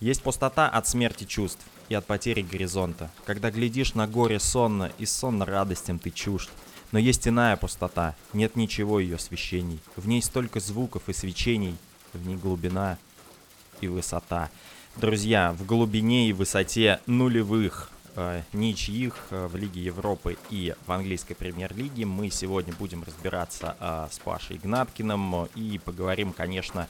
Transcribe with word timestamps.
Есть 0.00 0.22
пустота 0.22 0.68
от 0.68 0.86
смерти 0.86 1.24
чувств 1.24 1.64
и 1.88 1.94
от 1.94 2.06
потери 2.06 2.42
горизонта, 2.42 3.10
когда 3.24 3.50
глядишь 3.50 3.94
на 3.94 4.06
горе 4.06 4.38
сонно 4.38 4.92
и 4.98 5.06
сонно 5.06 5.44
радостям 5.44 5.98
ты 5.98 6.10
чужд. 6.10 6.48
Но 6.92 6.98
есть 6.98 7.26
иная 7.26 7.56
пустота, 7.56 8.14
нет 8.32 8.54
ничего 8.54 9.00
ее 9.00 9.18
священий, 9.18 9.80
в 9.96 10.06
ней 10.06 10.22
столько 10.22 10.60
звуков 10.60 11.08
и 11.08 11.12
свечений, 11.12 11.76
в 12.12 12.26
ней 12.26 12.36
глубина 12.36 12.96
и 13.80 13.88
высота. 13.88 14.50
Друзья, 14.96 15.52
в 15.52 15.66
глубине 15.66 16.28
и 16.28 16.32
высоте 16.32 17.00
нулевых 17.06 17.90
ничьих 18.52 19.14
э, 19.30 19.46
в 19.46 19.56
Лиге 19.56 19.82
Европы 19.82 20.36
и 20.50 20.74
в 20.86 20.92
английской 20.92 21.34
премьер-лиге 21.34 22.04
мы 22.04 22.30
сегодня 22.30 22.74
будем 22.74 23.02
разбираться 23.02 23.76
э, 23.78 24.08
с 24.10 24.18
Пашей 24.18 24.56
Игнаткиным 24.56 25.46
и 25.54 25.78
поговорим, 25.84 26.32
конечно, 26.32 26.88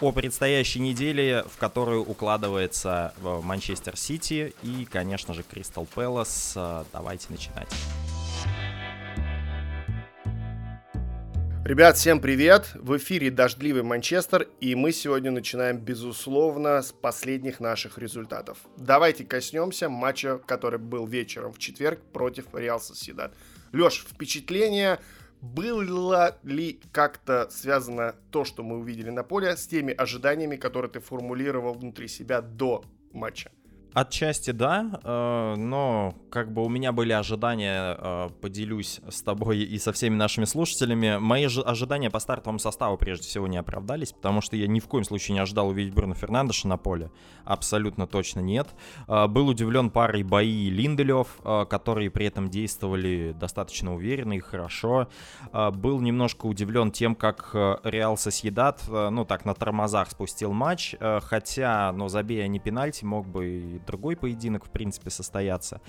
о 0.00 0.12
предстоящей 0.12 0.80
неделе, 0.80 1.44
в 1.50 1.58
которую 1.58 2.02
укладывается 2.04 3.14
э, 3.16 3.40
Манчестер 3.42 3.96
Сити 3.96 4.54
и, 4.62 4.84
конечно 4.84 5.34
же, 5.34 5.42
Кристал 5.42 5.86
Пэлас. 5.86 6.52
Э, 6.56 6.84
давайте 6.92 7.26
начинать. 7.30 7.68
Ребят, 11.68 11.98
всем 11.98 12.18
привет! 12.18 12.70
В 12.76 12.96
эфире 12.96 13.30
«Дождливый 13.30 13.82
Манчестер», 13.82 14.48
и 14.58 14.74
мы 14.74 14.90
сегодня 14.90 15.30
начинаем, 15.30 15.76
безусловно, 15.76 16.80
с 16.80 16.92
последних 16.92 17.60
наших 17.60 17.98
результатов. 17.98 18.56
Давайте 18.78 19.26
коснемся 19.26 19.90
матча, 19.90 20.38
который 20.38 20.78
был 20.78 21.06
вечером 21.06 21.52
в 21.52 21.58
четверг 21.58 22.00
против 22.10 22.46
Реал 22.54 22.80
Соседат. 22.80 23.34
Леш, 23.74 24.06
впечатление, 24.08 24.98
было 25.42 26.38
ли 26.42 26.80
как-то 26.90 27.50
связано 27.50 28.14
то, 28.30 28.46
что 28.46 28.62
мы 28.62 28.78
увидели 28.78 29.10
на 29.10 29.22
поле, 29.22 29.54
с 29.54 29.66
теми 29.66 29.92
ожиданиями, 29.92 30.56
которые 30.56 30.90
ты 30.90 31.00
формулировал 31.00 31.74
внутри 31.74 32.08
себя 32.08 32.40
до 32.40 32.82
матча? 33.12 33.50
Отчасти 33.94 34.50
да, 34.50 35.00
э, 35.02 35.54
но 35.56 36.14
как 36.30 36.52
бы 36.52 36.64
у 36.64 36.68
меня 36.68 36.92
были 36.92 37.12
ожидания, 37.12 37.96
э, 37.98 38.28
поделюсь 38.40 39.00
с 39.08 39.22
тобой 39.22 39.60
и 39.60 39.78
со 39.78 39.92
всеми 39.92 40.14
нашими 40.14 40.44
слушателями. 40.44 41.16
Мои 41.18 41.46
ожидания 41.46 42.10
по 42.10 42.18
стартовому 42.20 42.58
составу 42.58 42.98
прежде 42.98 43.26
всего 43.26 43.46
не 43.48 43.56
оправдались, 43.56 44.12
потому 44.12 44.40
что 44.40 44.56
я 44.56 44.66
ни 44.66 44.78
в 44.78 44.86
коем 44.86 45.04
случае 45.04 45.34
не 45.34 45.40
ожидал 45.40 45.68
увидеть 45.68 45.94
Бруно 45.94 46.14
Фернандеша 46.14 46.68
на 46.68 46.76
поле. 46.76 47.10
Абсолютно 47.44 48.06
точно 48.06 48.40
нет. 48.40 48.68
Э, 49.08 49.26
был 49.26 49.48
удивлен 49.48 49.90
парой 49.90 50.22
бои 50.22 50.68
Линделев, 50.68 51.40
которые 51.68 52.10
при 52.10 52.26
этом 52.26 52.50
действовали 52.50 53.34
достаточно 53.38 53.94
уверенно 53.94 54.34
и 54.34 54.38
хорошо. 54.38 55.08
Был 55.52 56.00
немножко 56.00 56.46
удивлен 56.46 56.90
тем, 56.90 57.14
как 57.14 57.50
Реал 57.84 58.16
Сосъедат, 58.16 58.82
ну 58.88 59.24
так, 59.24 59.44
на 59.44 59.54
тормозах 59.54 60.10
спустил 60.10 60.52
матч, 60.52 60.94
хотя, 61.22 61.92
ну, 61.92 62.08
забей 62.08 62.44
они 62.44 62.58
пенальти, 62.58 63.04
мог 63.04 63.26
бы 63.26 63.80
другой 63.88 64.16
поединок, 64.16 64.66
в 64.66 64.70
принципе, 64.70 65.10
состояться. 65.10 65.80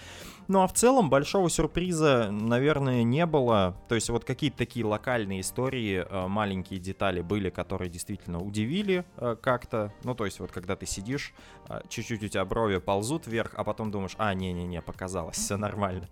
Ну 0.48 0.62
а 0.62 0.68
в 0.68 0.74
целом 0.74 1.10
большого 1.10 1.50
сюрприза, 1.50 2.30
наверное, 2.32 3.04
не 3.04 3.26
было. 3.26 3.76
То 3.90 3.96
есть 3.96 4.10
вот 4.10 4.24
какие-то 4.24 4.58
такие 4.58 4.86
локальные 4.86 5.42
истории, 5.42 6.06
э, 6.10 6.28
маленькие 6.28 6.80
детали 6.80 7.22
были, 7.22 7.50
которые 7.50 7.90
действительно 7.90 8.40
удивили 8.40 9.04
э, 9.18 9.36
как-то. 9.42 9.94
Ну 10.04 10.16
то 10.16 10.26
есть 10.26 10.40
вот 10.40 10.52
когда 10.52 10.76
ты 10.76 10.86
сидишь, 10.86 11.34
э, 11.68 11.82
чуть-чуть 11.90 12.24
у 12.24 12.28
тебя 12.30 12.46
брови 12.46 12.78
ползут 12.78 13.28
вверх, 13.28 13.52
а 13.56 13.64
потом 13.64 13.92
думаешь, 13.92 14.16
а, 14.18 14.34
не-не-не, 14.34 14.82
показалось, 14.82 15.38
все 15.38 15.58
нормально. 15.58 16.08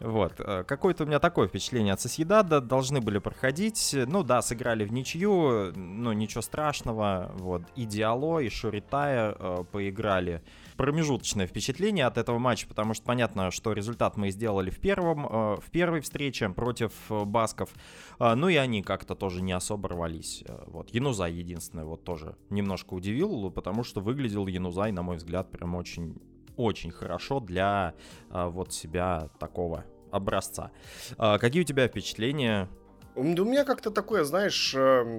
Вот. 0.00 0.34
Какое-то 0.66 1.04
у 1.04 1.06
меня 1.06 1.18
такое 1.18 1.48
впечатление 1.48 1.94
от 1.94 2.00
Соседада. 2.00 2.60
Должны 2.60 3.00
были 3.00 3.18
проходить. 3.18 3.96
Ну 4.06 4.22
да, 4.22 4.42
сыграли 4.42 4.84
в 4.84 4.92
ничью. 4.92 5.72
Ну, 5.74 6.12
ничего 6.12 6.42
страшного. 6.42 7.32
Вот. 7.36 7.62
И 7.76 7.86
Диало, 7.86 8.40
и 8.40 8.50
Шуритая 8.50 9.34
э, 9.38 9.64
поиграли 9.70 10.42
промежуточное 10.76 11.46
впечатление 11.46 12.06
от 12.06 12.18
этого 12.18 12.38
матча, 12.38 12.66
потому 12.66 12.94
что 12.94 13.04
понятно, 13.04 13.50
что 13.50 13.72
результат 13.72 14.16
мы 14.16 14.30
сделали 14.30 14.70
в 14.70 14.78
первом, 14.78 15.26
э, 15.26 15.56
в 15.60 15.70
первой 15.70 16.00
встрече 16.00 16.48
против 16.50 16.92
э, 17.10 17.24
басков, 17.24 17.70
э, 18.18 18.34
ну 18.34 18.48
и 18.48 18.56
они 18.56 18.82
как-то 18.82 19.14
тоже 19.14 19.42
не 19.42 19.52
особо 19.52 19.88
рвались. 19.88 20.44
Вот 20.66 20.90
Янузай 20.90 21.32
единственное 21.32 21.84
вот 21.84 22.04
тоже 22.04 22.36
немножко 22.50 22.94
удивил, 22.94 23.50
потому 23.50 23.84
что 23.84 24.00
выглядел 24.00 24.46
Янузай, 24.46 24.92
на 24.92 25.02
мой 25.02 25.16
взгляд, 25.16 25.50
прям 25.50 25.74
очень 25.74 26.16
очень 26.56 26.90
хорошо 26.90 27.38
для 27.40 27.92
вот 28.30 28.72
себя 28.72 29.28
такого 29.38 29.84
образца. 30.10 30.70
Какие 31.18 31.60
у 31.60 31.66
тебя 31.66 31.86
впечатления 31.86 32.70
у 33.16 33.22
меня 33.22 33.64
как-то 33.64 33.90
такое, 33.90 34.24
знаешь, 34.24 34.76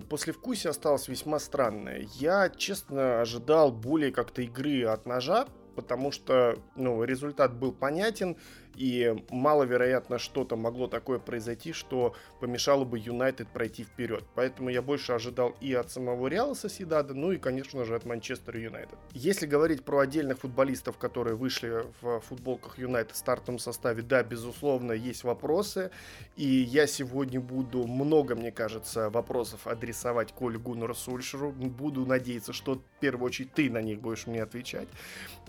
послевкусие 0.07 0.69
осталось 0.69 1.07
весьма 1.07 1.39
странное. 1.39 2.07
Я, 2.13 2.49
честно, 2.49 3.21
ожидал 3.21 3.71
более 3.71 4.11
как-то 4.11 4.43
игры 4.43 4.83
от 4.83 5.07
ножа, 5.07 5.47
потому 5.77 6.11
что, 6.11 6.57
ну, 6.75 7.03
результат 7.03 7.53
был 7.53 7.71
понятен, 7.71 8.35
и 8.77 9.23
маловероятно 9.29 10.19
что-то 10.19 10.55
могло 10.55 10.87
такое 10.87 11.19
произойти, 11.19 11.73
что 11.73 12.15
помешало 12.39 12.85
бы 12.85 12.99
Юнайтед 12.99 13.47
пройти 13.47 13.83
вперед. 13.83 14.23
Поэтому 14.35 14.69
я 14.69 14.81
больше 14.81 15.13
ожидал 15.13 15.55
и 15.59 15.73
от 15.73 15.91
самого 15.91 16.27
Реала 16.27 16.53
Соседада, 16.53 17.13
ну 17.13 17.31
и, 17.31 17.37
конечно 17.37 17.83
же, 17.85 17.95
от 17.95 18.05
Манчестера 18.05 18.59
Юнайтед. 18.59 18.97
Если 19.13 19.47
говорить 19.47 19.83
про 19.83 19.99
отдельных 19.99 20.39
футболистов, 20.39 20.97
которые 20.97 21.35
вышли 21.35 21.83
в 22.01 22.19
футболках 22.21 22.77
Юнайтед 22.77 23.15
в 23.15 23.17
стартовом 23.17 23.59
составе, 23.59 24.03
да, 24.03 24.23
безусловно, 24.23 24.91
есть 24.91 25.23
вопросы. 25.23 25.91
И 26.35 26.45
я 26.45 26.85
сегодня 26.85 27.41
буду 27.41 27.87
много, 27.87 28.35
мне 28.35 28.51
кажется, 28.51 29.09
вопросов 29.09 29.65
адресовать 29.65 30.31
Коле 30.33 30.59
Гуннеру 30.59 30.93
Сульшеру. 30.93 31.51
Буду 31.51 32.05
надеяться, 32.05 32.53
что 32.53 32.75
в 32.75 32.99
первую 32.99 33.27
очередь 33.27 33.53
ты 33.53 33.69
на 33.71 33.81
них 33.81 33.99
будешь 34.01 34.27
мне 34.27 34.43
отвечать. 34.43 34.87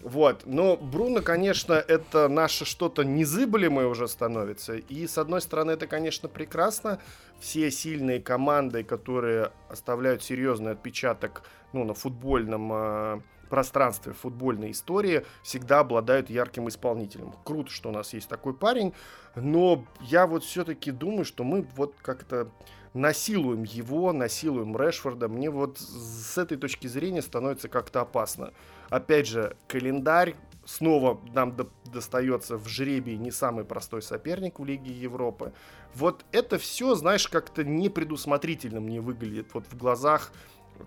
Вот. 0.02 0.42
Но 0.46 0.76
Бруно, 0.76 1.20
конечно, 1.20 1.74
это 1.74 2.28
наше 2.28 2.64
что-то 2.64 3.04
незыблемое 3.18 3.86
уже 3.86 4.08
становится. 4.08 4.74
И, 4.76 5.06
с 5.06 5.18
одной 5.18 5.40
стороны, 5.40 5.72
это, 5.72 5.86
конечно, 5.86 6.28
прекрасно. 6.28 7.00
Все 7.40 7.70
сильные 7.70 8.20
команды, 8.20 8.84
которые 8.84 9.52
оставляют 9.68 10.22
серьезный 10.22 10.72
отпечаток 10.72 11.42
ну, 11.72 11.84
на 11.84 11.94
футбольном 11.94 12.72
э, 12.72 13.20
пространстве 13.48 14.12
футбольной 14.12 14.70
истории, 14.70 15.24
всегда 15.42 15.80
обладают 15.80 16.30
ярким 16.30 16.68
исполнителем. 16.68 17.34
Круто, 17.44 17.70
что 17.70 17.88
у 17.88 17.92
нас 17.92 18.12
есть 18.12 18.28
такой 18.28 18.54
парень, 18.54 18.92
но 19.34 19.84
я 20.00 20.26
вот 20.26 20.44
все-таки 20.44 20.90
думаю, 20.90 21.24
что 21.24 21.44
мы 21.44 21.66
вот 21.76 21.94
как-то 22.02 22.50
насилуем 22.94 23.64
его, 23.64 24.12
насилуем 24.12 24.76
Решфорда. 24.76 25.28
Мне 25.28 25.50
вот 25.50 25.78
с 25.78 26.38
этой 26.38 26.56
точки 26.56 26.86
зрения 26.86 27.22
становится 27.22 27.68
как-то 27.68 28.00
опасно. 28.00 28.52
Опять 28.90 29.26
же, 29.26 29.56
календарь 29.66 30.34
снова 30.68 31.18
нам 31.32 31.56
до 31.56 31.66
достается 31.90 32.58
в 32.58 32.68
жребии 32.68 33.14
не 33.14 33.30
самый 33.30 33.64
простой 33.64 34.02
соперник 34.02 34.60
в 34.60 34.64
Лиге 34.66 34.92
Европы. 34.92 35.54
Вот 35.94 36.26
это 36.32 36.58
все, 36.58 36.94
знаешь, 36.94 37.26
как-то 37.26 37.64
непредусмотрительно 37.64 38.78
мне 38.78 39.00
выглядит 39.00 39.54
вот 39.54 39.64
в 39.66 39.76
глазах 39.78 40.30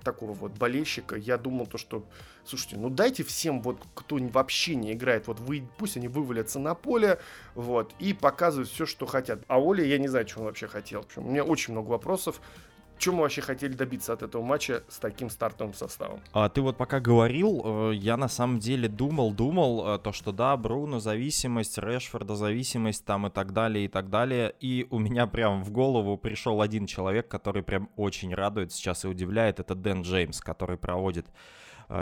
такого 0.04 0.34
вот 0.34 0.52
болельщика. 0.52 1.16
Я 1.16 1.38
думал 1.38 1.66
то, 1.66 1.80
что, 1.80 2.06
слушайте, 2.46 2.78
ну 2.78 2.92
дайте 2.92 3.24
всем 3.24 3.64
вот, 3.64 3.80
кто 3.96 4.18
вообще 4.18 4.76
не 4.76 4.94
играет, 4.94 5.26
вот 5.26 5.40
вы, 5.40 5.68
пусть 5.80 5.98
они 5.98 6.08
вывалятся 6.08 6.60
на 6.60 6.76
поле, 6.76 7.20
вот, 7.56 7.94
и 7.98 8.14
показывают 8.14 8.70
все, 8.70 8.86
что 8.86 9.08
хотят. 9.08 9.42
А 9.48 9.60
Оля, 9.60 9.84
я 9.84 9.98
не 9.98 10.08
знаю, 10.08 10.28
что 10.28 10.42
он 10.42 10.46
вообще 10.46 10.68
хотел. 10.68 11.04
У 11.16 11.22
меня 11.22 11.44
очень 11.44 11.74
много 11.74 11.90
вопросов. 11.90 12.40
Чем 13.02 13.16
мы 13.16 13.22
вообще 13.22 13.42
хотели 13.42 13.74
добиться 13.74 14.14
от 14.14 14.22
этого 14.22 14.44
матча 14.44 14.84
с 14.88 15.00
таким 15.00 15.32
стартовым 15.32 15.74
составом? 15.74 16.22
А, 16.34 16.50
ты 16.50 16.62
вот 16.62 16.78
пока 16.78 17.00
говорил, 17.00 17.64
э, 17.66 17.96
я 17.96 18.16
на 18.16 18.28
самом 18.28 18.60
деле 18.60 18.88
думал, 18.88 19.34
думал, 19.34 19.96
э, 19.96 19.98
то, 19.98 20.12
что 20.12 20.32
да, 20.32 20.56
Бруно 20.56 21.00
зависимость, 21.00 21.80
Решфорда 21.80 22.36
зависимость 22.36 23.04
там 23.04 23.26
и 23.26 23.32
так 23.32 23.54
далее, 23.54 23.86
и 23.86 23.88
так 23.88 24.12
далее. 24.12 24.54
И 24.60 24.86
у 24.92 25.00
меня 25.00 25.26
прям 25.26 25.64
в 25.64 25.72
голову 25.72 26.16
пришел 26.16 26.62
один 26.62 26.86
человек, 26.86 27.28
который 27.28 27.64
прям 27.64 27.90
очень 27.96 28.36
радует 28.36 28.72
сейчас 28.72 29.04
и 29.04 29.08
удивляет. 29.08 29.60
Это 29.60 29.74
Дэн 29.74 30.04
Джеймс, 30.04 30.40
который 30.40 30.78
проводит 30.78 31.26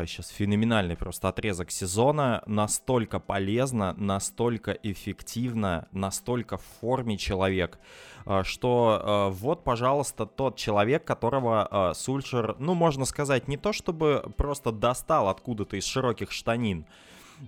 сейчас 0.06 0.30
а, 0.31 0.34
феноменальный 0.34 0.96
просто 0.96 1.30
отрезок 1.30 1.72
сезона, 1.72 2.44
настолько 2.46 3.19
полезно, 3.19 3.94
настолько 3.98 4.72
эффективно, 4.72 5.88
настолько 5.92 6.58
в 6.58 6.63
форме 6.81 7.18
человек, 7.18 7.80
а, 8.25 8.44
что 8.44 9.02
а, 9.02 9.30
вот, 9.30 9.63
пожалуйста, 9.63 10.25
тот 10.25 10.58
человек, 10.58 11.06
которого 11.06 11.94
Сульшер, 11.96 12.56
ну, 12.60 12.74
можно 12.74 13.06
сказать, 13.06 13.48
не 13.48 13.58
то 13.58 13.74
чтобы 13.74 14.31
просто 14.38 14.72
достал 14.72 15.30
откуда-то 15.30 15.78
из 15.78 15.86
широких 15.86 16.31
штанин, 16.31 16.86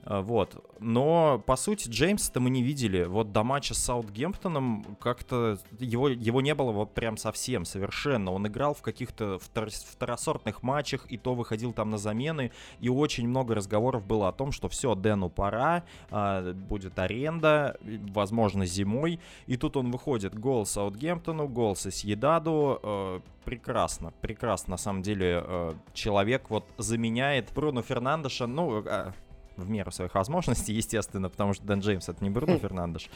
вот. 0.05 0.63
Но, 0.79 1.41
по 1.45 1.55
сути, 1.55 1.89
Джеймса-то 1.89 2.39
мы 2.39 2.49
не 2.49 2.63
видели. 2.63 3.03
Вот 3.03 3.31
до 3.31 3.43
матча 3.43 3.73
с 3.73 3.77
Саутгемптоном 3.79 4.97
как-то 4.99 5.57
его, 5.79 6.09
его 6.09 6.41
не 6.41 6.55
было 6.55 6.71
вот 6.71 6.93
прям 6.93 7.17
совсем, 7.17 7.65
совершенно. 7.65 8.31
Он 8.31 8.47
играл 8.47 8.73
в 8.73 8.81
каких-то 8.81 9.37
втор 9.39 9.69
второсортных 9.69 10.63
матчах, 10.63 11.05
и 11.09 11.17
то 11.17 11.33
выходил 11.33 11.73
там 11.73 11.89
на 11.89 11.97
замены, 11.97 12.51
и 12.79 12.89
очень 12.89 13.27
много 13.27 13.55
разговоров 13.55 14.05
было 14.05 14.29
о 14.29 14.31
том, 14.31 14.51
что 14.51 14.69
все, 14.69 14.95
Дэну 14.95 15.29
пора, 15.29 15.83
а, 16.09 16.53
будет 16.53 16.97
аренда, 16.99 17.77
возможно, 17.81 18.65
зимой. 18.65 19.19
И 19.47 19.57
тут 19.57 19.77
он 19.77 19.91
выходит, 19.91 20.37
гол 20.37 20.65
Саутгемптону, 20.65 21.47
гол 21.47 21.75
Сосьедаду, 21.75 22.79
э, 22.81 23.19
прекрасно, 23.45 24.13
прекрасно, 24.21 24.71
на 24.71 24.77
самом 24.77 25.01
деле, 25.01 25.43
э, 25.43 25.73
человек 25.93 26.49
вот 26.49 26.65
заменяет 26.77 27.51
Бруно 27.53 27.81
Фернандеша, 27.81 28.47
ну, 28.47 28.83
э, 28.85 29.11
в 29.57 29.69
меру 29.69 29.91
своих 29.91 30.15
возможностей, 30.15 30.73
естественно, 30.81 31.29
потому 31.29 31.53
что 31.53 31.63
Дэн 31.65 31.79
Джеймс 31.79 32.09
это 32.09 32.23
не 32.23 32.29
Бруно 32.29 32.57
Фернандеш. 32.57 33.09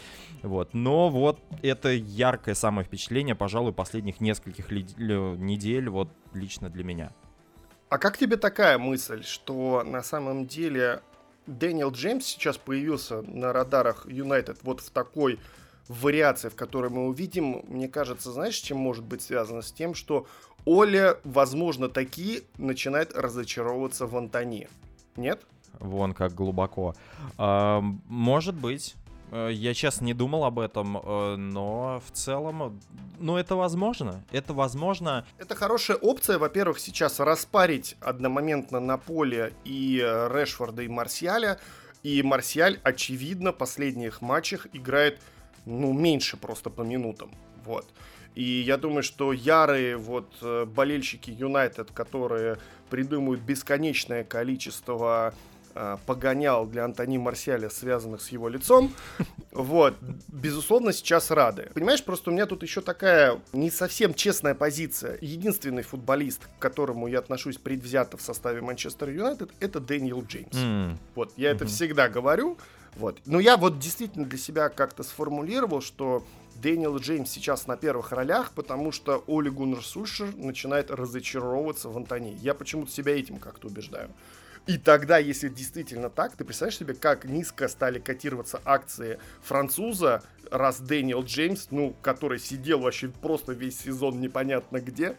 Вот. 0.43 0.73
Но 0.73 1.09
вот 1.09 1.39
это 1.61 1.89
яркое 1.89 2.55
самое 2.55 2.85
впечатление, 2.85 3.35
пожалуй, 3.35 3.73
последних 3.73 4.21
нескольких 4.21 4.71
ли- 4.71 4.85
недель, 4.97 5.89
вот 5.89 6.09
лично 6.33 6.69
для 6.69 6.83
меня. 6.83 7.11
А 7.89 7.97
как 7.97 8.17
тебе 8.17 8.37
такая 8.37 8.77
мысль, 8.77 9.23
что 9.23 9.83
на 9.85 10.01
самом 10.01 10.47
деле 10.47 11.01
Дэниел 11.47 11.91
Джеймс 11.91 12.25
сейчас 12.25 12.57
появился 12.57 13.21
на 13.21 13.53
радарах 13.53 14.07
Юнайтед 14.09 14.59
вот 14.63 14.81
в 14.81 14.89
такой 14.89 15.39
вариации, 15.87 16.49
в 16.49 16.55
которой 16.55 16.89
мы 16.89 17.07
увидим, 17.07 17.63
мне 17.67 17.87
кажется, 17.87 18.31
знаешь, 18.31 18.57
с 18.57 18.61
чем 18.61 18.77
может 18.77 19.03
быть 19.05 19.21
связано? 19.21 19.61
С 19.61 19.71
тем, 19.71 19.93
что 19.93 20.25
Оля, 20.65 21.19
возможно, 21.23 21.89
такие 21.89 22.41
начинает 22.57 23.15
разочаровываться 23.15 24.07
в 24.07 24.17
Антоне. 24.17 24.67
Нет? 25.15 25.45
Вон 25.79 26.13
как 26.13 26.33
глубоко. 26.33 26.95
А, 27.37 27.81
может 28.07 28.55
быть. 28.55 28.95
Э, 29.31 29.49
я, 29.51 29.73
честно, 29.73 30.05
не 30.05 30.13
думал 30.13 30.45
об 30.45 30.59
этом, 30.59 30.97
э, 30.97 31.35
но 31.35 32.01
в 32.05 32.11
целом, 32.11 32.79
ну, 33.19 33.37
это 33.37 33.55
возможно. 33.55 34.23
Это 34.31 34.53
возможно. 34.53 35.25
Это 35.37 35.55
хорошая 35.55 35.97
опция, 35.97 36.37
во-первых, 36.37 36.79
сейчас 36.79 37.19
распарить 37.19 37.97
одномоментно 38.01 38.79
на 38.79 38.97
поле 38.97 39.53
и 39.63 40.01
э, 40.03 40.29
Решфорда, 40.31 40.83
и 40.83 40.87
Марсиаля. 40.87 41.59
И 42.03 42.21
Марсиаль, 42.21 42.79
очевидно, 42.83 43.51
в 43.51 43.57
последних 43.57 44.21
матчах 44.21 44.67
играет, 44.73 45.19
ну, 45.65 45.91
меньше 45.91 46.37
просто 46.37 46.69
по 46.69 46.83
минутам. 46.83 47.31
Вот. 47.65 47.87
И 48.35 48.43
я 48.43 48.77
думаю, 48.77 49.01
что 49.01 49.33
ярые 49.33 49.97
вот 49.97 50.43
болельщики 50.67 51.31
Юнайтед, 51.31 51.91
которые 51.91 52.57
придумывают 52.89 53.41
бесконечное 53.41 54.23
количество 54.25 55.33
Э, 55.77 55.97
погонял 56.05 56.65
для 56.65 56.85
Антони 56.85 57.17
Марсиаля, 57.17 57.69
связанных 57.69 58.21
с 58.21 58.29
его 58.29 58.47
лицом. 58.47 58.93
Вот, 59.51 59.95
безусловно, 60.27 60.93
сейчас 60.93 61.31
рады. 61.31 61.69
Понимаешь, 61.73 62.03
просто 62.03 62.29
у 62.29 62.33
меня 62.33 62.45
тут 62.45 62.63
еще 62.63 62.79
такая 62.81 63.41
не 63.51 63.69
совсем 63.71 64.13
честная 64.13 64.53
позиция. 64.53 65.17
Единственный 65.19 65.83
футболист, 65.83 66.45
к 66.45 66.61
которому 66.61 67.07
я 67.07 67.19
отношусь 67.19 67.57
предвзято 67.57 68.17
в 68.17 68.21
составе 68.21 68.61
Манчестер 68.61 69.09
Юнайтед, 69.09 69.51
это 69.59 69.79
Дэниел 69.81 70.23
Джеймс. 70.23 70.55
Mm. 70.55 70.97
Вот, 71.15 71.33
я 71.35 71.51
mm-hmm. 71.51 71.55
это 71.55 71.65
всегда 71.67 72.09
говорю. 72.09 72.57
Вот. 72.95 73.19
Но 73.25 73.41
я 73.41 73.57
вот 73.57 73.79
действительно 73.79 74.25
для 74.25 74.37
себя 74.37 74.69
как-то 74.69 75.03
сформулировал, 75.03 75.81
что 75.81 76.25
Дэниел 76.55 76.97
Джеймс 76.97 77.29
сейчас 77.29 77.67
на 77.67 77.75
первых 77.75 78.13
ролях, 78.13 78.51
потому 78.53 78.93
что 78.93 79.23
Оли 79.27 79.49
Гуннер 79.49 79.83
Сульшер 79.83 80.33
начинает 80.35 80.89
разочаровываться 80.89 81.89
в 81.89 81.97
Антони. 81.97 82.37
Я 82.41 82.53
почему-то 82.53 82.91
себя 82.91 83.17
этим 83.17 83.39
как-то 83.39 83.67
убеждаю. 83.67 84.09
И 84.67 84.77
тогда, 84.77 85.17
если 85.17 85.49
действительно 85.49 86.09
так, 86.09 86.35
ты 86.35 86.43
представляешь 86.43 86.77
себе, 86.77 86.93
как 86.93 87.25
низко 87.25 87.67
стали 87.67 87.99
котироваться 87.99 88.61
акции 88.65 89.19
француза, 89.41 90.23
раз 90.49 90.79
Дэниел 90.79 91.23
Джеймс, 91.23 91.67
ну, 91.71 91.95
который 92.01 92.39
сидел 92.39 92.79
вообще 92.79 93.09
просто 93.09 93.53
весь 93.53 93.79
сезон 93.79 94.19
непонятно 94.19 94.79
где, 94.79 95.17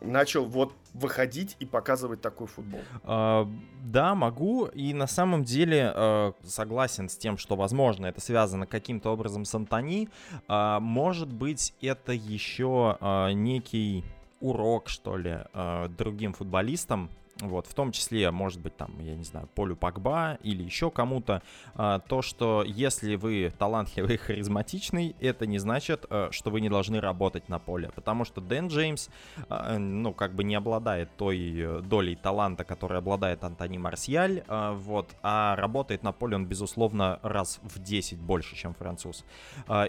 начал 0.00 0.44
вот 0.44 0.74
выходить 0.94 1.56
и 1.58 1.66
показывать 1.66 2.20
такой 2.20 2.46
футбол. 2.46 2.80
А, 3.02 3.48
да, 3.84 4.14
могу. 4.14 4.66
И 4.66 4.92
на 4.94 5.06
самом 5.06 5.44
деле 5.44 5.92
а, 5.94 6.32
согласен 6.44 7.08
с 7.08 7.16
тем, 7.16 7.36
что, 7.36 7.56
возможно, 7.56 8.06
это 8.06 8.20
связано 8.20 8.66
каким-то 8.66 9.10
образом 9.10 9.44
с 9.44 9.54
Антони. 9.54 10.08
А, 10.46 10.80
может 10.80 11.32
быть, 11.32 11.74
это 11.80 12.12
еще 12.12 12.96
а, 13.00 13.30
некий 13.32 14.04
урок, 14.40 14.88
что 14.88 15.16
ли, 15.16 15.38
а, 15.52 15.88
другим 15.88 16.32
футболистам, 16.32 17.10
вот, 17.40 17.66
в 17.66 17.74
том 17.74 17.92
числе, 17.92 18.30
может 18.30 18.60
быть, 18.60 18.76
там, 18.76 18.98
я 19.00 19.14
не 19.14 19.22
знаю, 19.22 19.48
Полю 19.54 19.76
Пакба 19.76 20.38
или 20.42 20.64
еще 20.64 20.90
кому-то, 20.90 21.42
а, 21.74 22.00
то, 22.00 22.20
что 22.20 22.64
если 22.66 23.14
вы 23.14 23.52
талантливый 23.56 24.14
и 24.14 24.18
харизматичный, 24.18 25.14
это 25.20 25.46
не 25.46 25.58
значит, 25.58 26.04
а, 26.10 26.30
что 26.32 26.50
вы 26.50 26.60
не 26.60 26.68
должны 26.68 27.00
работать 27.00 27.48
на 27.48 27.60
поле, 27.60 27.90
потому 27.94 28.24
что 28.24 28.40
Дэн 28.40 28.68
Джеймс, 28.68 29.08
а, 29.48 29.78
ну, 29.78 30.12
как 30.12 30.34
бы 30.34 30.42
не 30.42 30.56
обладает 30.56 31.10
той 31.16 31.38
э, 31.38 31.80
долей 31.82 32.16
таланта, 32.16 32.64
которой 32.64 32.98
обладает 32.98 33.44
Антони 33.44 33.78
Марсиаль, 33.78 34.42
вот, 34.48 35.14
а 35.22 35.54
работает 35.56 36.02
на 36.02 36.12
поле 36.12 36.36
он, 36.36 36.46
безусловно, 36.46 37.20
раз 37.22 37.60
в 37.62 37.80
10 37.80 38.18
больше, 38.18 38.56
чем 38.56 38.74
француз. 38.74 39.24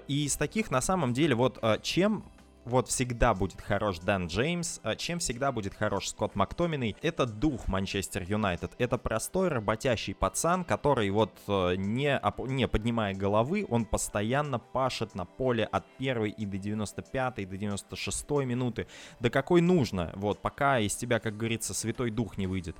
И 0.08 0.26
из 0.26 0.38
таких, 0.38 0.72
на 0.72 0.82
самом 0.82 1.14
деле, 1.14 1.36
вот 1.36 1.64
чем 1.82 2.24
вот 2.70 2.88
всегда 2.88 3.34
будет 3.34 3.60
хорош 3.62 4.00
Дэн 4.00 4.28
Джеймс, 4.28 4.80
а 4.84 4.96
чем 4.96 5.20
всегда 5.20 5.52
будет 5.52 5.74
хорош 5.74 6.10
Скотт 6.10 6.36
Мактоминой, 6.36 6.96
это 7.02 7.26
дух 7.26 7.68
Манчестер 7.68 8.24
Юнайтед. 8.24 8.72
Это 8.78 8.98
простой 8.98 9.50
работящий 9.50 10.14
пацан, 10.14 10.64
который 10.64 11.10
вот 11.10 11.32
э, 11.48 11.76
не, 11.76 12.22
не 12.48 12.68
поднимая 12.68 13.14
головы, 13.16 13.66
он 13.68 13.86
постоянно 13.86 14.60
пашет 14.60 15.16
на 15.16 15.26
поле 15.26 15.66
от 15.66 15.86
первой 15.98 16.30
и 16.30 16.46
до 16.46 16.58
95 16.58 17.40
и 17.40 17.46
до 17.46 17.58
96 17.58 18.30
минуты. 18.46 18.88
До 19.20 19.30
какой 19.30 19.62
нужно, 19.62 20.14
вот, 20.16 20.40
пока 20.40 20.80
из 20.80 20.96
тебя, 20.96 21.20
как 21.20 21.36
говорится, 21.36 21.74
святой 21.74 22.12
дух 22.12 22.38
не 22.38 22.48
выйдет. 22.48 22.78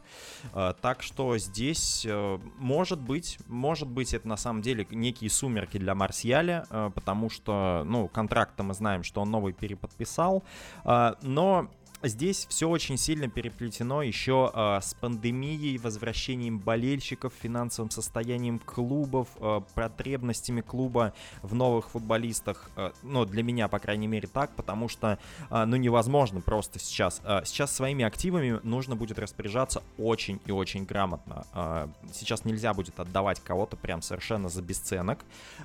Э, 0.54 0.74
так 0.80 1.02
что 1.02 1.38
здесь, 1.38 2.06
э, 2.08 2.40
может 2.58 3.02
быть, 3.02 3.40
может 3.48 3.88
быть, 3.88 4.14
это 4.14 4.28
на 4.28 4.38
самом 4.38 4.62
деле 4.62 4.88
некие 4.92 5.30
сумерки 5.30 5.78
для 5.78 5.96
Марсиаля, 5.96 6.66
потому 6.94 7.30
что, 7.30 7.84
ну, 7.86 8.08
контракт 8.08 8.60
мы 8.60 8.74
знаем, 8.74 9.04
что 9.04 9.22
он 9.22 9.32
новый 9.32 9.54
переподписал 9.54 9.79
подписал. 9.80 10.44
А, 10.84 11.16
но 11.22 11.70
здесь 12.08 12.46
все 12.50 12.70
очень 12.70 12.98
сильно 12.98 13.28
переплетено 13.28 14.02
еще 14.02 14.52
э, 14.54 14.80
с 14.82 14.94
пандемией, 14.94 15.78
возвращением 15.78 16.60
болельщиков, 16.60 17.34
финансовым 17.42 17.92
состоянием 17.92 18.60
клубов, 18.60 19.28
э, 19.40 19.62
потребностями 19.76 20.62
клуба 20.62 21.14
в 21.42 21.54
новых 21.54 21.90
футболистах. 21.90 22.70
Э, 22.76 22.92
ну, 23.04 23.26
для 23.26 23.44
меня, 23.44 23.68
по 23.68 23.80
крайней 23.80 24.08
мере, 24.08 24.28
так, 24.28 24.52
потому 24.56 24.88
что, 24.88 25.20
э, 25.50 25.66
ну, 25.66 25.76
невозможно 25.76 26.40
просто 26.42 26.80
сейчас. 26.80 27.22
Э, 27.26 27.42
сейчас 27.44 27.76
своими 27.76 28.06
активами 28.06 28.60
нужно 28.64 28.96
будет 28.96 29.20
распоряжаться 29.20 29.84
очень 29.98 30.40
и 30.46 30.52
очень 30.52 30.86
грамотно. 30.86 31.46
Э, 31.54 31.88
сейчас 32.14 32.46
нельзя 32.46 32.74
будет 32.74 33.00
отдавать 33.00 33.42
кого-то 33.42 33.76
прям 33.76 34.02
совершенно 34.02 34.48
за 34.48 34.62
бесценок. 34.62 35.20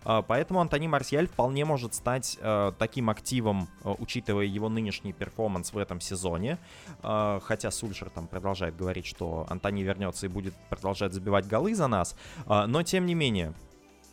Э, 0.05 0.23
поэтому 0.27 0.61
Антони 0.61 0.89
Марсиаль 0.89 1.29
вполне 1.29 1.65
может 1.65 1.95
стать 1.95 2.39
э, 2.41 2.73
таким 2.79 3.09
активом, 3.11 3.69
э, 3.85 3.95
учитывая 3.99 4.47
его 4.47 4.69
нынешний 4.69 5.13
перформанс 5.13 5.73
в 5.73 5.79
этом 5.79 6.01
сезоне 6.01 6.24
сезоне. 6.25 6.59
А, 7.03 7.41
хотя 7.41 7.71
Сульшер 7.71 8.11
там 8.11 8.27
продолжает 8.27 8.77
говорить, 8.77 9.07
что 9.07 9.47
Антони 9.49 9.83
вернется 9.83 10.27
и 10.27 10.29
будет 10.29 10.55
продолжать 10.71 11.13
забивать 11.13 11.47
голы 11.47 11.75
за 11.75 11.87
нас. 11.87 12.17
А, 12.47 12.67
но 12.67 12.83
тем 12.83 13.07
не 13.07 13.15
менее, 13.15 13.53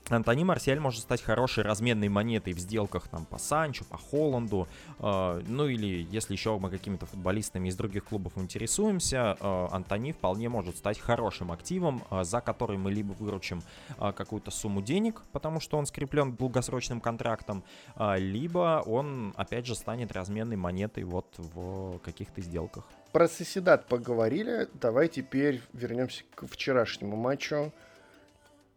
Антони 0.10 0.44
Марсиаль 0.44 0.80
может 0.80 1.02
стать 1.02 1.22
хорошей 1.22 1.64
разменной 1.64 2.10
монетой 2.10 2.54
в 2.54 2.60
сделках 2.60 3.08
там 3.08 3.26
по 3.26 3.38
Санчо, 3.38 3.86
по 3.86 3.98
Холланду, 3.98 4.68
э, 5.00 5.42
ну 5.48 5.68
или 5.68 6.08
если 6.12 6.34
еще 6.34 6.58
мы 6.58 6.70
какими-то 6.70 7.06
футболистами 7.06 7.70
из 7.70 7.76
других 7.76 8.06
клубов 8.06 8.34
интересуемся, 8.38 9.38
э, 9.40 9.68
Антони 9.72 10.12
вполне 10.12 10.50
может 10.50 10.78
стать 10.78 11.00
хорошим 11.00 11.52
активом, 11.52 12.04
э, 12.10 12.24
за 12.24 12.42
который 12.42 12.78
мы 12.78 12.92
либо 12.92 13.14
выручим 13.14 13.62
э, 13.98 14.12
какую-то 14.12 14.52
сумму 14.52 14.82
денег, 14.82 15.22
потому 15.32 15.60
что 15.60 15.78
он 15.78 15.86
скреплен 15.86 16.36
долгосрочным 16.36 17.00
контрактом, 17.00 17.64
э, 17.96 18.18
либо 18.18 18.84
он 18.86 19.34
опять 19.38 19.66
же 19.66 19.76
станет 19.76 20.12
разменной 20.12 20.58
монетой 20.58 21.04
вот 21.04 21.28
в 21.38 22.00
каких-то 22.00 22.42
сделках. 22.42 22.86
Про 23.12 23.28
Соседат 23.28 23.88
поговорили, 23.88 24.68
давай 24.74 25.08
теперь 25.08 25.62
вернемся 25.74 26.24
к 26.36 26.48
вчерашнему 26.48 27.16
матчу. 27.16 27.72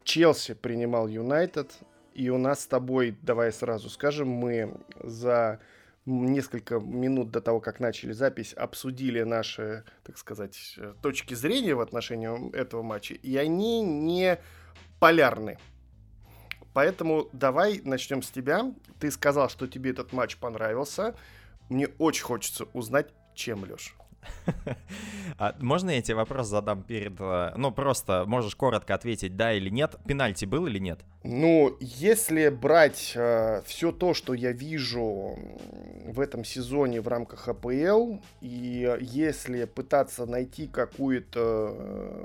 Челси 0.05 0.55
принимал 0.55 1.09
Юнайтед, 1.09 1.73
и 2.15 2.29
у 2.31 2.39
нас 2.39 2.61
с 2.61 2.67
тобой, 2.67 3.17
давай 3.23 3.53
сразу 3.53 3.91
скажем, 3.91 4.29
мы 4.29 4.77
за 5.03 5.61
несколько 6.07 6.79
минут 6.79 7.31
до 7.31 7.41
того, 7.41 7.61
как 7.61 7.81
начали 7.81 8.13
запись, 8.13 8.53
обсудили 8.53 9.23
наши, 9.23 9.85
так 10.05 10.19
сказать, 10.19 10.79
точки 11.03 11.35
зрения 11.35 11.75
в 11.75 11.81
отношении 11.81 12.55
этого 12.55 12.83
матча, 12.83 13.15
и 13.15 13.37
они 13.37 13.83
не 13.83 14.39
полярны. 15.01 15.59
Поэтому 16.75 17.29
давай 17.33 17.81
начнем 17.85 18.23
с 18.23 18.31
тебя. 18.31 18.75
Ты 18.99 19.11
сказал, 19.11 19.49
что 19.49 19.67
тебе 19.67 19.93
этот 19.93 20.13
матч 20.13 20.37
понравился. 20.37 21.15
Мне 21.71 21.89
очень 21.99 22.25
хочется 22.25 22.67
узнать, 22.73 23.15
чем, 23.35 23.65
Леш. 23.65 23.95
А 25.37 25.57
можно 25.59 25.91
я 25.91 26.01
тебе 26.01 26.15
вопрос 26.15 26.47
задам 26.47 26.85
перед... 26.85 27.15
Э, 27.19 27.55
ну, 27.57 27.73
просто 27.73 28.25
можешь 28.25 28.55
коротко 28.55 28.95
ответить, 28.95 29.37
да 29.37 29.53
или 29.53 29.69
нет. 29.69 29.97
Пенальти 30.07 30.45
был 30.45 30.67
или 30.67 30.79
нет? 30.79 31.01
Ну, 31.25 31.77
если 31.81 32.51
брать 32.51 33.15
э, 33.17 33.63
все 33.67 33.91
то, 33.91 34.15
что 34.15 34.33
я 34.33 34.53
вижу 34.53 35.37
в 36.07 36.21
этом 36.21 36.45
сезоне 36.45 37.01
в 37.01 37.09
рамках 37.09 37.49
АПЛ, 37.49 38.19
и 38.41 38.97
если 39.01 39.65
пытаться 39.65 40.25
найти 40.25 40.69
какую-то 40.69 41.75
э, 41.77 42.25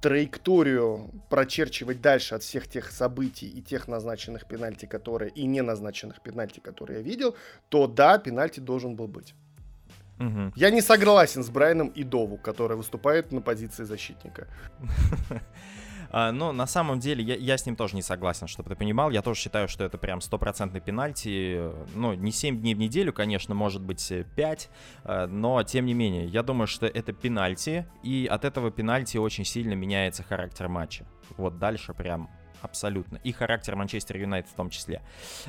траекторию 0.00 1.10
прочерчивать 1.30 2.00
дальше 2.00 2.34
от 2.34 2.42
всех 2.42 2.66
тех 2.66 2.90
событий 2.90 3.46
и 3.46 3.62
тех 3.62 3.88
назначенных 3.88 4.46
пенальти, 4.46 4.86
которые 4.86 5.30
и 5.30 5.44
не 5.44 5.62
назначенных 5.62 6.22
пенальти, 6.22 6.60
которые 6.60 6.98
я 6.98 7.02
видел, 7.02 7.36
то 7.68 7.86
да, 7.86 8.18
пенальти 8.18 8.58
должен 8.58 8.96
был 8.96 9.06
быть. 9.06 9.34
Угу. 10.22 10.52
Я 10.56 10.70
не 10.70 10.80
согласен 10.80 11.42
с 11.42 11.50
Брайаном 11.50 11.88
и 11.88 12.04
Дову, 12.04 12.36
которые 12.36 12.76
выступают 12.76 13.32
на 13.32 13.40
позиции 13.40 13.84
защитника. 13.84 14.46
А, 16.14 16.30
но 16.30 16.52
на 16.52 16.66
самом 16.66 17.00
деле 17.00 17.24
я, 17.24 17.36
я 17.36 17.56
с 17.56 17.64
ним 17.64 17.74
тоже 17.74 17.96
не 17.96 18.02
согласен, 18.02 18.46
чтобы 18.46 18.68
ты 18.68 18.76
понимал. 18.76 19.10
Я 19.10 19.22
тоже 19.22 19.40
считаю, 19.40 19.66
что 19.66 19.82
это 19.82 19.96
прям 19.96 20.20
стопроцентный 20.20 20.82
пенальти. 20.82 21.58
Ну, 21.94 22.12
не 22.12 22.32
7 22.32 22.60
дней 22.60 22.74
в 22.74 22.78
неделю, 22.78 23.14
конечно, 23.14 23.54
может 23.54 23.80
быть 23.80 24.12
5, 24.36 24.70
э, 25.04 25.26
но 25.26 25.62
тем 25.62 25.86
не 25.86 25.94
менее, 25.94 26.26
я 26.26 26.42
думаю, 26.42 26.66
что 26.66 26.84
это 26.84 27.14
пенальти, 27.14 27.86
и 28.02 28.28
от 28.30 28.44
этого 28.44 28.70
пенальти 28.70 29.16
очень 29.16 29.46
сильно 29.46 29.72
меняется 29.72 30.22
характер 30.22 30.68
матча. 30.68 31.06
Вот 31.38 31.58
дальше 31.58 31.94
прям 31.94 32.28
абсолютно. 32.62 33.18
И 33.24 33.32
характер 33.32 33.76
Манчестер 33.76 34.16
Юнайтед 34.16 34.50
в 34.50 34.54
том 34.54 34.70
числе. 34.70 35.02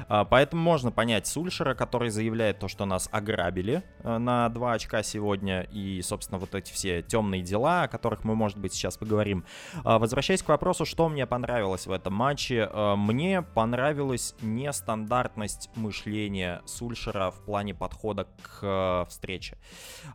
А, 0.07 0.25
поэтому 0.25 0.61
можно 0.61 0.91
понять 0.91 1.27
Сульшера, 1.27 1.75
который 1.75 2.09
заявляет 2.09 2.59
то, 2.59 2.67
что 2.67 2.85
нас 2.85 3.07
ограбили 3.11 3.83
э, 3.99 4.17
на 4.17 4.49
2 4.49 4.73
очка 4.73 5.03
сегодня. 5.03 5.61
И, 5.71 6.01
собственно, 6.01 6.39
вот 6.39 6.55
эти 6.55 6.71
все 6.71 7.01
темные 7.01 7.41
дела, 7.41 7.83
о 7.83 7.87
которых 7.87 8.23
мы, 8.23 8.35
может 8.35 8.57
быть, 8.57 8.73
сейчас 8.73 8.97
поговорим. 8.97 9.45
А, 9.83 9.99
возвращаясь 9.99 10.41
к 10.41 10.49
вопросу, 10.49 10.85
что 10.85 11.07
мне 11.09 11.27
понравилось 11.27 11.85
в 11.87 11.91
этом 11.91 12.13
матче. 12.13 12.69
Э, 12.71 12.95
мне 12.95 13.41
понравилась 13.41 14.35
нестандартность 14.41 15.69
мышления 15.75 16.61
Сульшера 16.65 17.31
в 17.31 17.45
плане 17.45 17.73
подхода 17.73 18.25
к 18.41 18.59
э, 18.61 19.05
встрече. 19.09 19.57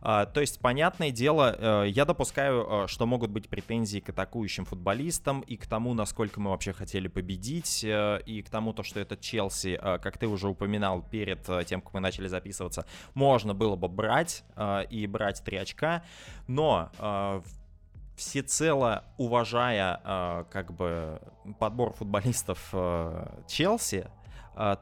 А, 0.01 0.25
то 0.25 0.41
есть, 0.41 0.59
понятное 0.59 1.11
дело, 1.11 1.85
я 1.85 2.05
допускаю, 2.05 2.87
что 2.87 3.05
могут 3.05 3.31
быть 3.31 3.47
претензии 3.49 3.99
к 3.99 4.09
атакующим 4.09 4.65
футболистам 4.65 5.41
и 5.41 5.55
к 5.55 5.65
тому, 5.67 5.93
насколько 5.93 6.39
мы 6.39 6.51
вообще 6.51 6.73
хотим 6.73 6.88
хотели 6.89 7.07
победить, 7.07 7.83
э, 7.83 8.19
и 8.25 8.41
к 8.41 8.49
тому, 8.49 8.73
то, 8.73 8.81
что 8.81 8.99
этот 8.99 9.21
Челси, 9.21 9.79
э, 9.79 9.99
как 9.99 10.17
ты 10.17 10.27
уже 10.27 10.47
упоминал 10.47 11.03
перед 11.03 11.47
э, 11.47 11.63
тем, 11.63 11.81
как 11.81 11.93
мы 11.93 11.99
начали 11.99 12.27
записываться, 12.27 12.85
можно 13.13 13.53
было 13.53 13.75
бы 13.75 13.87
брать 13.87 14.43
и 14.89 15.07
брать 15.07 15.43
три 15.43 15.57
очка, 15.57 16.03
но 16.47 17.43
всецело 18.15 19.05
уважая 19.17 20.45
как 20.51 20.73
бы 20.73 21.21
подбор 21.59 21.93
футболистов 21.93 22.73
Челси, 23.47 24.07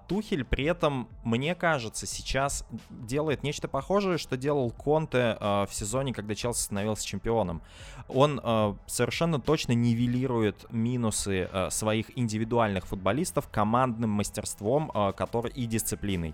Тухель 0.07 0.43
при 0.43 0.65
этом, 0.65 1.07
мне 1.23 1.53
кажется, 1.55 2.05
сейчас 2.07 2.65
делает 2.89 3.43
нечто 3.43 3.67
похожее, 3.67 4.17
что 4.17 4.37
делал 4.37 4.71
Конте 4.71 5.37
в 5.39 5.69
сезоне, 5.71 6.13
когда 6.13 6.33
Челси 6.35 6.63
становился 6.63 7.05
чемпионом. 7.05 7.61
Он 8.07 8.39
а, 8.43 8.75
совершенно 8.87 9.39
точно 9.39 9.73
нивелирует 9.73 10.65
минусы 10.71 11.49
своих 11.69 12.17
индивидуальных 12.17 12.87
футболистов 12.87 13.47
командным 13.49 14.09
мастерством 14.11 14.91
который, 15.15 15.51
и 15.51 15.65
дисциплиной. 15.65 16.33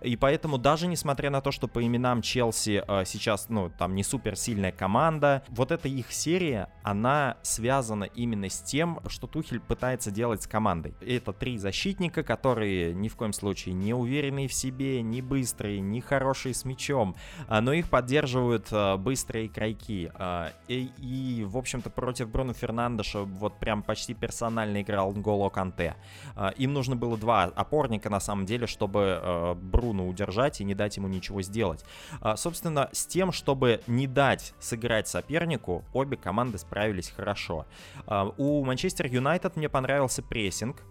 И 0.00 0.16
поэтому 0.16 0.58
даже 0.58 0.86
несмотря 0.86 1.30
на 1.30 1.40
то, 1.40 1.50
что 1.50 1.68
по 1.68 1.84
именам 1.84 2.22
Челси 2.22 2.84
э, 2.86 3.04
сейчас, 3.04 3.48
ну, 3.48 3.70
там 3.78 3.94
не 3.94 4.02
супер 4.02 4.36
сильная 4.36 4.72
команда, 4.72 5.42
вот 5.48 5.70
эта 5.70 5.88
их 5.88 6.12
серия, 6.12 6.68
она 6.82 7.36
связана 7.42 8.04
именно 8.04 8.48
с 8.48 8.60
тем, 8.62 9.00
что 9.08 9.26
Тухель 9.26 9.60
пытается 9.60 10.10
делать 10.10 10.42
с 10.42 10.46
командой. 10.46 10.94
Это 11.00 11.32
три 11.32 11.58
защитника, 11.58 12.22
которые 12.22 12.94
ни 12.94 13.08
в 13.08 13.16
коем 13.16 13.32
случае 13.32 13.74
не 13.74 13.94
уверенные 13.94 14.48
в 14.48 14.54
себе, 14.54 15.02
не 15.02 15.22
быстрые, 15.22 15.80
не 15.80 16.00
хорошие 16.00 16.54
с 16.54 16.64
мячом, 16.64 17.14
э, 17.48 17.60
но 17.60 17.72
их 17.72 17.88
поддерживают 17.90 18.68
э, 18.70 18.96
быстрые 18.96 19.48
крайки. 19.48 20.10
Э, 20.14 20.50
и, 20.68 20.90
и, 20.98 21.44
в 21.44 21.56
общем-то, 21.56 21.90
против 21.90 22.28
Бруно 22.30 22.52
Фернандеша 22.52 23.20
вот 23.20 23.58
прям 23.58 23.82
почти 23.82 24.14
персонально 24.14 24.82
играл 24.82 25.12
Голо 25.12 25.48
Канте. 25.50 25.96
Э, 26.36 26.50
им 26.56 26.72
нужно 26.72 26.96
было 26.96 27.16
два 27.16 27.44
опорника, 27.44 28.10
на 28.10 28.20
самом 28.20 28.46
деле, 28.46 28.66
чтобы 28.66 29.20
э, 29.22 29.54
Бруно 29.80 30.06
удержать 30.06 30.60
и 30.60 30.64
не 30.64 30.74
дать 30.74 30.98
ему 30.98 31.08
ничего 31.08 31.40
сделать. 31.40 31.84
А, 32.20 32.36
собственно, 32.36 32.90
с 32.92 33.06
тем, 33.06 33.32
чтобы 33.32 33.80
не 33.86 34.06
дать 34.06 34.52
сыграть 34.60 35.08
сопернику, 35.08 35.84
обе 35.94 36.18
команды 36.18 36.58
справились 36.58 37.10
хорошо. 37.16 37.64
А, 38.06 38.32
у 38.36 38.62
Манчестер 38.62 39.06
Юнайтед 39.06 39.56
мне 39.56 39.68
понравился 39.68 40.22
прессинг. 40.22 40.82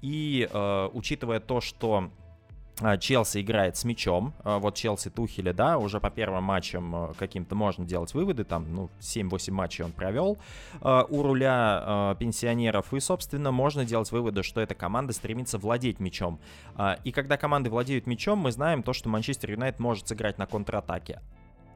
И 0.00 0.48
э, 0.48 0.88
учитывая 0.92 1.40
то, 1.40 1.60
что 1.60 2.12
Челси 3.00 3.40
играет 3.40 3.76
с 3.76 3.84
мячом. 3.84 4.34
А, 4.44 4.58
вот 4.58 4.74
Челси 4.74 5.10
Тухеля, 5.10 5.52
да, 5.52 5.78
уже 5.78 6.00
по 6.00 6.10
первым 6.10 6.44
матчам 6.44 6.94
а, 6.94 7.14
каким-то 7.14 7.54
можно 7.54 7.84
делать 7.84 8.14
выводы. 8.14 8.44
Там, 8.44 8.72
ну, 8.74 8.90
7-8 9.00 9.52
матчей 9.52 9.84
он 9.84 9.92
провел 9.92 10.38
у 10.82 11.22
руля 11.22 12.16
пенсионеров. 12.18 12.92
И, 12.92 13.00
собственно, 13.00 13.50
можно 13.50 13.84
делать 13.84 14.10
выводы, 14.12 14.42
что 14.42 14.60
эта 14.60 14.74
команда 14.74 15.12
стремится 15.12 15.58
владеть 15.58 16.00
мячом. 16.00 16.38
И 17.04 17.12
когда 17.12 17.36
команды 17.36 17.70
владеют 17.70 18.06
мячом, 18.06 18.38
мы 18.38 18.52
знаем 18.52 18.82
то, 18.82 18.92
что 18.92 19.08
Манчестер 19.08 19.52
Юнайтед 19.52 19.80
может 19.80 20.08
сыграть 20.08 20.38
на 20.38 20.46
контратаке. 20.46 21.20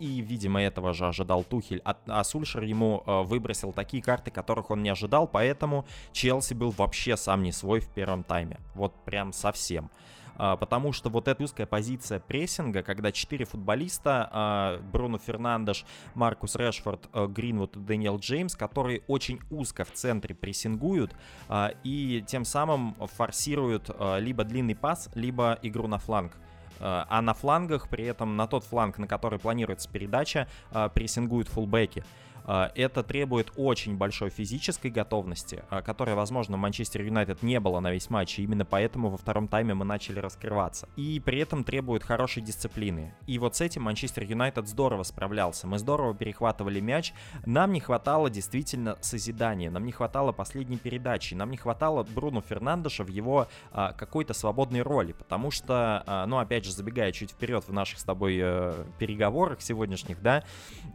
И, 0.03 0.21
видимо, 0.21 0.61
этого 0.61 0.93
же 0.93 1.07
ожидал 1.07 1.45
Тухель. 1.45 1.81
А, 1.85 1.97
а 2.07 2.25
Сульшер 2.25 2.65
ему 2.65 3.05
э, 3.07 3.23
выбросил 3.23 3.73
такие 3.73 4.03
карты, 4.03 4.33
которых 4.33 4.73
он 4.73 4.83
не 4.83 4.89
ожидал, 4.89 5.29
поэтому 5.29 5.87
Челси 6.11 6.55
был 6.55 6.71
вообще 6.71 7.17
сам 7.17 7.45
не 7.45 7.53
свой 7.53 7.79
в 7.79 7.89
первом 7.89 8.25
тайме. 8.25 8.59
Вот 8.75 8.93
прям 9.05 9.33
совсем. 9.33 9.85
А, 9.85 10.22
потому 10.37 10.93
что 10.93 11.11
вот 11.11 11.29
эта 11.29 11.43
узкая 11.43 11.67
позиция 11.67 12.21
прессинга, 12.21 12.83
когда 12.83 13.13
четыре 13.13 13.45
футболиста, 13.45 14.29
а, 14.33 14.81
Бруно 14.93 15.19
Фернандеш, 15.19 15.85
Маркус 16.15 16.57
Решфорд, 16.57 17.09
а, 17.13 17.27
Гринвуд 17.27 17.77
и 17.77 17.81
Дэниел 17.81 18.19
Джеймс, 18.19 18.57
которые 18.57 19.03
очень 19.07 19.41
узко 19.51 19.85
в 19.85 19.93
центре 19.93 20.35
прессингуют 20.35 21.15
и 21.85 22.25
тем 22.27 22.45
самым 22.45 22.95
форсируют 23.17 23.91
либо 24.19 24.45
длинный 24.45 24.75
пас, 24.75 25.11
либо 25.15 25.59
игру 25.63 25.87
на 25.87 25.99
фланг. 25.99 26.33
А 26.81 27.21
на 27.23 27.35
флангах, 27.35 27.89
при 27.89 28.05
этом 28.05 28.37
на 28.37 28.47
тот 28.47 28.65
фланг, 28.65 28.99
на 28.99 29.07
который 29.07 29.39
планируется 29.39 29.89
передача, 29.89 30.49
прессингуют 30.95 31.49
фулбеки. 31.49 32.03
А, 32.45 32.73
это 32.75 33.03
требует 33.03 33.53
очень 33.57 33.97
большой 33.97 34.31
физической 34.31 34.91
готовности, 34.91 35.65
а, 35.71 35.83
которая, 35.83 36.15
возможно, 36.15 36.57
Манчестер 36.57 37.03
Юнайтед 37.03 37.43
не 37.43 37.61
было 37.61 37.81
на 37.81 37.91
весь 37.91 38.11
матч, 38.11 38.39
и 38.39 38.43
именно 38.43 38.65
поэтому 38.65 39.11
во 39.11 39.17
втором 39.17 39.49
тайме 39.49 39.75
мы 39.75 39.85
начали 39.85 40.19
раскрываться. 40.19 40.89
И 40.97 41.21
при 41.21 41.39
этом 41.39 41.65
требует 41.65 42.03
хорошей 42.03 42.43
дисциплины. 42.43 43.15
И 43.27 43.39
вот 43.39 43.57
с 43.57 43.61
этим 43.61 43.83
Манчестер 43.83 44.25
Юнайтед 44.25 44.69
здорово 44.69 45.03
справлялся. 45.03 45.67
Мы 45.67 45.79
здорово 45.79 46.15
перехватывали 46.15 46.81
мяч. 46.81 47.13
Нам 47.47 47.73
не 47.73 47.81
хватало 47.81 48.31
действительно 48.31 48.99
созидания, 49.01 49.71
нам 49.71 49.85
не 49.85 49.93
хватало 49.93 50.33
последней 50.33 50.79
передачи, 50.79 51.35
нам 51.35 51.51
не 51.51 51.57
хватало 51.57 52.03
Бруно 52.03 52.41
Фернандеша 52.41 53.05
в 53.05 53.09
его 53.09 53.49
а, 53.71 53.93
какой-то 53.93 54.35
свободной 54.35 54.83
роли, 54.83 55.13
потому 55.13 55.51
что, 55.51 56.03
а, 56.07 56.27
ну, 56.27 56.39
опять 56.39 56.65
же, 56.65 56.73
забегая 56.73 57.13
чуть 57.13 57.31
вперед 57.31 57.65
в 57.67 57.73
наших 57.73 57.99
с 57.99 58.05
тобой 58.05 58.39
а, 58.43 58.87
переговорах 58.99 59.61
сегодняшних, 59.61 60.21
да, 60.23 60.45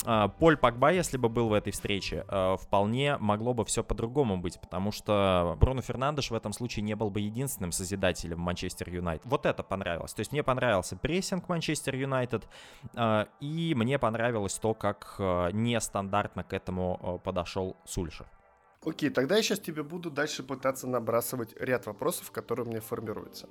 а, 0.05 0.27
Поль 0.27 0.57
Пакба, 0.57 0.91
если 0.91 1.17
бы 1.17 1.29
был 1.37 1.49
в 1.49 1.53
этой 1.53 1.71
встрече, 1.71 2.25
э, 2.27 2.57
вполне 2.59 3.17
могло 3.19 3.53
бы 3.53 3.63
все 3.63 3.83
по-другому 3.83 4.37
быть, 4.37 4.59
потому 4.59 4.91
что 4.91 5.55
Бруно 5.59 5.81
Фернандеш 5.81 6.31
в 6.31 6.33
этом 6.33 6.51
случае 6.51 6.81
не 6.81 6.95
был 6.95 7.11
бы 7.11 7.19
единственным 7.19 7.71
созидателем 7.71 8.39
Манчестер 8.39 8.89
Юнайтед. 8.89 9.23
Вот 9.27 9.45
это 9.45 9.61
понравилось. 9.61 10.13
То 10.13 10.21
есть 10.21 10.31
мне 10.31 10.41
понравился 10.41 10.95
прессинг 10.95 11.47
Манчестер 11.47 11.95
Юнайтед, 11.95 12.47
э, 12.95 13.25
и 13.39 13.75
мне 13.75 13.99
понравилось 13.99 14.55
то, 14.55 14.73
как 14.73 15.15
э, 15.19 15.51
нестандартно 15.53 16.43
к 16.43 16.53
этому 16.53 17.21
подошел 17.23 17.75
Сульшер. 17.85 18.25
Окей, 18.83 19.11
тогда 19.11 19.35
я 19.35 19.43
сейчас 19.43 19.59
тебе 19.59 19.83
буду 19.83 20.09
дальше 20.09 20.41
пытаться 20.41 20.87
набрасывать 20.87 21.55
ряд 21.59 21.85
вопросов, 21.85 22.31
которые 22.31 22.65
у 22.65 22.69
меня 22.69 22.81
формируются. 22.81 23.47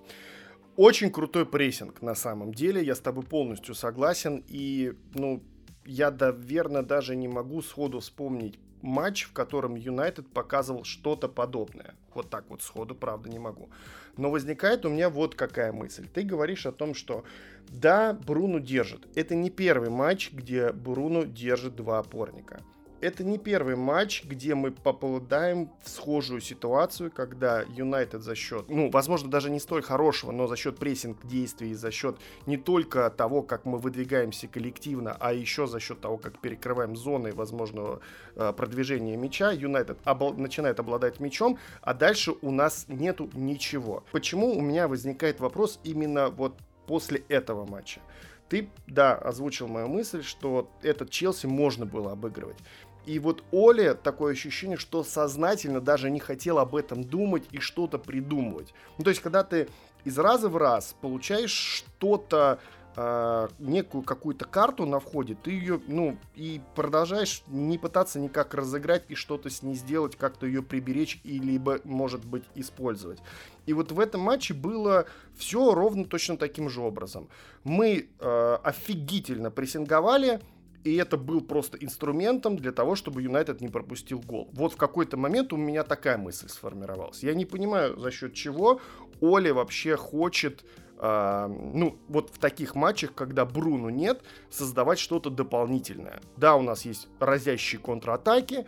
Очень 0.77 1.11
крутой 1.13 1.47
прессинг 1.47 2.03
на 2.03 2.17
самом 2.17 2.53
деле, 2.53 2.83
я 2.83 2.97
с 2.97 3.01
тобой 3.01 3.23
полностью 3.23 3.77
согласен. 3.77 4.45
И, 4.49 4.93
ну, 5.15 5.43
я, 5.87 6.11
наверное, 6.11 6.83
даже 6.83 7.17
не 7.17 7.29
могу 7.29 7.63
сходу 7.63 8.01
вспомнить 8.01 8.59
матч, 8.83 9.25
в 9.25 9.33
котором 9.33 9.75
Юнайтед 9.75 10.29
показывал 10.29 10.85
что-то 10.85 11.29
подобное. 11.29 11.95
Вот 12.15 12.31
так 12.31 12.45
вот 12.49 12.63
сходу, 12.63 12.95
правда, 12.95 13.29
не 13.29 13.39
могу. 13.39 13.69
Но 14.17 14.31
возникает 14.31 14.87
у 14.87 14.89
меня 14.89 15.11
вот 15.11 15.35
какая 15.35 15.73
мысль. 15.73 16.07
Ты 16.13 16.23
говоришь 16.23 16.67
о 16.67 16.73
том, 16.73 16.95
что 16.95 17.25
да, 17.69 18.13
Бруно 18.13 18.59
держит. 18.59 19.07
Это 19.17 19.35
не 19.35 19.51
первый 19.51 19.91
матч, 19.91 20.33
где 20.33 20.73
Бруно 20.73 21.25
держит 21.25 21.77
два 21.77 21.99
опорника. 21.99 22.61
Это 23.07 23.23
не 23.23 23.39
первый 23.39 23.77
матч, 23.77 24.25
где 24.25 24.57
мы 24.57 24.73
попадаем 24.73 25.71
в 25.85 25.89
схожую 25.89 26.41
ситуацию, 26.41 27.13
когда 27.13 27.63
Юнайтед 27.63 28.21
за 28.23 28.35
счет, 28.35 28.65
ну, 28.69 28.91
возможно, 28.91 29.31
даже 29.31 29.49
не 29.49 29.61
столь 29.61 29.83
хорошего, 29.83 30.33
но 30.33 30.49
за 30.49 30.57
счет 30.57 30.77
прессинг 30.77 31.25
действий, 31.25 31.75
за 31.75 31.93
счет 31.93 32.17
не 32.47 32.57
только 32.57 33.09
того, 33.11 33.43
как 33.43 33.65
мы 33.65 33.79
выдвигаемся 33.79 34.49
коллективно, 34.49 35.17
а 35.21 35.33
еще 35.33 35.69
за 35.69 35.79
счет 35.79 36.01
того, 36.01 36.19
как 36.19 36.41
перекрываем 36.41 36.97
зоны 36.97 37.33
возможного 37.33 38.01
э, 38.35 38.53
продвижения 38.53 39.17
мяча, 39.17 39.53
Юнайтед 39.53 39.99
обл- 40.05 40.37
начинает 40.37 40.81
обладать 40.81 41.21
мячом, 41.21 41.59
а 41.83 41.95
дальше 41.95 42.33
у 42.43 42.51
нас 42.51 42.87
нету 42.89 43.31
ничего. 43.35 44.03
Почему 44.11 44.53
у 44.59 44.61
меня 44.61 44.89
возникает 44.89 45.39
вопрос 45.39 45.79
именно 45.85 46.31
вот 46.31 46.59
после 46.89 47.23
этого 47.29 47.67
матча? 47.67 48.01
Ты, 48.49 48.69
да, 48.87 49.15
озвучил 49.15 49.67
мою 49.67 49.89
мысль, 49.89 50.23
что 50.23 50.71
этот 50.83 51.11
Челси 51.11 51.47
можно 51.47 51.85
было 51.85 52.13
обыгрывать. 52.13 52.59
И 53.07 53.21
вот 53.21 53.45
Оля 53.53 53.95
такое 53.95 54.33
ощущение, 54.33 54.77
что 54.77 55.05
сознательно 55.05 55.81
даже 55.81 56.11
не 56.11 56.21
хотел 56.21 56.59
об 56.59 56.75
этом 56.75 57.05
думать 57.05 57.45
и 57.53 57.61
что-то 57.61 57.99
придумывать. 57.99 58.75
Ну, 58.99 59.05
то 59.05 59.11
есть, 59.11 59.23
когда 59.23 59.45
ты 59.45 59.69
из 60.05 60.19
раза 60.19 60.49
в 60.49 60.57
раз 60.57 60.95
получаешь 61.01 61.53
что-то, 61.53 62.59
э, 62.97 63.49
некую 63.59 64.03
какую-то 64.03 64.45
карту 64.45 64.87
на 64.87 64.99
входе, 64.99 65.37
ты 65.41 65.53
ее, 65.53 65.81
ну, 65.87 66.19
и 66.35 66.61
продолжаешь 66.75 67.43
не 67.47 67.79
пытаться 67.79 68.19
никак 68.19 68.55
разыграть 68.55 69.05
и 69.09 69.15
что-то 69.15 69.51
с 69.51 69.63
ней 69.63 69.75
сделать, 69.75 70.17
как-то 70.17 70.47
ее 70.47 70.63
приберечь 70.63 71.21
и 71.23 71.39
либо, 71.39 71.81
может 71.85 72.25
быть, 72.25 72.45
использовать. 72.55 73.21
И 73.67 73.73
вот 73.73 73.93
в 73.93 74.01
этом 74.01 74.21
матче 74.21 74.55
было 74.55 75.07
все 75.37 75.75
ровно 75.75 76.05
точно 76.05 76.37
таким 76.37 76.69
же 76.69 76.81
образом. 76.81 77.29
Мы 77.63 78.09
э, 78.19 78.59
офигительно 78.63 79.51
прессинговали, 79.51 80.41
и 80.87 80.95
это 80.97 81.17
был 81.17 81.41
просто 81.41 81.77
инструментом 81.79 82.57
для 82.57 82.71
того, 82.71 82.95
чтобы 82.95 83.21
Юнайтед 83.21 83.61
не 83.61 83.69
пропустил 83.69 84.21
гол. 84.21 84.49
Вот 84.53 84.75
в 84.75 84.77
какой-то 84.77 85.17
момент 85.17 85.53
у 85.53 85.57
меня 85.57 85.83
такая 85.83 86.17
мысль 86.17 86.49
сформировалась. 86.49 87.25
Я 87.25 87.35
не 87.35 87.45
понимаю, 87.45 87.99
за 87.99 88.13
счет 88.13 88.35
чего 88.35 88.81
Оли 89.21 89.51
вообще 89.51 89.97
хочет 89.97 90.65
Uh, 90.99 91.49
ну, 91.75 91.99
вот 92.09 92.31
в 92.31 92.39
таких 92.39 92.75
матчах, 92.75 93.13
когда 93.13 93.45
Бруну 93.45 93.91
нет, 93.91 94.23
создавать 94.49 94.99
что-то 94.99 95.29
дополнительное. 95.29 96.23
Да, 96.39 96.57
у 96.57 96.63
нас 96.63 96.87
есть 96.87 97.09
разящие 97.21 97.79
контратаки, 97.83 98.65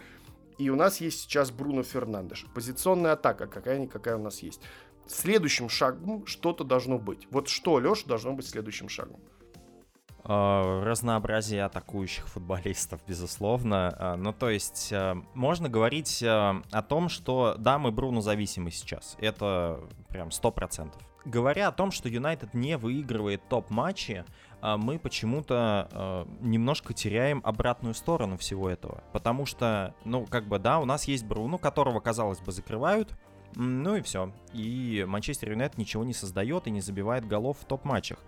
и 0.58 0.68
у 0.68 0.76
нас 0.76 1.00
есть 1.00 1.20
сейчас 1.20 1.50
Бруно 1.50 1.82
Фернандеш. 1.82 2.44
Позиционная 2.54 3.12
атака 3.12 3.46
какая-никакая 3.46 4.16
у 4.16 4.22
нас 4.22 4.40
есть. 4.40 4.60
Следующим 5.06 5.70
шагом 5.70 6.26
что-то 6.26 6.64
должно 6.64 6.98
быть. 6.98 7.26
Вот 7.30 7.48
что, 7.48 7.76
Леш, 7.76 8.02
должно 8.02 8.34
быть 8.34 8.46
следующим 8.46 8.90
шагом? 8.90 9.20
Э, 10.24 10.82
разнообразие 10.84 11.64
атакующих 11.64 12.28
футболистов, 12.28 13.00
безусловно. 13.06 13.94
Э, 13.98 14.14
ну, 14.16 14.32
то 14.32 14.50
есть, 14.50 14.92
э, 14.92 15.14
можно 15.34 15.68
говорить 15.68 16.22
о 16.22 16.82
том, 16.86 17.08
что 17.08 17.54
да, 17.58 17.78
мы 17.78 17.92
Бруно 17.92 18.20
зависимы 18.20 18.70
сейчас. 18.70 19.16
Это 19.20 19.80
прям 20.08 20.30
сто 20.30 20.50
процентов. 20.50 21.00
Говоря 21.24 21.68
о 21.68 21.72
том, 21.72 21.90
что 21.90 22.08
Юнайтед 22.08 22.54
не 22.54 22.76
выигрывает 22.76 23.46
топ-матчи, 23.48 24.24
мы 24.62 24.98
почему-то 24.98 26.26
немножко 26.40 26.94
теряем 26.94 27.42
обратную 27.44 27.94
сторону 27.94 28.38
всего 28.38 28.70
этого. 28.70 29.02
Потому 29.12 29.44
что, 29.44 29.94
ну, 30.04 30.26
как 30.26 30.48
бы, 30.48 30.58
да, 30.58 30.78
у 30.78 30.84
нас 30.84 31.04
есть 31.04 31.24
Бруно, 31.24 31.58
которого, 31.58 32.00
казалось 32.00 32.40
бы, 32.40 32.50
закрывают, 32.50 33.14
ну 33.54 33.96
и 33.96 34.00
все. 34.00 34.32
И 34.54 35.04
Манчестер 35.06 35.50
Юнайтед 35.50 35.78
ничего 35.78 36.02
не 36.04 36.14
создает 36.14 36.66
и 36.66 36.70
не 36.70 36.80
забивает 36.80 37.26
голов 37.26 37.58
в 37.60 37.64
топ-матчах. 37.66 38.18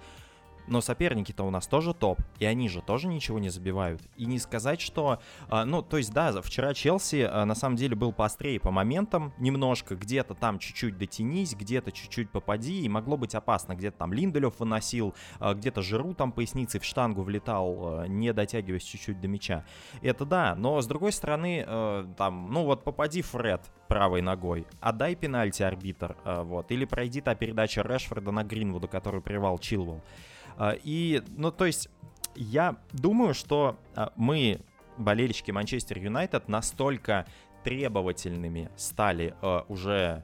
Но 0.66 0.80
соперники-то 0.80 1.44
у 1.44 1.50
нас 1.50 1.66
тоже 1.66 1.94
топ, 1.94 2.20
и 2.38 2.44
они 2.44 2.68
же 2.68 2.80
тоже 2.80 3.08
ничего 3.08 3.38
не 3.38 3.48
забивают. 3.48 4.00
И 4.16 4.26
не 4.26 4.38
сказать, 4.38 4.80
что... 4.80 5.20
А, 5.48 5.64
ну, 5.64 5.82
то 5.82 5.96
есть, 5.96 6.12
да, 6.12 6.40
вчера 6.42 6.74
Челси 6.74 7.28
а, 7.28 7.44
на 7.44 7.54
самом 7.54 7.76
деле 7.76 7.96
был 7.96 8.12
поострее 8.12 8.60
по 8.60 8.70
моментам, 8.70 9.32
немножко, 9.38 9.96
где-то 9.96 10.34
там 10.34 10.58
чуть-чуть 10.58 10.96
дотянись, 10.96 11.54
где-то 11.54 11.90
чуть-чуть 11.90 12.30
попади, 12.30 12.82
и 12.82 12.88
могло 12.88 13.16
быть 13.16 13.34
опасно. 13.34 13.74
Где-то 13.74 13.98
там 13.98 14.12
Линделев 14.12 14.60
выносил, 14.60 15.14
а, 15.40 15.54
где-то 15.54 15.82
Жиру 15.82 16.14
там 16.14 16.30
поясницей 16.32 16.78
в 16.78 16.84
штангу 16.84 17.22
влетал, 17.22 18.04
не 18.06 18.32
дотягиваясь 18.32 18.84
чуть-чуть 18.84 19.20
до 19.20 19.28
мяча. 19.28 19.64
Это 20.02 20.24
да, 20.24 20.54
но 20.54 20.80
с 20.80 20.86
другой 20.86 21.12
стороны, 21.12 21.66
там, 22.16 22.52
ну 22.52 22.64
вот 22.64 22.84
попади 22.84 23.22
Фред 23.22 23.62
правой 23.88 24.22
ногой, 24.22 24.66
отдай 24.80 25.16
пенальти 25.16 25.62
арбитр, 25.62 26.16
вот, 26.24 26.70
или 26.70 26.84
пройди 26.84 27.20
та 27.20 27.34
передача 27.34 27.82
Решфорда 27.82 28.30
на 28.30 28.44
Гринвуду, 28.44 28.86
который 28.86 29.20
привал 29.20 29.58
Чилвелл. 29.58 30.00
А, 30.60 30.76
и, 30.84 31.22
ну, 31.38 31.50
то 31.50 31.64
есть, 31.64 31.88
я 32.34 32.76
думаю, 32.92 33.32
что 33.32 33.78
а, 33.96 34.12
мы, 34.16 34.60
болельщики 34.98 35.50
Манчестер 35.50 35.98
Юнайтед, 35.98 36.48
настолько 36.48 37.26
требовательными 37.64 38.70
стали 38.76 39.34
а, 39.40 39.64
уже 39.68 40.22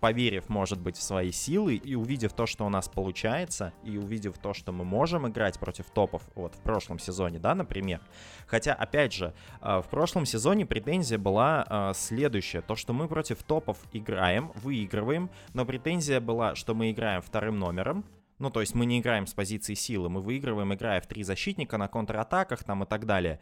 поверив, 0.00 0.48
может 0.48 0.78
быть, 0.78 0.96
в 0.96 1.02
свои 1.02 1.32
силы 1.32 1.74
и 1.74 1.96
увидев 1.96 2.34
то, 2.34 2.46
что 2.46 2.64
у 2.64 2.68
нас 2.68 2.88
получается, 2.88 3.72
и 3.82 3.96
увидев 3.96 4.38
то, 4.38 4.52
что 4.52 4.70
мы 4.70 4.84
можем 4.84 5.26
играть 5.26 5.58
против 5.58 5.90
топов, 5.90 6.22
вот 6.36 6.54
в 6.54 6.60
прошлом 6.60 7.00
сезоне, 7.00 7.40
да, 7.40 7.56
например. 7.56 8.00
Хотя, 8.46 8.74
опять 8.74 9.12
же, 9.12 9.34
в 9.60 9.86
прошлом 9.90 10.24
сезоне 10.24 10.66
претензия 10.66 11.18
была 11.18 11.92
следующая, 11.96 12.60
то, 12.60 12.76
что 12.76 12.92
мы 12.92 13.08
против 13.08 13.42
топов 13.42 13.76
играем, 13.92 14.52
выигрываем, 14.54 15.30
но 15.52 15.64
претензия 15.64 16.20
была, 16.20 16.54
что 16.54 16.76
мы 16.76 16.92
играем 16.92 17.20
вторым 17.20 17.58
номером, 17.58 18.04
ну, 18.42 18.50
то 18.50 18.60
есть 18.60 18.74
мы 18.74 18.86
не 18.86 18.98
играем 18.98 19.28
с 19.28 19.34
позиции 19.34 19.74
силы, 19.74 20.08
мы 20.10 20.20
выигрываем, 20.20 20.74
играя 20.74 21.00
в 21.00 21.06
три 21.06 21.22
защитника 21.22 21.78
на 21.78 21.86
контратаках 21.86 22.64
там 22.64 22.82
и 22.82 22.86
так 22.86 23.06
далее. 23.06 23.38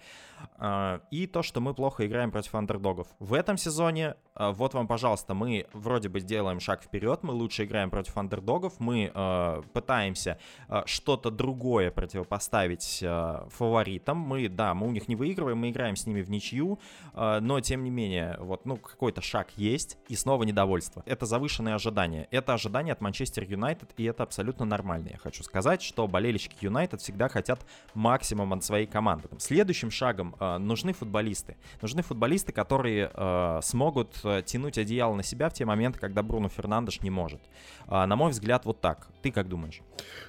А, 0.58 1.00
и 1.10 1.26
то, 1.26 1.42
что 1.42 1.60
мы 1.60 1.72
плохо 1.72 2.06
играем 2.06 2.30
против 2.30 2.54
андердогов. 2.54 3.08
В 3.18 3.32
этом 3.32 3.56
сезоне, 3.56 4.16
а, 4.34 4.52
вот 4.52 4.74
вам, 4.74 4.86
пожалуйста, 4.86 5.32
мы 5.32 5.66
вроде 5.72 6.10
бы 6.10 6.20
сделаем 6.20 6.60
шаг 6.60 6.82
вперед, 6.82 7.22
мы 7.22 7.32
лучше 7.32 7.64
играем 7.64 7.90
против 7.90 8.16
андердогов, 8.18 8.78
мы 8.78 9.10
а, 9.14 9.62
пытаемся 9.72 10.38
что-то 10.84 11.30
другое 11.30 11.90
противопоставить 11.90 13.02
фаворитам. 13.48 14.18
Мы, 14.18 14.48
да, 14.48 14.74
мы 14.74 14.86
у 14.86 14.90
них 14.90 15.08
не 15.08 15.16
выигрываем, 15.16 15.58
мы 15.58 15.70
играем 15.70 15.96
с 15.96 16.06
ними 16.06 16.20
в 16.20 16.30
ничью, 16.30 16.78
но 17.14 17.60
тем 17.60 17.84
не 17.84 17.90
менее, 17.90 18.36
вот, 18.38 18.66
ну, 18.66 18.76
какой-то 18.76 19.22
шаг 19.22 19.48
есть, 19.56 19.96
и 20.08 20.14
снова 20.14 20.44
недовольство. 20.44 21.02
Это 21.06 21.24
завышенные 21.24 21.74
ожидания. 21.74 22.28
Это 22.30 22.52
ожидания 22.52 22.92
от 22.92 23.00
Манчестер 23.00 23.44
Юнайтед, 23.44 23.92
и 23.96 24.04
это 24.04 24.22
абсолютно 24.22 24.66
нормально 24.66 24.89
нормальный. 24.90 25.12
Я 25.12 25.18
хочу 25.18 25.42
сказать, 25.42 25.82
что 25.82 26.06
болельщики 26.06 26.56
Юнайтед 26.60 27.00
всегда 27.00 27.28
хотят 27.28 27.60
максимум 27.94 28.52
от 28.52 28.64
своей 28.64 28.86
команды. 28.86 29.28
Следующим 29.38 29.90
шагом 29.90 30.34
э, 30.40 30.58
нужны 30.58 30.92
футболисты. 30.92 31.56
Нужны 31.80 32.02
футболисты, 32.02 32.52
которые 32.52 33.10
э, 33.14 33.60
смогут 33.62 34.18
э, 34.24 34.42
тянуть 34.44 34.78
одеяло 34.78 35.14
на 35.14 35.22
себя 35.22 35.48
в 35.48 35.54
те 35.54 35.64
моменты, 35.64 35.98
когда 35.98 36.22
Бруно 36.22 36.48
Фернандеш 36.48 37.00
не 37.02 37.10
может. 37.10 37.40
Э, 37.86 38.06
на 38.06 38.16
мой 38.16 38.30
взгляд, 38.30 38.64
вот 38.64 38.80
так. 38.80 39.08
Ты 39.22 39.30
как 39.30 39.48
думаешь? 39.48 39.80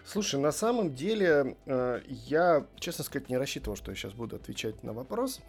Слушай, 0.06 0.40
на 0.40 0.52
самом 0.52 0.94
деле 0.94 1.56
э, 1.66 2.02
я, 2.08 2.66
честно 2.80 3.04
сказать, 3.04 3.30
не 3.30 3.38
рассчитывал, 3.38 3.78
что 3.78 3.92
я 3.92 3.96
сейчас 3.96 4.14
буду 4.14 4.36
отвечать 4.36 4.84
на 4.84 4.94
вопрос. 4.94 5.40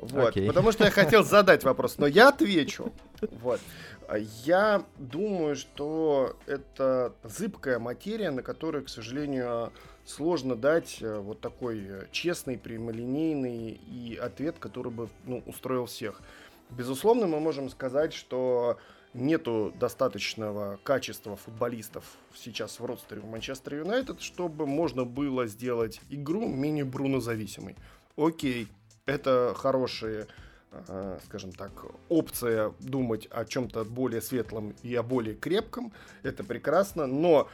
Вот, 0.00 0.36
okay. 0.36 0.46
Потому 0.46 0.72
что 0.72 0.84
я 0.84 0.90
хотел 0.90 1.24
задать 1.24 1.64
вопрос, 1.64 1.98
но 1.98 2.06
я 2.06 2.28
отвечу. 2.28 2.92
Вот. 3.32 3.60
А 4.08 4.18
я 4.18 4.84
думаю, 4.98 5.56
что 5.56 6.36
это 6.46 7.14
зыбкая 7.22 7.78
материя, 7.78 8.30
на 8.30 8.42
которую, 8.42 8.84
к 8.84 8.88
сожалению, 8.88 9.72
сложно 10.04 10.56
дать 10.56 10.98
э, 11.00 11.18
вот 11.18 11.40
такой 11.40 11.84
э, 11.86 12.06
честный, 12.12 12.58
прямолинейный 12.58 13.70
и 13.70 14.16
ответ, 14.16 14.56
который 14.58 14.92
бы 14.92 15.08
ну, 15.24 15.42
устроил 15.46 15.86
всех. 15.86 16.20
Безусловно, 16.70 17.26
мы 17.26 17.40
можем 17.40 17.70
сказать, 17.70 18.12
что 18.12 18.78
нету 19.14 19.72
достаточного 19.78 20.78
качества 20.82 21.36
футболистов 21.36 22.04
сейчас 22.34 22.80
в 22.80 22.84
родстере 22.84 23.20
в 23.20 23.26
Манчестер 23.26 23.76
Юнайтед, 23.76 24.20
чтобы 24.20 24.66
можно 24.66 25.04
было 25.04 25.46
сделать 25.46 26.00
игру 26.10 26.46
мини-Бруно 26.46 27.20
зависимой. 27.20 27.76
Окей, 28.16 28.68
это 29.06 29.54
хорошие 29.56 30.26
скажем 31.24 31.52
так, 31.52 31.70
опция 32.08 32.72
думать 32.80 33.28
о 33.30 33.44
чем-то 33.44 33.84
более 33.84 34.20
светлом 34.20 34.74
и 34.82 34.94
о 34.94 35.02
более 35.02 35.34
крепком. 35.34 35.92
Это 36.22 36.44
прекрасно, 36.44 37.06
но 37.06 37.48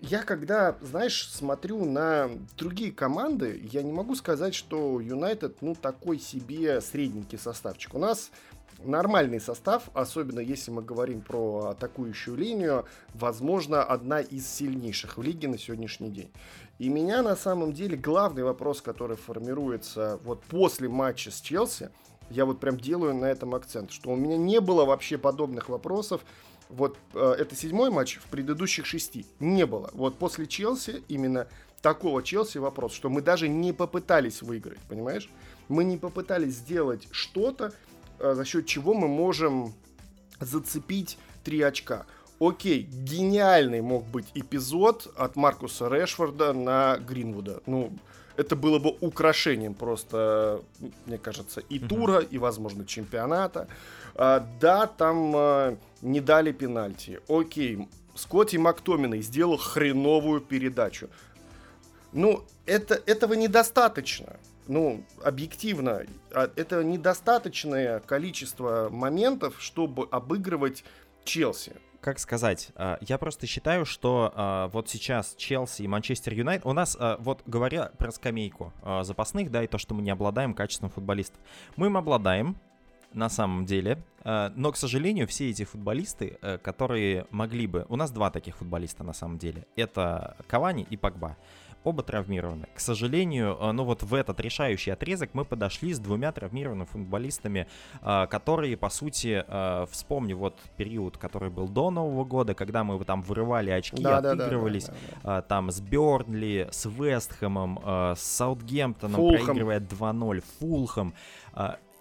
я 0.00 0.22
когда, 0.22 0.76
знаешь, 0.80 1.28
смотрю 1.28 1.84
на 1.84 2.30
другие 2.56 2.92
команды, 2.92 3.60
я 3.72 3.82
не 3.82 3.92
могу 3.92 4.14
сказать, 4.14 4.54
что 4.54 5.00
Юнайтед, 5.00 5.60
ну, 5.60 5.74
такой 5.74 6.20
себе 6.20 6.80
средненький 6.80 7.38
составчик. 7.38 7.94
У 7.94 7.98
нас 7.98 8.30
нормальный 8.84 9.40
состав, 9.40 9.90
особенно 9.94 10.38
если 10.38 10.70
мы 10.70 10.82
говорим 10.82 11.20
про 11.20 11.70
атакующую 11.70 12.36
линию, 12.36 12.86
возможно, 13.14 13.82
одна 13.82 14.20
из 14.20 14.46
сильнейших 14.46 15.18
в 15.18 15.22
лиге 15.22 15.48
на 15.48 15.58
сегодняшний 15.58 16.10
день. 16.10 16.30
И 16.78 16.88
меня 16.88 17.22
на 17.22 17.34
самом 17.34 17.72
деле 17.72 17.96
главный 17.96 18.44
вопрос, 18.44 18.80
который 18.80 19.16
формируется 19.16 20.20
вот 20.22 20.44
после 20.44 20.88
матча 20.88 21.32
с 21.32 21.40
Челси, 21.40 21.90
я 22.30 22.44
вот 22.44 22.60
прям 22.60 22.78
делаю 22.78 23.14
на 23.14 23.26
этом 23.26 23.54
акцент, 23.54 23.90
что 23.90 24.10
у 24.10 24.16
меня 24.16 24.36
не 24.36 24.60
было 24.60 24.84
вообще 24.84 25.18
подобных 25.18 25.68
вопросов. 25.68 26.22
Вот 26.68 26.96
э, 27.14 27.36
это 27.38 27.54
седьмой 27.56 27.90
матч 27.90 28.16
в 28.16 28.26
предыдущих 28.26 28.86
шести. 28.86 29.26
Не 29.40 29.66
было. 29.66 29.90
Вот 29.94 30.18
после 30.18 30.46
Челси 30.46 31.02
именно 31.08 31.46
такого 31.80 32.22
Челси 32.22 32.58
вопрос, 32.58 32.92
что 32.92 33.08
мы 33.08 33.22
даже 33.22 33.48
не 33.48 33.72
попытались 33.72 34.42
выиграть, 34.42 34.80
понимаешь? 34.88 35.30
мы 35.68 35.84
не 35.84 35.96
попытались 35.96 36.54
сделать 36.54 37.06
что-то, 37.10 37.72
э, 38.18 38.34
за 38.34 38.44
счет 38.44 38.66
чего 38.66 38.94
мы 38.94 39.06
можем 39.06 39.74
зацепить 40.40 41.18
три 41.44 41.62
очка. 41.62 42.06
Окей, 42.40 42.82
гениальный 42.82 43.80
мог 43.80 44.04
быть 44.04 44.26
эпизод 44.34 45.12
от 45.16 45.36
Маркуса 45.36 45.88
Решфорда 45.88 46.52
на 46.52 46.96
Гринвуда. 46.98 47.62
Ну, 47.66 47.92
это 48.38 48.54
было 48.54 48.78
бы 48.78 48.96
украшением 49.00 49.74
просто, 49.74 50.62
мне 51.06 51.18
кажется, 51.18 51.60
и 51.60 51.80
тура, 51.80 52.20
и, 52.20 52.38
возможно, 52.38 52.86
чемпионата. 52.86 53.66
А, 54.14 54.46
да, 54.60 54.86
там 54.86 55.32
а, 55.34 55.76
не 56.02 56.20
дали 56.20 56.52
пенальти. 56.52 57.20
Окей, 57.28 57.88
Скотти 58.14 58.56
Мактоминой 58.56 59.22
сделал 59.22 59.56
хреновую 59.56 60.40
передачу. 60.40 61.08
Ну, 62.12 62.44
это, 62.64 62.94
этого 63.06 63.34
недостаточно. 63.34 64.36
Ну, 64.68 65.04
объективно, 65.24 66.06
а, 66.30 66.48
это 66.54 66.84
недостаточное 66.84 67.98
количество 67.98 68.88
моментов, 68.88 69.56
чтобы 69.58 70.06
обыгрывать 70.12 70.84
Челси 71.24 71.72
как 72.00 72.18
сказать, 72.18 72.70
а, 72.74 72.98
я 73.00 73.18
просто 73.18 73.46
считаю, 73.46 73.84
что 73.84 74.32
а, 74.34 74.68
вот 74.68 74.88
сейчас 74.88 75.34
Челси 75.36 75.82
и 75.82 75.88
Манчестер 75.88 76.32
Юнайтед, 76.32 76.66
у 76.66 76.72
нас, 76.72 76.96
а, 76.98 77.16
вот 77.20 77.42
говоря 77.46 77.90
про 77.98 78.10
скамейку 78.10 78.72
запасных, 79.02 79.50
да, 79.50 79.64
и 79.64 79.66
то, 79.66 79.78
что 79.78 79.94
мы 79.94 80.02
не 80.02 80.10
обладаем 80.10 80.54
качеством 80.54 80.90
футболистов, 80.90 81.40
мы 81.76 81.86
им 81.86 81.96
обладаем, 81.96 82.56
на 83.14 83.30
самом 83.30 83.64
деле. 83.64 84.02
Но, 84.22 84.70
к 84.70 84.76
сожалению, 84.76 85.26
все 85.26 85.48
эти 85.48 85.64
футболисты, 85.64 86.38
которые 86.62 87.26
могли 87.30 87.66
бы... 87.66 87.86
У 87.88 87.96
нас 87.96 88.10
два 88.10 88.30
таких 88.30 88.58
футболиста 88.58 89.02
на 89.02 89.14
самом 89.14 89.38
деле. 89.38 89.66
Это 89.76 90.36
Кавани 90.46 90.86
и 90.90 90.98
Погба 90.98 91.38
оба 91.84 92.02
травмированы. 92.02 92.66
К 92.74 92.80
сожалению, 92.80 93.56
ну 93.72 93.84
вот 93.84 94.02
в 94.02 94.14
этот 94.14 94.40
решающий 94.40 94.90
отрезок 94.90 95.30
мы 95.32 95.44
подошли 95.44 95.92
с 95.92 95.98
двумя 95.98 96.32
травмированными 96.32 96.86
футболистами, 96.86 97.66
э, 98.02 98.26
которые, 98.28 98.76
по 98.76 98.88
сути, 98.90 99.44
э, 99.46 99.86
вспомни 99.90 100.32
вот 100.32 100.58
период, 100.76 101.16
который 101.16 101.50
был 101.50 101.68
до 101.68 101.90
Нового 101.90 102.24
года, 102.24 102.54
когда 102.54 102.84
мы 102.84 103.02
там 103.04 103.22
вырывали 103.22 103.70
очки, 103.70 104.02
да, 104.02 104.18
отыгрывались, 104.18 104.86
да, 104.86 104.92
да, 104.92 105.20
да, 105.22 105.34
да. 105.36 105.42
там 105.42 105.70
с 105.70 105.80
Бёрнли, 105.80 106.68
с 106.70 106.86
Вестхэмом, 106.86 107.80
с 108.16 108.20
Саутгемптоном, 108.20 109.16
Фулхэм. 109.16 109.44
проигрывая 109.46 109.80
2-0, 109.80 110.42
Фулхэм. 110.58 111.14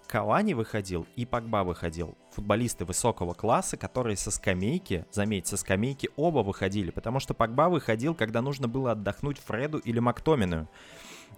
Кавани 0.08 0.54
выходил 0.54 1.06
и 1.16 1.26
Погба 1.26 1.64
выходил. 1.64 2.18
Футболисты 2.32 2.86
высокого 2.86 3.34
класса, 3.34 3.76
которые 3.78 4.16
со 4.16 4.32
скамейки, 4.32 5.06
заметь, 5.12 5.48
со 5.48 5.58
скамейки 5.58 6.10
оба 6.16 6.40
выходили, 6.40 6.92
потому 6.92 7.20
что 7.20 7.34
Погба 7.34 7.70
выходил, 7.70 8.16
когда 8.16 8.42
нужно 8.42 8.68
было 8.68 8.94
отдохнуть 8.94 9.38
Фреду 9.40 9.80
или 9.80 10.00
Мактомину. 10.00 10.70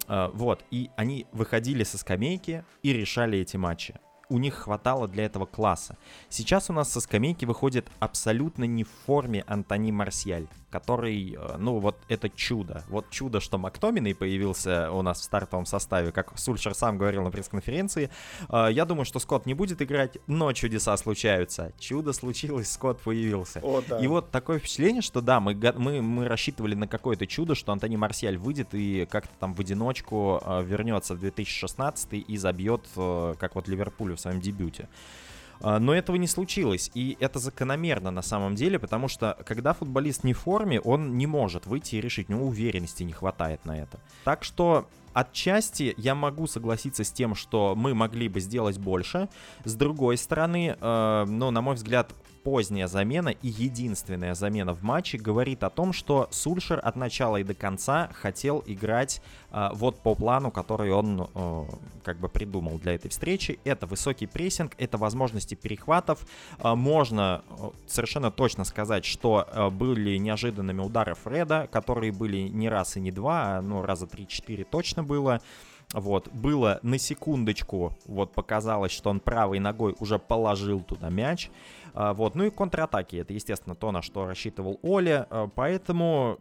А, 0.08 0.30
вот, 0.34 0.64
и 0.70 0.92
они 0.96 1.26
выходили 1.32 1.84
со 1.84 1.98
скамейки 1.98 2.64
и 2.84 2.94
решали 2.94 3.40
эти 3.40 3.58
матчи 3.58 3.96
у 4.30 4.38
них 4.38 4.54
хватало 4.54 5.08
для 5.08 5.26
этого 5.26 5.46
класса. 5.46 5.98
Сейчас 6.30 6.70
у 6.70 6.74
нас 6.74 6.92
со 6.92 7.02
скамейки 7.02 7.46
выходит 7.46 7.88
абсолютно 8.00 8.64
не 8.64 8.84
в 8.84 8.90
форме 9.06 9.44
Антони 9.48 9.92
Марсиаль, 9.92 10.48
который, 10.70 11.36
э, 11.36 11.58
ну 11.58 11.80
вот 11.80 11.98
это 12.08 12.30
чудо. 12.30 12.84
Вот 12.90 13.10
чудо, 13.10 13.40
что 13.40 13.58
Мактоминой 13.58 14.16
появился 14.16 14.92
у 14.92 15.02
нас 15.02 15.20
в 15.20 15.24
стартовом 15.24 15.66
составе, 15.66 16.12
как 16.12 16.38
Сульшер 16.38 16.74
сам 16.74 16.98
говорил 16.98 17.24
на 17.24 17.32
пресс-конференции. 17.32 18.10
Э, 18.50 18.68
я 18.72 18.86
думаю, 18.86 19.06
что 19.06 19.20
Скотт 19.20 19.46
не 19.46 19.54
будет 19.54 19.82
играть, 19.82 20.18
но 20.28 20.54
чудеса 20.54 20.96
случаются. 20.98 21.74
Чудо 21.80 22.14
случилось, 22.14 22.72
Скотт 22.72 23.02
появился. 23.02 23.60
О, 23.64 23.82
да. 23.88 24.00
И 24.00 24.08
вот 24.08 24.32
такое 24.32 24.60
впечатление, 24.60 25.02
что 25.02 25.22
да, 25.22 25.40
мы, 25.40 25.56
мы, 25.78 26.02
мы 26.02 26.28
рассчитывали 26.28 26.76
на 26.76 26.88
какое-то 26.88 27.26
чудо, 27.26 27.56
что 27.56 27.72
Антони 27.72 27.98
Марсиаль 27.98 28.38
выйдет 28.38 28.70
и 28.74 29.08
как-то 29.10 29.34
там 29.40 29.54
в 29.54 29.60
одиночку 29.60 30.42
э, 30.46 30.64
вернется 30.64 31.16
в 31.16 31.20
2016 31.20 32.14
и 32.14 32.38
забьет, 32.38 32.82
как 32.96 33.56
вот 33.56 33.68
Ливерпулю 33.68 34.16
в 34.16 34.20
своем 34.20 34.40
дебюте. 34.40 34.88
А, 35.62 35.80
но 35.80 35.94
этого 35.94 36.16
не 36.16 36.28
случилось, 36.28 36.92
и 36.94 37.18
это 37.20 37.40
закономерно 37.40 38.12
на 38.12 38.22
самом 38.22 38.56
деле, 38.56 38.80
потому 38.80 39.08
что 39.08 39.38
когда 39.46 39.74
футболист 39.74 40.24
не 40.24 40.34
в 40.34 40.40
форме, 40.40 40.80
он 40.80 41.18
не 41.18 41.28
может 41.28 41.66
выйти 41.66 41.96
и 41.96 42.02
решить, 42.02 42.30
ну, 42.30 42.48
уверенности 42.48 43.04
не 43.04 43.14
хватает 43.14 43.66
на 43.66 43.78
это. 43.80 44.00
Так 44.24 44.44
что 44.44 44.88
отчасти 45.14 45.94
я 45.98 46.16
могу 46.16 46.48
согласиться 46.48 47.04
с 47.04 47.12
тем, 47.12 47.36
что 47.36 47.74
мы 47.76 47.94
могли 47.94 48.30
бы 48.30 48.40
сделать 48.40 48.78
больше. 48.78 49.30
С 49.66 49.76
другой 49.76 50.18
стороны, 50.18 50.78
э, 50.80 51.26
ну, 51.28 51.52
на 51.52 51.62
мой 51.62 51.76
взгляд, 51.76 52.14
поздняя 52.44 52.88
замена 52.88 53.30
и 53.30 53.48
единственная 53.48 54.34
замена 54.34 54.74
в 54.74 54.84
матче 54.84 55.18
говорит 55.18 55.64
о 55.64 55.70
том, 55.70 55.94
что 55.94 56.28
Сульшер 56.32 56.80
от 56.84 56.96
начала 56.96 57.38
и 57.38 57.44
до 57.44 57.54
конца 57.54 58.10
хотел 58.14 58.64
играть 58.66 59.22
э, 59.52 59.70
вот 59.74 60.02
по 60.02 60.16
плану, 60.16 60.52
который 60.52 60.92
он 60.92 61.30
э, 61.34 61.64
как 62.04 62.20
бы 62.20 62.30
придумал 62.30 62.80
для 62.80 62.96
этой 62.96 63.10
встречи. 63.10 63.60
Это 63.64 63.86
высокий 63.88 64.28
прессинг, 64.28 64.74
это 64.78 64.98
возможности 64.98 65.56
перехватов. 65.56 66.26
Э, 66.60 66.76
можно 66.76 67.44
совершенно 67.88 68.32
точно 68.32 68.64
сказать, 68.64 69.06
что 69.06 69.48
э, 69.52 69.70
были 69.70 70.18
неожиданными 70.18 70.82
удары 70.82 71.16
Фреда, 71.16 71.68
которые 71.72 72.12
были 72.12 72.48
не 72.48 72.70
раз 72.70 72.98
и 72.98 73.00
не 73.00 73.12
два, 73.12 73.58
а 73.58 73.62
ну 73.62 73.82
раза 73.82 74.06
3-4 74.06 74.66
точно 74.70 75.04
было. 75.04 75.42
Вот, 75.94 76.28
было 76.28 76.80
на 76.84 77.00
секундочку, 77.00 77.98
вот 78.06 78.32
показалось, 78.34 78.92
что 78.92 79.10
он 79.10 79.20
правой 79.20 79.58
ногой 79.58 79.96
уже 80.00 80.20
положил 80.20 80.82
туда 80.82 81.10
мяч. 81.10 81.50
А, 81.50 81.79
вот, 82.14 82.34
ну 82.34 82.46
и 82.46 82.50
контратаки, 82.50 83.18
это, 83.18 83.34
естественно, 83.34 83.76
то, 83.76 83.92
на 83.92 84.02
что 84.02 84.26
рассчитывал 84.26 84.80
Оля, 84.82 85.28
а, 85.30 85.48
поэтому... 85.54 86.40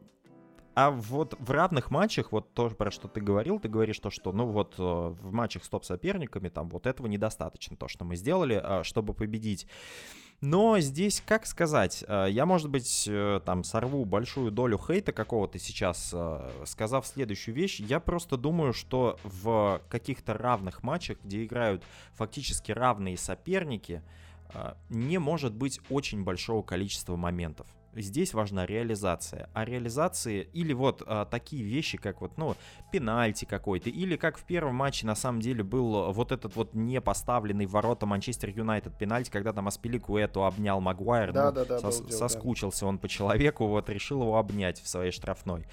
А 0.76 0.92
вот 0.92 1.34
в 1.40 1.50
равных 1.50 1.90
матчах, 1.90 2.30
вот 2.30 2.54
то, 2.54 2.70
про 2.70 2.92
что 2.92 3.08
ты 3.08 3.20
говорил, 3.20 3.58
ты 3.58 3.68
говоришь 3.68 3.98
то, 3.98 4.10
что, 4.10 4.30
ну 4.30 4.46
вот 4.46 4.76
э, 4.78 4.80
в 4.80 5.32
матчах 5.32 5.64
с 5.64 5.68
топ-соперниками 5.68 6.48
там 6.48 6.68
вот 6.68 6.86
этого 6.86 7.08
недостаточно, 7.08 7.76
то, 7.76 7.88
что 7.88 8.04
мы 8.04 8.14
сделали, 8.14 8.60
а, 8.62 8.84
чтобы 8.84 9.12
победить. 9.12 9.66
Но 10.40 10.78
здесь, 10.78 11.20
как 11.26 11.46
сказать, 11.46 12.04
я, 12.06 12.46
может 12.46 12.70
быть, 12.70 13.08
э, 13.10 13.40
там 13.44 13.64
сорву 13.64 14.04
большую 14.04 14.52
долю 14.52 14.78
хейта 14.78 15.10
какого-то 15.10 15.58
сейчас, 15.58 16.14
сказав 16.66 17.04
следующую 17.04 17.56
вещь. 17.56 17.80
Я 17.80 17.98
просто 17.98 18.36
думаю, 18.36 18.72
что 18.72 19.18
в 19.24 19.82
каких-то 19.88 20.34
равных 20.34 20.84
матчах, 20.84 21.18
где 21.24 21.44
играют 21.44 21.82
фактически 22.12 22.70
равные 22.70 23.16
соперники, 23.18 24.00
а, 24.04 24.27
не 24.88 25.18
может 25.18 25.54
быть 25.54 25.80
очень 25.90 26.24
большого 26.24 26.62
количества 26.62 27.16
моментов 27.16 27.66
здесь 28.02 28.34
важна 28.34 28.66
реализация. 28.66 29.48
А 29.54 29.64
реализации 29.64 30.48
или 30.52 30.72
вот 30.72 31.02
а, 31.06 31.24
такие 31.24 31.62
вещи, 31.62 31.98
как 31.98 32.20
вот, 32.20 32.36
ну, 32.36 32.56
пенальти 32.92 33.44
какой-то, 33.44 33.90
или 33.90 34.16
как 34.16 34.38
в 34.38 34.44
первом 34.44 34.76
матче 34.76 35.06
на 35.06 35.14
самом 35.14 35.40
деле 35.40 35.62
был 35.62 36.12
вот 36.12 36.32
этот 36.32 36.56
вот 36.56 36.74
не 36.74 37.00
поставленный 37.00 37.66
в 37.66 37.70
ворота 37.70 38.06
Манчестер 38.06 38.50
Юнайтед 38.50 38.96
пенальти, 38.96 39.30
когда 39.30 39.52
там 39.52 39.68
Аспилику 39.68 40.16
эту 40.16 40.44
обнял 40.44 40.80
Магуайр, 40.80 41.32
да, 41.32 41.46
ну, 41.46 41.52
да, 41.52 41.64
да, 41.64 41.78
сос- 41.78 42.06
дел, 42.06 42.18
соскучился 42.18 42.80
да. 42.80 42.86
он 42.86 42.98
по 42.98 43.08
человеку, 43.08 43.66
вот 43.66 43.88
решил 43.88 44.22
его 44.22 44.38
обнять 44.38 44.80
в 44.80 44.88
своей 44.88 45.12
штрафной. 45.12 45.66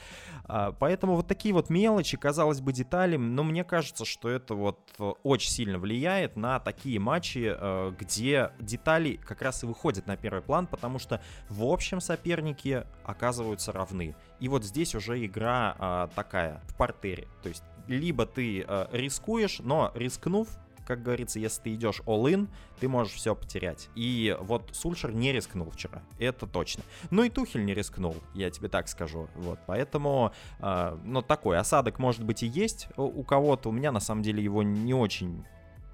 А, 0.45 0.71
поэтому 0.71 1.15
вот 1.15 1.27
такие 1.27 1.53
вот 1.53 1.69
мелочи, 1.69 2.17
казалось 2.17 2.61
бы, 2.61 2.73
детали, 2.73 3.17
но 3.17 3.43
мне 3.43 3.63
кажется, 3.63 4.05
что 4.05 4.29
это 4.29 4.55
вот 4.55 4.79
очень 5.23 5.51
сильно 5.51 5.79
влияет 5.79 6.35
на 6.35 6.59
такие 6.59 6.99
матчи, 6.99 7.51
а, 7.51 7.91
где 7.91 8.51
детали 8.59 9.19
как 9.23 9.41
раз 9.41 9.63
и 9.63 9.65
выходят 9.65 10.07
на 10.07 10.17
первый 10.17 10.41
план, 10.41 10.67
потому 10.67 10.99
что 10.99 11.21
в 11.49 11.63
общем 11.63 11.99
соперники 12.15 12.85
оказываются 13.03 13.71
равны. 13.71 14.15
И 14.39 14.47
вот 14.47 14.63
здесь 14.63 14.95
уже 14.95 15.23
игра 15.25 15.75
а, 15.77 16.09
такая, 16.15 16.61
в 16.67 16.75
портере. 16.75 17.27
То 17.43 17.49
есть 17.49 17.63
либо 17.87 18.25
ты 18.25 18.63
а, 18.65 18.89
рискуешь, 18.93 19.59
но 19.59 19.91
рискнув, 19.95 20.47
как 20.87 21.03
говорится, 21.03 21.39
если 21.39 21.63
ты 21.63 21.73
идешь 21.73 22.01
all-in, 22.05 22.47
ты 22.79 22.87
можешь 22.87 23.13
все 23.13 23.35
потерять. 23.35 23.89
И 23.95 24.37
вот 24.39 24.69
Сульшер 24.71 25.13
не 25.13 25.33
рискнул 25.33 25.69
вчера, 25.71 26.03
это 26.19 26.47
точно. 26.47 26.83
Ну 27.11 27.23
и 27.23 27.29
Тухель 27.29 27.65
не 27.65 27.73
рискнул, 27.73 28.15
я 28.33 28.49
тебе 28.49 28.69
так 28.69 28.87
скажу. 28.87 29.27
Вот, 29.35 29.59
поэтому, 29.65 30.31
э, 30.59 30.97
ну, 31.03 31.21
такой 31.21 31.57
осадок, 31.57 31.97
может 31.99 32.23
быть, 32.23 32.43
и 32.43 32.47
есть 32.47 32.87
у 32.97 33.23
кого-то. 33.23 33.69
У 33.69 33.71
меня, 33.71 33.91
на 33.91 33.99
самом 33.99 34.21
деле, 34.21 34.43
его 34.43 34.61
не 34.61 34.93
очень 34.93 35.43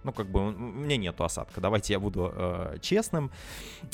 ну, 0.03 0.11
как 0.11 0.27
бы, 0.27 0.47
у 0.47 0.51
меня 0.51 0.97
нету 0.97 1.23
осадка. 1.23 1.61
Давайте 1.61 1.93
я 1.93 1.99
буду 1.99 2.31
э, 2.33 2.77
честным. 2.81 3.31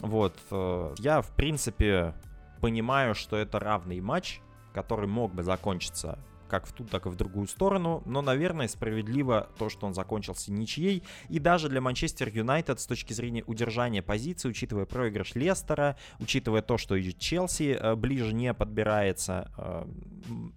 Вот. 0.01 0.35
Э, 0.51 0.93
я, 0.99 1.21
в 1.21 1.29
принципе, 1.31 2.13
понимаю, 2.61 3.15
что 3.15 3.35
это 3.37 3.59
равный 3.59 3.99
матч, 3.99 4.41
который 4.73 5.07
мог 5.07 5.33
бы 5.33 5.43
закончиться 5.43 6.19
как 6.47 6.65
в 6.65 6.73
ту, 6.73 6.83
так 6.85 7.05
и 7.05 7.09
в 7.09 7.15
другую 7.15 7.47
сторону, 7.47 8.01
но, 8.05 8.21
наверное, 8.21 8.67
справедливо 8.67 9.49
то, 9.57 9.69
что 9.69 9.87
он 9.87 9.93
закончился 9.93 10.51
ничьей, 10.51 11.03
и 11.29 11.39
даже 11.39 11.69
для 11.69 11.81
Манчестер 11.81 12.29
Юнайтед 12.29 12.79
с 12.79 12.85
точки 12.85 13.13
зрения 13.13 13.43
удержания 13.45 14.01
позиции, 14.01 14.49
учитывая 14.49 14.85
проигрыш 14.85 15.35
Лестера, 15.35 15.97
учитывая 16.19 16.61
то, 16.61 16.77
что 16.77 16.95
и 16.95 17.13
Челси 17.13 17.77
э, 17.79 17.95
ближе 17.95 18.33
не 18.33 18.53
подбирается, 18.53 19.51
э, 19.57 19.85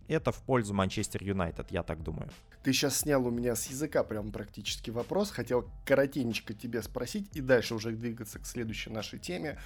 это 0.09 0.33
в 0.33 0.43
пользу 0.43 0.75
Манчестер 0.75 1.23
Юнайтед, 1.23 1.71
я 1.71 1.83
так 1.83 2.03
думаю. 2.03 2.31
Ты 2.63 2.73
сейчас 2.73 2.99
снял 2.99 3.27
у 3.27 3.31
меня 3.31 3.57
с 3.57 3.67
языка 3.69 4.05
прям 4.05 4.33
практически 4.33 4.91
вопрос, 4.91 5.31
хотел 5.31 5.69
коротенько 5.87 6.53
тебе 6.53 6.83
спросить 6.83 7.29
и 7.35 7.41
дальше 7.41 7.75
уже 7.75 7.93
двигаться 7.93 8.39
к 8.39 8.47
следующей 8.47 8.91
нашей 8.91 9.19
теме. 9.19 9.59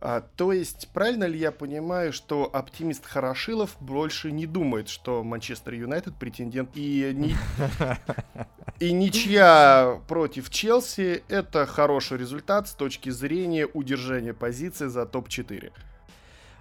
А, 0.00 0.20
то 0.20 0.52
есть, 0.52 0.88
правильно 0.92 1.24
ли 1.24 1.38
я 1.38 1.50
понимаю, 1.50 2.12
что 2.12 2.50
оптимист 2.52 3.06
Хорошилов 3.06 3.76
больше 3.80 4.30
не 4.30 4.46
думает, 4.46 4.88
что 4.88 5.24
Манчестер 5.24 5.74
Юнайтед 5.74 6.16
претендент 6.16 6.70
и, 6.74 7.12
не... 7.14 7.34
и 8.78 8.92
ничья 8.92 10.00
против 10.06 10.50
Челси 10.50 11.24
это 11.28 11.64
хороший 11.66 12.18
результат 12.18 12.68
с 12.68 12.72
точки 12.72 13.08
зрения 13.08 13.66
удержания 13.66 14.34
позиции 14.34 14.86
за 14.86 15.06
топ-4? 15.06 15.72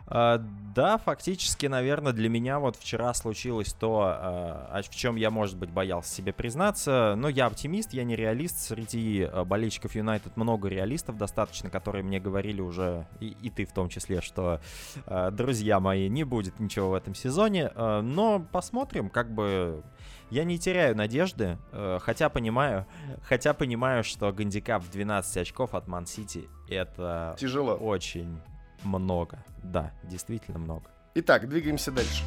Uh, 0.07 0.45
да, 0.75 0.97
фактически, 0.97 1.65
наверное, 1.65 2.13
для 2.13 2.29
меня 2.29 2.59
вот 2.59 2.75
вчера 2.75 3.13
случилось 3.13 3.73
то, 3.73 4.69
uh, 4.71 4.83
в 4.83 4.89
чем 4.93 5.15
я, 5.15 5.31
может 5.31 5.57
быть, 5.57 5.71
боялся 5.71 6.13
себе 6.13 6.31
признаться. 6.31 7.15
Но 7.17 7.27
я 7.27 7.47
оптимист, 7.47 7.93
я 7.93 8.03
не 8.03 8.15
реалист. 8.15 8.59
Среди 8.59 9.21
uh, 9.21 9.45
болельщиков 9.45 9.95
Юнайтед 9.95 10.37
много 10.37 10.67
реалистов 10.67 11.17
достаточно, 11.17 11.71
которые 11.71 12.03
мне 12.03 12.19
говорили 12.19 12.61
уже, 12.61 13.07
и, 13.19 13.35
и 13.41 13.49
ты 13.49 13.65
в 13.65 13.71
том 13.71 13.89
числе, 13.89 14.21
что, 14.21 14.59
друзья 15.31 15.79
мои, 15.79 16.07
не 16.07 16.23
будет 16.23 16.59
ничего 16.59 16.91
в 16.91 16.93
этом 16.93 17.15
сезоне. 17.15 17.71
Но 17.75 18.45
посмотрим, 18.51 19.09
как 19.09 19.33
бы 19.33 19.83
я 20.29 20.43
не 20.43 20.59
теряю 20.59 20.95
надежды, 20.95 21.57
хотя 22.01 22.29
понимаю, 22.29 22.85
хотя 23.23 23.53
понимаю, 23.53 24.03
что 24.03 24.31
гандикап 24.31 24.83
в 24.83 24.91
12 24.91 25.37
очков 25.37 25.73
от 25.73 25.87
Ман-Сити 25.87 26.47
это 26.67 27.35
тяжело. 27.37 27.75
Очень 27.75 28.39
много. 28.85 29.43
Да, 29.63 29.91
действительно 30.03 30.59
много. 30.59 30.89
Итак, 31.15 31.49
двигаемся 31.49 31.91
дальше. 31.91 32.23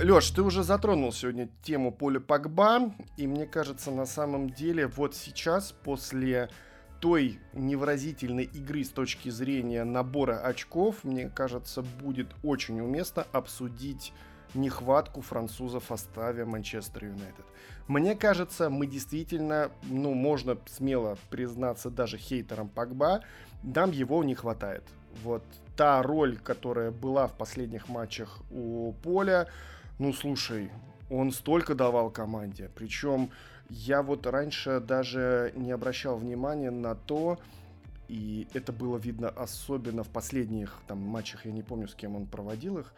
Леш, 0.00 0.30
ты 0.30 0.42
уже 0.42 0.62
затронул 0.62 1.12
сегодня 1.12 1.48
тему 1.62 1.90
поля 1.90 2.20
Погба, 2.20 2.94
и 3.16 3.26
мне 3.26 3.46
кажется, 3.46 3.90
на 3.90 4.06
самом 4.06 4.48
деле, 4.48 4.86
вот 4.86 5.16
сейчас, 5.16 5.72
после 5.72 6.50
той 7.00 7.40
невыразительной 7.52 8.44
игры 8.44 8.84
с 8.84 8.90
точки 8.90 9.28
зрения 9.28 9.84
набора 9.84 10.38
очков, 10.40 11.02
мне 11.02 11.28
кажется, 11.28 11.82
будет 11.82 12.28
очень 12.44 12.80
уместно 12.80 13.26
обсудить 13.32 14.12
нехватку 14.54 15.20
французов 15.20 15.84
в 15.84 15.88
составе 15.88 16.44
Манчестер 16.44 17.06
Юнайтед. 17.06 17.44
Мне 17.88 18.14
кажется, 18.14 18.68
мы 18.68 18.86
действительно, 18.86 19.70
ну, 19.84 20.12
можно 20.12 20.58
смело 20.66 21.16
признаться 21.30 21.88
даже 21.88 22.18
хейтерам 22.18 22.68
Погба, 22.68 23.22
нам 23.62 23.92
его 23.92 24.22
не 24.22 24.34
хватает. 24.34 24.84
Вот 25.24 25.42
та 25.74 26.02
роль, 26.02 26.36
которая 26.36 26.90
была 26.90 27.26
в 27.26 27.32
последних 27.32 27.88
матчах 27.88 28.40
у 28.50 28.92
Поля, 29.02 29.48
ну, 29.98 30.12
слушай, 30.12 30.70
он 31.08 31.32
столько 31.32 31.74
давал 31.74 32.10
команде. 32.10 32.70
Причем 32.74 33.30
я 33.70 34.02
вот 34.02 34.26
раньше 34.26 34.80
даже 34.80 35.54
не 35.56 35.72
обращал 35.72 36.18
внимания 36.18 36.70
на 36.70 36.94
то, 36.94 37.38
и 38.08 38.48
это 38.52 38.70
было 38.70 38.98
видно 38.98 39.30
особенно 39.30 40.04
в 40.04 40.08
последних 40.08 40.78
там 40.86 40.98
матчах, 40.98 41.46
я 41.46 41.52
не 41.52 41.62
помню, 41.62 41.88
с 41.88 41.94
кем 41.94 42.16
он 42.16 42.26
проводил 42.26 42.78
их, 42.78 42.92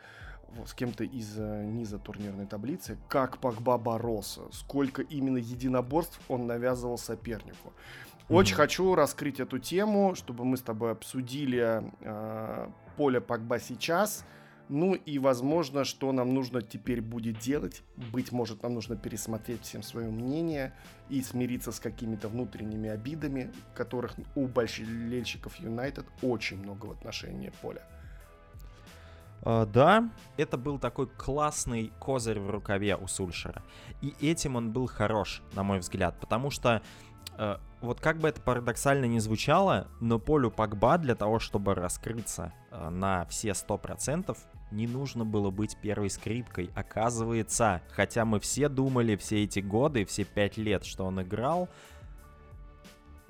с 0.67 0.75
кем-то 0.75 1.05
из 1.05 1.39
э, 1.39 1.65
низа 1.65 1.99
турнирной 1.99 2.47
таблицы, 2.47 2.99
как 3.09 3.39
Погба 3.39 3.79
боролся, 3.79 4.43
сколько 4.53 5.03
именно 5.03 5.39
единоборств 5.39 6.21
он 6.29 6.47
навязывал 6.47 6.99
сопернику. 6.99 7.73
Очень 8.29 8.55
mm-hmm. 8.55 8.57
хочу 8.57 8.95
раскрыть 8.95 9.41
эту 9.41 9.59
тему, 9.59 10.15
чтобы 10.15 10.45
мы 10.45 10.57
с 10.57 10.63
тобой 10.63 10.93
обсудили 10.93 11.83
э, 12.01 12.69
поле 12.97 13.21
Погба 13.21 13.59
сейчас. 13.59 14.25
Ну 14.69 14.95
и, 14.95 15.19
возможно, 15.19 15.83
что 15.83 16.13
нам 16.13 16.33
нужно 16.33 16.63
теперь 16.63 17.01
будет 17.01 17.41
делать. 17.41 17.83
Быть 18.13 18.31
может, 18.31 18.63
нам 18.63 18.75
нужно 18.75 18.95
пересмотреть 18.95 19.63
всем 19.63 19.83
свое 19.83 20.09
мнение 20.09 20.73
и 21.09 21.23
смириться 21.23 21.73
с 21.73 21.81
какими-то 21.81 22.29
внутренними 22.29 22.89
обидами, 22.89 23.51
которых 23.75 24.15
у 24.37 24.47
болельщиков 24.47 25.57
Юнайтед 25.57 26.07
очень 26.23 26.59
много 26.59 26.87
в 26.87 26.93
отношении 26.93 27.51
поля. 27.63 27.83
Uh, 29.43 29.65
да, 29.65 30.11
это 30.37 30.59
был 30.59 30.79
такой 30.79 31.07
классный 31.07 31.93
козырь 31.99 32.39
в 32.41 32.51
рукаве 32.51 32.97
у 32.97 33.07
Сульшера. 33.07 33.63
И 34.03 34.15
этим 34.21 34.57
он 34.57 34.71
был 34.71 34.87
хорош, 34.87 35.43
на 35.55 35.63
мой 35.63 35.79
взгляд, 35.79 36.19
потому 36.21 36.51
что 36.51 36.83
uh, 37.39 37.59
вот 37.81 38.01
как 38.01 38.19
бы 38.19 38.29
это 38.29 38.41
парадоксально 38.43 39.07
не 39.07 39.19
звучало, 39.19 39.89
но 40.01 40.19
Полю 40.19 40.51
Пакба 40.51 40.99
для 40.99 41.15
того, 41.15 41.39
чтобы 41.39 41.75
раскрыться 41.75 42.53
uh, 42.71 42.91
на 42.91 43.25
все 43.27 43.51
100%, 43.51 44.37
не 44.71 44.87
нужно 44.87 45.25
было 45.25 45.51
быть 45.51 45.77
первой 45.79 46.11
скрипкой. 46.11 46.71
Оказывается, 46.75 47.83
хотя 47.91 48.25
мы 48.25 48.41
все 48.41 48.69
думали 48.69 49.17
все 49.17 49.43
эти 49.45 49.61
годы, 49.61 50.05
все 50.05 50.25
пять 50.25 50.59
лет, 50.59 50.85
что 50.85 51.07
он 51.07 51.23
играл, 51.23 51.69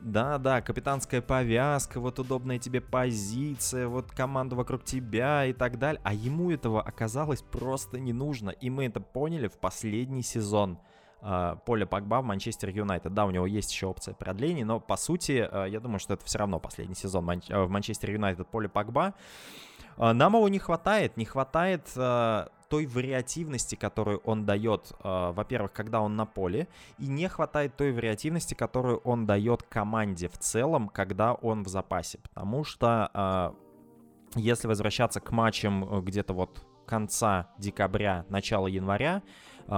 да-да, 0.00 0.62
капитанская 0.62 1.20
повязка, 1.20 2.00
вот 2.00 2.18
удобная 2.18 2.58
тебе 2.58 2.80
позиция, 2.80 3.86
вот 3.86 4.10
команда 4.10 4.56
вокруг 4.56 4.84
тебя 4.84 5.46
и 5.46 5.52
так 5.52 5.78
далее. 5.78 6.00
А 6.04 6.14
ему 6.14 6.50
этого 6.50 6.82
оказалось 6.82 7.42
просто 7.42 7.98
не 7.98 8.12
нужно. 8.12 8.50
И 8.50 8.70
мы 8.70 8.86
это 8.86 9.00
поняли 9.00 9.48
в 9.48 9.58
последний 9.58 10.22
сезон 10.22 10.78
э, 11.22 11.56
Поля 11.66 11.86
Погба 11.86 12.20
в 12.22 12.24
Манчестер 12.24 12.70
Юнайтед. 12.70 13.12
Да, 13.12 13.26
у 13.26 13.30
него 13.30 13.46
есть 13.46 13.72
еще 13.72 13.86
опция 13.86 14.14
продления, 14.14 14.64
но 14.64 14.80
по 14.80 14.96
сути, 14.96 15.48
э, 15.50 15.68
я 15.68 15.80
думаю, 15.80 15.98
что 15.98 16.14
это 16.14 16.24
все 16.24 16.38
равно 16.38 16.58
последний 16.58 16.94
сезон 16.94 17.28
э, 17.30 17.62
в 17.64 17.68
Манчестер 17.68 18.10
Юнайтед 18.10 18.48
Поля 18.48 18.68
Погба. 18.68 19.14
Э, 19.96 20.12
нам 20.12 20.34
его 20.34 20.48
не 20.48 20.58
хватает, 20.58 21.16
не 21.16 21.24
хватает... 21.24 21.88
Той 22.70 22.86
вариативности, 22.86 23.74
которую 23.74 24.20
он 24.24 24.46
дает, 24.46 24.92
э, 25.02 25.32
во-первых, 25.32 25.72
когда 25.72 26.00
он 26.00 26.16
на 26.16 26.24
поле, 26.24 26.68
и 26.98 27.06
не 27.06 27.28
хватает 27.28 27.76
той 27.76 27.92
вариативности, 27.92 28.54
которую 28.54 28.98
он 28.98 29.26
дает 29.26 29.62
команде 29.64 30.28
в 30.28 30.38
целом, 30.38 30.88
когда 30.88 31.34
он 31.34 31.64
в 31.64 31.68
запасе. 31.68 32.18
Потому 32.22 32.64
что 32.64 33.10
э, 33.12 33.52
если 34.36 34.68
возвращаться 34.68 35.20
к 35.20 35.32
матчам 35.32 35.84
э, 35.84 36.00
где-то 36.00 36.32
вот 36.32 36.64
конца 36.86 37.50
декабря, 37.58 38.24
начала 38.28 38.66
января, 38.66 39.22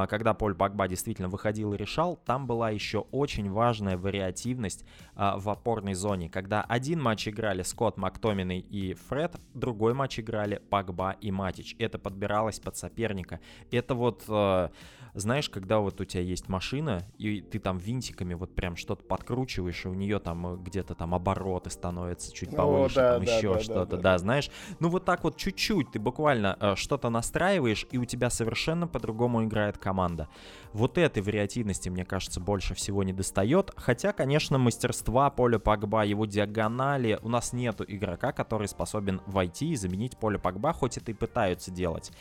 когда 0.08 0.34
Поль 0.34 0.54
Погба 0.54 0.88
действительно 0.88 1.28
выходил 1.28 1.74
и 1.74 1.76
решал, 1.76 2.16
там 2.16 2.46
была 2.46 2.70
еще 2.70 3.00
очень 3.10 3.50
важная 3.50 3.96
вариативность 3.96 4.84
а, 5.14 5.38
в 5.38 5.48
опорной 5.50 5.94
зоне, 5.94 6.28
когда 6.28 6.62
один 6.62 7.00
матч 7.00 7.28
играли 7.28 7.62
Скотт, 7.62 7.96
Мактоминой 7.96 8.60
и 8.60 8.94
Фред, 8.94 9.36
другой 9.54 9.94
матч 9.94 10.18
играли 10.18 10.62
Погба 10.70 11.16
и 11.20 11.30
Матич. 11.30 11.76
Это 11.78 11.98
подбиралось 11.98 12.58
под 12.58 12.76
соперника. 12.76 13.40
Это 13.70 13.94
вот 13.94 14.24
а, 14.28 14.70
знаешь, 15.14 15.50
когда 15.50 15.78
вот 15.80 16.00
у 16.00 16.04
тебя 16.04 16.22
есть 16.22 16.48
машина, 16.48 17.06
и 17.18 17.42
ты 17.42 17.58
там 17.58 17.76
винтиками 17.76 18.34
вот 18.34 18.54
прям 18.54 18.76
что-то 18.76 19.04
подкручиваешь, 19.04 19.84
и 19.84 19.88
у 19.88 19.94
нее 19.94 20.18
там 20.18 20.54
э, 20.54 20.56
где-то 20.56 20.94
там 20.94 21.14
обороты 21.14 21.70
становятся 21.70 22.32
чуть 22.32 22.54
повыше, 22.56 22.98
О, 22.98 23.02
да, 23.02 23.14
там 23.14 23.24
да, 23.24 23.36
еще 23.36 23.54
да, 23.54 23.60
что-то, 23.60 23.90
да, 23.90 23.96
да. 23.96 24.02
да, 24.02 24.18
знаешь. 24.18 24.50
Ну 24.80 24.88
вот 24.88 25.04
так 25.04 25.24
вот 25.24 25.36
чуть-чуть 25.36 25.92
ты 25.92 25.98
буквально 25.98 26.56
э, 26.58 26.74
что-то 26.76 27.10
настраиваешь, 27.10 27.86
и 27.90 27.98
у 27.98 28.04
тебя 28.06 28.30
совершенно 28.30 28.86
по-другому 28.86 29.44
играет 29.44 29.76
команда. 29.82 30.28
Вот 30.72 30.96
этой 30.96 31.22
вариативности, 31.22 31.90
мне 31.90 32.04
кажется, 32.04 32.40
больше 32.40 32.74
всего 32.74 33.02
не 33.02 33.12
достает. 33.12 33.72
Хотя, 33.76 34.12
конечно, 34.12 34.56
мастерства 34.56 35.28
поля 35.28 35.58
Погба, 35.58 36.04
его 36.04 36.24
диагонали, 36.24 37.18
у 37.22 37.28
нас 37.28 37.52
нету 37.52 37.84
игрока, 37.86 38.32
который 38.32 38.68
способен 38.68 39.20
войти 39.26 39.72
и 39.72 39.76
заменить 39.76 40.16
поле 40.16 40.38
Погба, 40.38 40.72
хоть 40.72 40.96
это 40.96 41.10
и 41.10 41.14
пытаются 41.14 41.70
делать. 41.70 42.12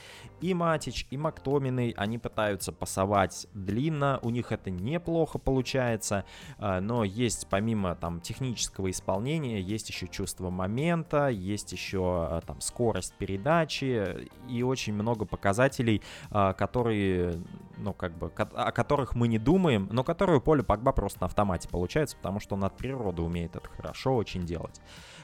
И 0.41 0.53
Матич, 0.53 1.07
и 1.11 1.17
Мактоминой, 1.17 1.93
они 1.95 2.17
пытаются 2.17 2.71
пасовать 2.71 3.47
длинно, 3.53 4.19
у 4.23 4.31
них 4.31 4.51
это 4.51 4.69
неплохо 4.69 5.37
получается, 5.37 6.25
а, 6.57 6.81
но 6.81 7.03
есть 7.03 7.47
помимо 7.49 7.95
там 7.95 8.19
технического 8.19 8.89
исполнения, 8.89 9.61
есть 9.61 9.89
еще 9.89 10.07
чувство 10.07 10.49
момента, 10.49 11.27
есть 11.29 11.71
еще 11.71 12.27
а, 12.29 12.41
там 12.41 12.59
скорость 12.59 13.13
передачи 13.17 14.27
и 14.49 14.63
очень 14.63 14.93
много 14.93 15.25
показателей, 15.25 16.01
а, 16.31 16.53
которые, 16.53 17.41
ну 17.77 17.93
как 17.93 18.17
бы, 18.17 18.31
о 18.35 18.71
которых 18.71 19.15
мы 19.15 19.27
не 19.27 19.39
думаем, 19.39 19.87
но 19.91 20.03
которые 20.03 20.37
у 20.37 20.41
Поля 20.41 20.63
Погба 20.63 20.91
просто 20.91 21.21
на 21.21 21.25
автомате 21.27 21.67
получается, 21.69 22.15
потому 22.17 22.39
что 22.39 22.55
он 22.55 22.63
от 22.63 22.77
природы 22.77 23.21
умеет 23.21 23.55
это 23.55 23.67
хорошо 23.69 24.15
очень 24.15 24.45
делать. 24.45 24.81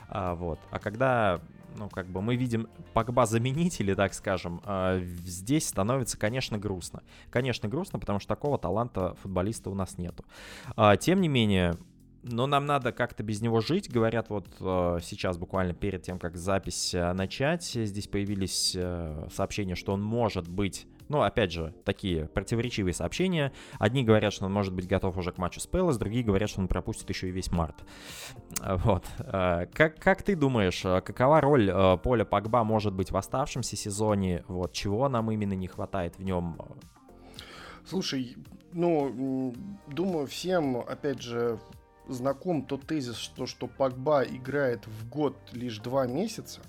А, 0.10 0.36
вот. 0.36 0.60
А 0.72 0.80
когда 0.80 1.42
ну, 1.78 1.90
как 1.90 2.08
бы 2.08 2.22
мы 2.22 2.36
видим 2.36 2.68
Погба 2.94 3.26
заменители, 3.26 3.94
так 3.94 4.14
скажем, 4.14 4.62
э, 4.66 5.02
здесь 5.04 5.68
становится, 5.68 6.18
конечно, 6.18 6.58
грустно. 6.58 7.04
Конечно, 7.30 7.70
грустно, 7.70 8.00
потому 8.00 8.20
что 8.20 8.30
такого 8.30 8.58
таланта 8.58 9.16
футболиста 9.22 9.70
у 9.70 9.76
нас 9.76 9.98
нету. 9.98 10.26
Э, 10.76 10.96
тем 11.00 11.22
не 11.22 11.28
менее, 11.28 11.78
но 12.24 12.48
нам 12.48 12.66
надо 12.66 12.92
как-то 12.92 13.24
без 13.24 13.42
него 13.42 13.62
жить. 13.62 13.90
Говорят, 13.90 14.30
вот 14.30 14.48
э, 14.60 15.00
сейчас 15.02 15.38
буквально 15.38 15.74
перед 15.74 16.02
тем, 16.04 16.20
как 16.20 16.36
запись 16.36 16.94
э, 16.94 17.14
начать, 17.14 17.64
здесь 17.64 18.08
появились 18.08 18.74
э, 18.76 19.28
сообщения, 19.32 19.76
что 19.76 19.94
он 19.94 20.02
может 20.02 20.48
быть 20.48 20.88
ну, 21.10 21.22
опять 21.22 21.52
же, 21.52 21.74
такие 21.86 22.28
противоречивые 22.28 22.94
сообщения. 22.94 23.54
Одни 23.80 24.04
говорят, 24.04 24.34
что 24.34 24.46
он 24.46 24.54
может 24.54 24.74
быть 24.74 24.88
готов 24.88 25.18
уже 25.18 25.32
к 25.32 25.38
матчу 25.38 25.60
с 25.60 25.68
Пелос, 25.68 25.98
другие 25.98 26.24
говорят, 26.24 26.50
что 26.50 26.62
он 26.62 26.68
пропустит 26.68 27.10
еще 27.10 27.30
и 27.30 27.32
весь 27.32 27.52
март. 27.52 27.76
Вот. 28.62 29.06
Э, 29.20 29.68
как, 29.74 30.00
как 30.00 30.24
ты 30.24 30.36
думаешь, 30.36 30.84
э, 30.86 31.02
какова 31.02 31.42
роль 31.42 31.70
э, 31.70 31.98
Поля 31.98 32.26
Погба 32.26 32.64
может 32.64 32.94
быть 32.94 33.12
в 33.12 33.18
оставшемся 33.18 33.76
сезоне? 33.76 34.44
Вот, 34.48 34.74
чего 34.74 35.08
нам 35.10 35.32
именно 35.32 35.54
не 35.54 35.68
хватает 35.68 36.18
в 36.18 36.24
нем? 36.24 36.58
Слушай, 37.86 38.36
ну, 38.74 39.56
думаю, 39.88 40.28
всем, 40.28 40.78
опять 40.78 41.22
же, 41.22 41.60
знаком 42.08 42.64
тот 42.64 42.86
тезис, 42.86 43.16
что, 43.16 43.46
что 43.46 43.68
Пакба 43.68 44.24
играет 44.24 44.86
в 44.88 45.10
год 45.10 45.38
лишь 45.54 45.80
два 45.80 46.06
месяца. 46.08 46.62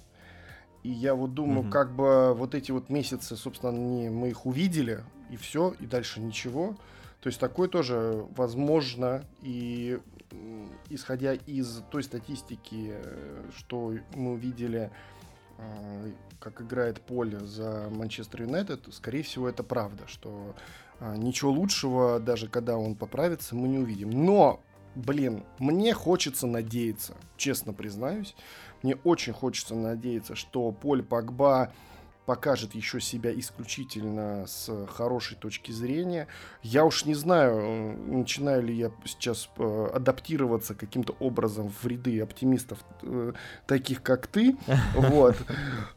И 0.82 0.90
я 0.90 1.14
вот 1.14 1.34
думаю, 1.34 1.66
mm-hmm. 1.66 1.70
как 1.70 1.94
бы 1.94 2.34
вот 2.34 2.54
эти 2.54 2.70
вот 2.70 2.88
месяцы, 2.88 3.36
собственно, 3.36 3.72
не, 3.72 4.10
мы 4.10 4.28
их 4.28 4.46
увидели, 4.46 5.02
и 5.30 5.36
все, 5.36 5.74
и 5.80 5.86
дальше 5.86 6.20
ничего. 6.20 6.76
То 7.20 7.28
есть 7.28 7.40
такое 7.40 7.68
тоже 7.68 8.24
возможно, 8.36 9.24
и 9.42 9.98
исходя 10.88 11.34
из 11.34 11.82
той 11.90 12.02
статистики, 12.02 12.94
что 13.56 13.94
мы 14.14 14.32
увидели, 14.32 14.90
а, 15.58 16.10
как 16.38 16.60
играет 16.62 17.00
поле 17.00 17.40
за 17.40 17.88
Манчестер 17.90 18.42
Юнайтед, 18.42 18.88
скорее 18.92 19.22
всего, 19.22 19.48
это 19.48 19.62
правда, 19.62 20.04
что 20.06 20.54
а, 21.00 21.16
ничего 21.16 21.50
лучшего, 21.50 22.20
даже 22.20 22.48
когда 22.48 22.76
он 22.76 22.94
поправится, 22.94 23.56
мы 23.56 23.68
не 23.68 23.78
увидим. 23.78 24.10
Но, 24.10 24.60
блин, 24.94 25.44
мне 25.58 25.94
хочется 25.94 26.46
надеяться, 26.46 27.16
честно 27.36 27.72
признаюсь, 27.72 28.36
мне 28.82 28.96
очень 29.04 29.32
хочется 29.32 29.74
надеяться, 29.74 30.34
что 30.34 30.70
Поль 30.72 31.02
Погба 31.02 31.72
покажет 32.28 32.74
еще 32.74 33.00
себя 33.00 33.32
исключительно 33.32 34.44
с 34.46 34.86
хорошей 34.88 35.34
точки 35.38 35.72
зрения. 35.72 36.26
Я 36.62 36.84
уж 36.84 37.06
не 37.06 37.14
знаю, 37.14 37.96
начинаю 38.06 38.64
ли 38.64 38.74
я 38.74 38.92
сейчас 39.06 39.48
э, 39.56 39.88
адаптироваться 39.94 40.74
каким-то 40.74 41.16
образом 41.20 41.70
в 41.70 41.86
ряды 41.86 42.20
оптимистов, 42.20 42.80
э, 43.00 43.32
таких 43.66 44.02
как 44.02 44.26
ты. 44.26 44.58
Вот. 44.94 45.36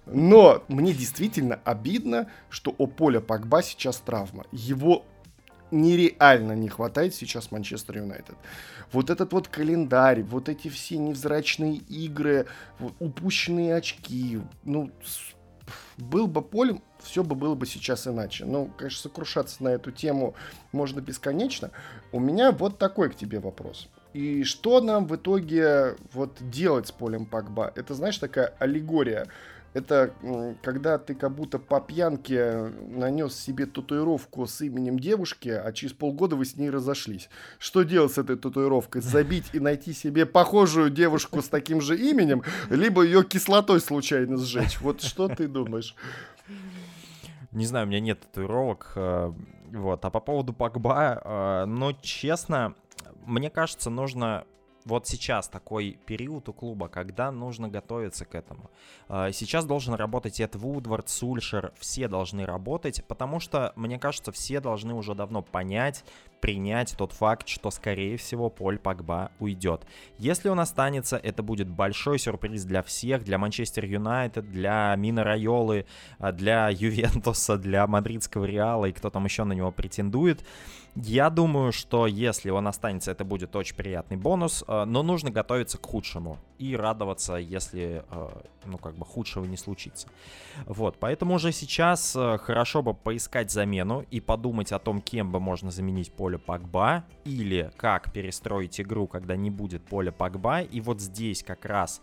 Но 0.05 0.63
мне 0.69 0.93
действительно 0.93 1.59
обидно, 1.65 2.29
что 2.49 2.73
у 2.77 2.87
Поля 2.87 3.19
Погба 3.19 3.61
сейчас 3.61 3.97
травма. 3.97 4.45
Его 4.53 5.03
нереально 5.71 6.53
не 6.53 6.69
хватает 6.69 7.15
сейчас 7.15 7.51
Манчестер 7.51 7.97
Юнайтед. 7.97 8.35
Вот 8.91 9.09
этот 9.09 9.33
вот 9.33 9.47
календарь, 9.47 10.21
вот 10.23 10.49
эти 10.49 10.67
все 10.67 10.97
невзрачные 10.97 11.75
игры, 11.75 12.45
упущенные 12.99 13.75
очки, 13.75 14.41
ну, 14.63 14.91
был 15.97 16.27
бы 16.27 16.41
полем, 16.41 16.83
все 16.99 17.23
бы 17.23 17.35
было 17.35 17.55
бы 17.55 17.65
сейчас 17.65 18.07
иначе. 18.07 18.45
Ну, 18.45 18.71
конечно, 18.77 19.03
сокрушаться 19.03 19.63
на 19.63 19.69
эту 19.69 19.91
тему 19.91 20.35
можно 20.71 20.99
бесконечно. 20.99 21.71
У 22.11 22.19
меня 22.19 22.51
вот 22.51 22.77
такой 22.77 23.09
к 23.09 23.15
тебе 23.15 23.39
вопрос. 23.39 23.87
И 24.13 24.43
что 24.43 24.81
нам 24.81 25.07
в 25.07 25.15
итоге 25.15 25.95
вот 26.11 26.37
делать 26.41 26.87
с 26.87 26.91
полем 26.91 27.25
Пакба? 27.25 27.71
Это, 27.75 27.93
знаешь, 27.93 28.17
такая 28.17 28.53
аллегория 28.59 29.27
это 29.73 30.13
когда 30.61 30.97
ты 30.97 31.15
как 31.15 31.33
будто 31.33 31.57
по 31.57 31.79
пьянке 31.79 32.73
нанес 32.89 33.33
себе 33.33 33.65
татуировку 33.65 34.45
с 34.45 34.61
именем 34.61 34.99
девушки, 34.99 35.49
а 35.49 35.71
через 35.71 35.93
полгода 35.93 36.35
вы 36.35 36.45
с 36.45 36.57
ней 36.57 36.69
разошлись. 36.69 37.29
Что 37.57 37.83
делать 37.83 38.11
с 38.11 38.17
этой 38.17 38.37
татуировкой? 38.37 39.01
Забить 39.01 39.45
и 39.53 39.59
найти 39.59 39.93
себе 39.93 40.25
похожую 40.25 40.89
девушку 40.89 41.41
с 41.41 41.47
таким 41.47 41.79
же 41.81 41.97
именем, 41.97 42.43
либо 42.69 43.03
ее 43.03 43.23
кислотой 43.23 43.79
случайно 43.79 44.37
сжечь? 44.37 44.81
Вот 44.81 45.01
что 45.01 45.29
ты 45.29 45.47
думаешь? 45.47 45.95
Не 47.51 47.65
знаю, 47.65 47.85
у 47.85 47.89
меня 47.89 47.99
нет 47.99 48.19
татуировок. 48.21 48.93
Э, 48.95 49.33
вот. 49.71 50.05
А 50.05 50.09
по 50.09 50.19
поводу 50.19 50.53
Пакба, 50.53 51.21
э, 51.23 51.65
но 51.65 51.91
честно, 52.01 52.75
мне 53.25 53.49
кажется, 53.49 53.89
нужно 53.89 54.45
вот 54.85 55.07
сейчас 55.07 55.47
такой 55.47 55.99
период 56.05 56.49
у 56.49 56.53
клуба, 56.53 56.87
когда 56.87 57.31
нужно 57.31 57.67
готовиться 57.67 58.25
к 58.25 58.35
этому. 58.35 58.69
А, 59.07 59.31
сейчас 59.31 59.65
должен 59.65 59.93
работать 59.93 60.39
Эд 60.39 60.55
Вудвард, 60.55 61.09
Сульшер, 61.09 61.73
все 61.77 62.07
должны 62.07 62.45
работать, 62.45 63.03
потому 63.07 63.39
что, 63.39 63.73
мне 63.75 63.99
кажется, 63.99 64.31
все 64.31 64.59
должны 64.59 64.93
уже 64.93 65.15
давно 65.15 65.41
понять, 65.41 66.03
принять 66.41 66.95
тот 66.97 67.13
факт, 67.13 67.47
что, 67.47 67.71
скорее 67.71 68.17
всего, 68.17 68.49
Поль 68.49 68.79
Погба 68.79 69.31
уйдет. 69.39 69.85
Если 70.17 70.49
он 70.49 70.59
останется, 70.59 71.17
это 71.17 71.43
будет 71.43 71.69
большой 71.69 72.19
сюрприз 72.19 72.65
для 72.65 72.81
всех, 72.81 73.23
для 73.23 73.37
Манчестер 73.37 73.85
Юнайтед, 73.85 74.51
для 74.51 74.93
Мина 74.97 75.23
Райолы, 75.23 75.85
а, 76.17 76.31
для 76.31 76.69
Ювентуса, 76.69 77.57
для 77.57 77.85
Мадридского 77.87 78.45
Реала 78.45 78.85
и 78.85 78.91
кто 78.91 79.09
там 79.09 79.25
еще 79.25 79.43
на 79.43 79.53
него 79.53 79.71
претендует. 79.71 80.43
Я 80.95 81.29
думаю, 81.29 81.71
что 81.71 82.05
если 82.05 82.49
он 82.49 82.67
останется, 82.67 83.11
это 83.11 83.23
будет 83.23 83.55
очень 83.55 83.77
приятный 83.77 84.17
бонус, 84.17 84.65
э, 84.67 84.83
но 84.83 85.03
нужно 85.03 85.31
готовиться 85.31 85.77
к 85.77 85.85
худшему 85.85 86.37
и 86.57 86.75
радоваться, 86.75 87.35
если, 87.35 88.03
э, 88.09 88.29
ну, 88.65 88.77
как 88.77 88.95
бы 88.95 89.05
худшего 89.05 89.45
не 89.45 89.55
случится. 89.55 90.09
Вот, 90.65 90.97
поэтому 90.99 91.35
уже 91.35 91.53
сейчас 91.53 92.11
хорошо 92.11 92.81
бы 92.81 92.93
поискать 92.93 93.51
замену 93.51 94.05
и 94.11 94.19
подумать 94.19 94.73
о 94.73 94.79
том, 94.79 95.01
кем 95.01 95.31
бы 95.31 95.39
можно 95.39 95.71
заменить 95.71 96.11
поле 96.31 96.37
Пакба 96.37 97.05
или 97.25 97.71
как 97.77 98.11
перестроить 98.11 98.79
игру, 98.81 99.07
когда 99.07 99.35
не 99.35 99.49
будет 99.49 99.83
поля 99.83 100.11
Пакба. 100.11 100.61
И 100.61 100.81
вот 100.81 101.01
здесь 101.01 101.43
как 101.43 101.65
раз 101.65 102.01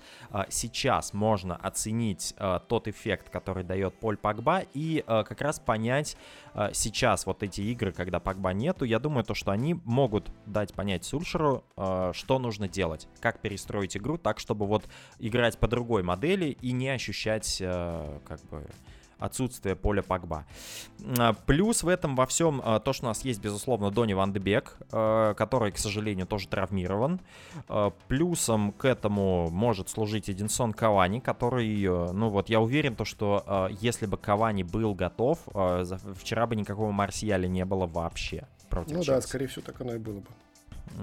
сейчас 0.49 1.13
можно 1.13 1.57
оценить 1.57 2.35
тот 2.69 2.89
эффект, 2.89 3.31
который 3.31 3.65
дает 3.65 3.99
поль 3.99 4.17
Пакба 4.17 4.63
и 4.75 5.05
как 5.07 5.41
раз 5.41 5.61
понять 5.61 6.17
сейчас 6.73 7.27
вот 7.27 7.43
эти 7.43 7.61
игры, 7.61 7.93
когда 7.93 8.21
нет, 8.53 8.69
нету, 8.69 8.85
я 8.85 8.99
думаю, 8.99 9.25
то, 9.25 9.35
что 9.35 9.51
они 9.51 9.75
могут 9.85 10.31
дать 10.47 10.75
понять 10.75 11.05
Сульшеру, 11.05 11.65
э, 11.77 12.13
что 12.15 12.39
нужно 12.39 12.69
делать, 12.69 13.09
как 13.21 13.41
перестроить 13.41 13.97
игру 13.97 14.19
так, 14.19 14.39
чтобы 14.39 14.67
вот 14.67 14.85
играть 15.19 15.59
по 15.59 15.69
другой 15.69 16.03
модели 16.03 16.57
и 16.61 16.73
не 16.73 16.91
ощущать 16.91 17.59
э, 17.61 18.19
как 18.27 18.41
бы 18.47 18.67
отсутствие 19.19 19.77
поля 19.77 20.03
Пакба. 20.03 20.47
А, 21.19 21.33
плюс 21.33 21.83
в 21.83 21.89
этом 21.89 22.17
во 22.17 22.27
всем 22.27 22.61
э, 22.65 22.81
то, 22.85 22.93
что 22.93 23.07
у 23.07 23.09
нас 23.09 23.25
есть, 23.25 23.41
безусловно, 23.41 23.91
Дони 23.91 24.15
Ван 24.15 24.33
де 24.33 24.39
Бек, 24.39 24.77
э, 24.93 25.35
который, 25.37 25.73
к 25.73 25.79
сожалению, 25.79 26.27
тоже 26.27 26.49
травмирован. 26.49 27.21
Плюсом 28.09 28.73
к 28.73 28.85
этому 28.85 29.51
может 29.51 29.89
служить 29.89 30.31
Эдинсон 30.31 30.73
Кавани, 30.73 31.21
который, 31.21 32.13
ну 32.13 32.31
вот, 32.31 32.49
я 32.49 32.61
уверен, 32.61 32.97
то, 32.97 33.05
что 33.05 33.69
если 33.81 34.07
бы 34.07 34.17
Кавани 34.17 34.63
был 34.63 34.95
готов, 34.95 35.39
вчера 36.17 36.47
бы 36.47 36.57
никакого 36.57 36.91
Марсиаля 36.93 37.47
не 37.47 37.65
было 37.65 37.87
вообще 37.87 38.47
против 38.69 38.93
Ну 38.93 39.03
Челси. 39.03 39.11
да, 39.11 39.21
скорее 39.21 39.47
всего, 39.47 39.63
так 39.67 39.81
оно 39.81 39.95
и 39.95 39.99
было 39.99 40.21
бы. 40.21 40.27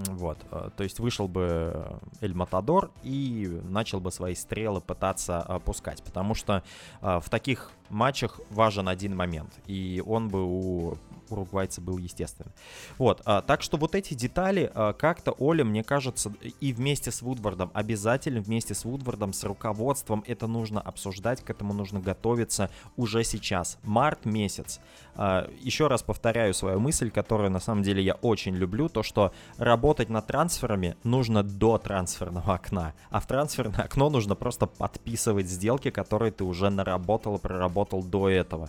Вот, 0.08 0.38
э, 0.50 0.70
то 0.76 0.84
есть 0.84 0.98
вышел 0.98 1.26
бы 1.26 1.98
Эль 2.20 2.34
Матадор 2.34 2.90
и 3.02 3.60
начал 3.64 3.98
бы 3.98 4.10
свои 4.10 4.34
стрелы 4.34 4.80
пытаться 4.80 5.44
э, 5.48 5.58
пускать, 5.60 6.02
потому 6.02 6.34
что 6.34 6.62
э, 7.00 7.20
в 7.20 7.30
таких 7.30 7.70
матчах 7.88 8.40
важен 8.50 8.88
один 8.88 9.16
момент, 9.16 9.54
и 9.66 10.02
он 10.04 10.28
бы 10.28 10.44
у 10.44 10.98
уругвайца 11.30 11.80
был 11.80 11.98
естественно. 11.98 12.52
Вот, 12.98 13.22
а, 13.24 13.42
так 13.42 13.62
что 13.62 13.76
вот 13.76 13.94
эти 13.94 14.14
детали 14.14 14.70
а, 14.74 14.92
как-то 14.92 15.32
Оля, 15.32 15.64
мне 15.64 15.82
кажется, 15.82 16.32
и 16.60 16.72
вместе 16.72 17.10
с 17.10 17.22
Вудвардом, 17.22 17.70
обязательно 17.74 18.40
вместе 18.40 18.74
с 18.74 18.84
Вудвардом, 18.84 19.32
с 19.32 19.44
руководством 19.44 20.24
это 20.26 20.46
нужно 20.46 20.80
обсуждать, 20.80 21.42
к 21.42 21.50
этому 21.50 21.72
нужно 21.72 22.00
готовиться 22.00 22.70
уже 22.96 23.24
сейчас. 23.24 23.78
Март 23.82 24.24
месяц. 24.24 24.80
А, 25.14 25.50
еще 25.60 25.86
раз 25.86 26.02
повторяю 26.02 26.52
свою 26.54 26.78
мысль, 26.78 27.10
которую 27.10 27.50
на 27.50 27.60
самом 27.60 27.82
деле 27.82 28.02
я 28.02 28.14
очень 28.14 28.54
люблю, 28.54 28.88
то 28.88 29.02
что 29.02 29.32
работать 29.56 30.10
над 30.10 30.26
трансферами 30.26 30.96
нужно 31.04 31.42
до 31.42 31.78
трансферного 31.78 32.54
окна, 32.54 32.94
а 33.10 33.20
в 33.20 33.26
трансферное 33.26 33.84
окно 33.84 34.10
нужно 34.10 34.34
просто 34.34 34.66
подписывать 34.66 35.48
сделки, 35.48 35.90
которые 35.90 36.32
ты 36.32 36.44
уже 36.44 36.70
наработал 36.70 37.36
и 37.36 37.40
проработал 37.40 38.02
до 38.02 38.28
этого. 38.28 38.68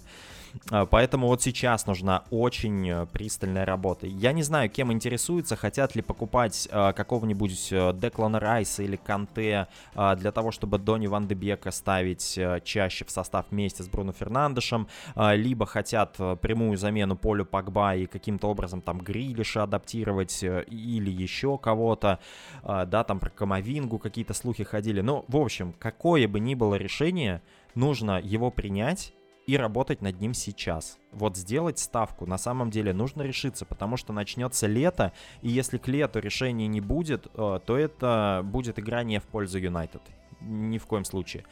А, 0.70 0.86
поэтому 0.86 1.28
вот 1.28 1.42
сейчас 1.42 1.88
нужна 1.88 2.24
очень 2.30 2.90
э, 2.90 3.06
пристальная 3.06 3.66
работа. 3.66 4.08
Я 4.08 4.32
не 4.32 4.44
знаю, 4.44 4.70
кем 4.70 4.92
интересуются, 4.92 5.56
хотят 5.56 5.96
ли 5.96 6.02
покупать 6.02 6.68
э, 6.72 6.94
какого-нибудь 6.94 7.70
э, 7.72 7.94
Деклана 7.94 8.40
Райса 8.40 8.84
или 8.84 8.96
Канте 8.96 9.68
для 9.96 10.32
того, 10.32 10.52
чтобы 10.52 10.78
Дони 10.78 11.08
Ван 11.08 11.28
де 11.28 11.36
Бека 11.36 11.72
ставить 11.72 12.40
чаще 12.64 13.06
в 13.06 13.12
состав 13.12 13.46
вместе 13.52 13.84
с 13.84 13.88
Бруно 13.88 14.12
Фернандешем, 14.12 14.88
либо 15.16 15.66
хотят 15.66 16.18
прямую 16.42 16.78
замену 16.78 17.16
Полю 17.16 17.46
Пакба 17.46 17.96
и 17.96 18.06
каким-то 18.06 18.50
образом 18.50 18.82
там 18.82 19.00
Грилиша 19.00 19.64
адаптировать 19.64 20.44
или 20.44 21.10
еще 21.10 21.58
кого-то, 21.58 22.20
да, 22.64 23.04
там 23.04 23.20
про 23.20 23.30
Камовингу 23.30 24.00
какие-то 24.00 24.34
слухи 24.34 24.64
ходили. 24.64 25.02
Ну, 25.02 25.26
в 25.28 25.38
общем, 25.38 25.74
какое 25.80 26.28
бы 26.28 26.40
ни 26.40 26.56
было 26.56 26.76
решение, 26.76 27.42
нужно 27.76 28.20
его 28.22 28.52
принять 28.52 29.14
и 29.48 29.56
работать 29.56 30.02
над 30.02 30.20
ним 30.20 30.34
сейчас. 30.34 31.00
Вот 31.12 31.38
сделать 31.38 31.80
ставку 31.80 32.26
на 32.26 32.38
самом 32.38 32.70
деле 32.70 32.94
нужно 32.94 33.22
решиться, 33.22 33.66
потому 33.66 33.96
что 33.96 34.12
начнется 34.12 34.68
лето, 34.68 35.14
и 35.42 35.50
если 35.50 35.78
к 35.78 35.88
лету 35.88 36.20
решения 36.20 36.68
не 36.68 36.82
будет, 36.82 37.28
э, 37.34 37.60
то 37.66 37.78
это 37.78 38.42
будет 38.44 38.78
игра 38.78 39.04
не 39.04 39.20
в 39.20 39.24
пользу 39.24 39.58
Юнайтед. 39.58 40.02
Ни 40.42 40.78
в 40.78 40.86
коем 40.86 41.06
случае. 41.06 41.44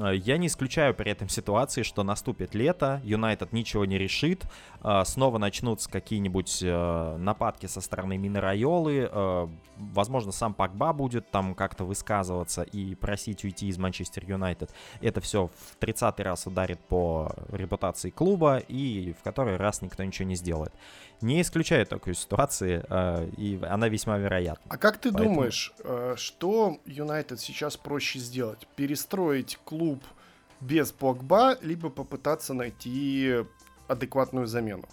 Э, 0.00 0.14
я 0.14 0.38
не 0.38 0.46
исключаю 0.46 0.94
при 0.94 1.10
этом 1.10 1.28
ситуации, 1.28 1.82
что 1.82 2.02
наступит 2.02 2.54
лето, 2.54 3.00
Юнайтед 3.04 3.52
ничего 3.52 3.84
не 3.84 3.98
решит, 3.98 4.44
э, 4.82 5.02
снова 5.04 5.38
начнутся 5.38 5.90
какие-нибудь 5.90 6.60
э, 6.62 7.16
нападки 7.18 7.66
со 7.66 7.80
стороны 7.80 8.16
Минерайолы, 8.18 9.10
возможно, 9.76 10.32
сам 10.32 10.54
Пакба 10.54 10.92
будет 10.92 11.30
там 11.30 11.54
как-то 11.54 11.84
высказываться 11.84 12.62
и 12.62 12.94
просить 12.94 13.44
уйти 13.44 13.68
из 13.68 13.78
Манчестер 13.78 14.24
Юнайтед. 14.24 14.72
Это 15.00 15.20
все 15.20 15.48
в 15.48 15.82
30-й 15.82 16.22
раз 16.22 16.46
ударит 16.46 16.80
по 16.80 17.32
репутации 17.50 18.10
клуба, 18.10 18.58
и 18.58 19.14
в 19.18 19.22
который 19.22 19.56
раз 19.56 19.82
никто 19.82 20.04
ничего 20.04 20.28
не 20.28 20.36
сделает. 20.36 20.72
Не 21.20 21.40
исключаю 21.40 21.86
такой 21.86 22.14
ситуации, 22.14 22.84
и 23.36 23.58
она 23.64 23.88
весьма 23.88 24.18
вероятна. 24.18 24.64
А 24.68 24.76
как 24.76 24.98
ты 24.98 25.10
Поэтому... 25.10 25.34
думаешь, 25.34 25.72
что 26.16 26.78
Юнайтед 26.86 27.40
сейчас 27.40 27.76
проще 27.76 28.18
сделать? 28.24 28.66
Перестроить 28.76 29.58
клуб 29.64 30.02
без 30.60 30.92
Погба, 30.92 31.56
либо 31.62 31.90
попытаться 31.90 32.54
найти 32.54 33.44
адекватную 33.86 34.46
замену? 34.46 34.84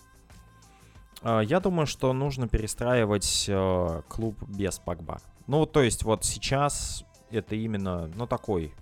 А, 1.22 1.42
я 1.42 1.60
думаю, 1.60 1.88
что 1.88 2.14
нужно 2.14 2.48
перестраивать 2.48 3.46
э, 3.48 4.02
клуб 4.08 4.36
без 4.48 4.80
Погба. 4.80 5.22
Ну, 5.48 5.66
то 5.66 5.82
есть 5.82 6.04
вот 6.04 6.26
сейчас 6.26 7.04
это 7.30 7.56
именно, 7.56 8.08
ну, 8.16 8.28
такой 8.28 8.74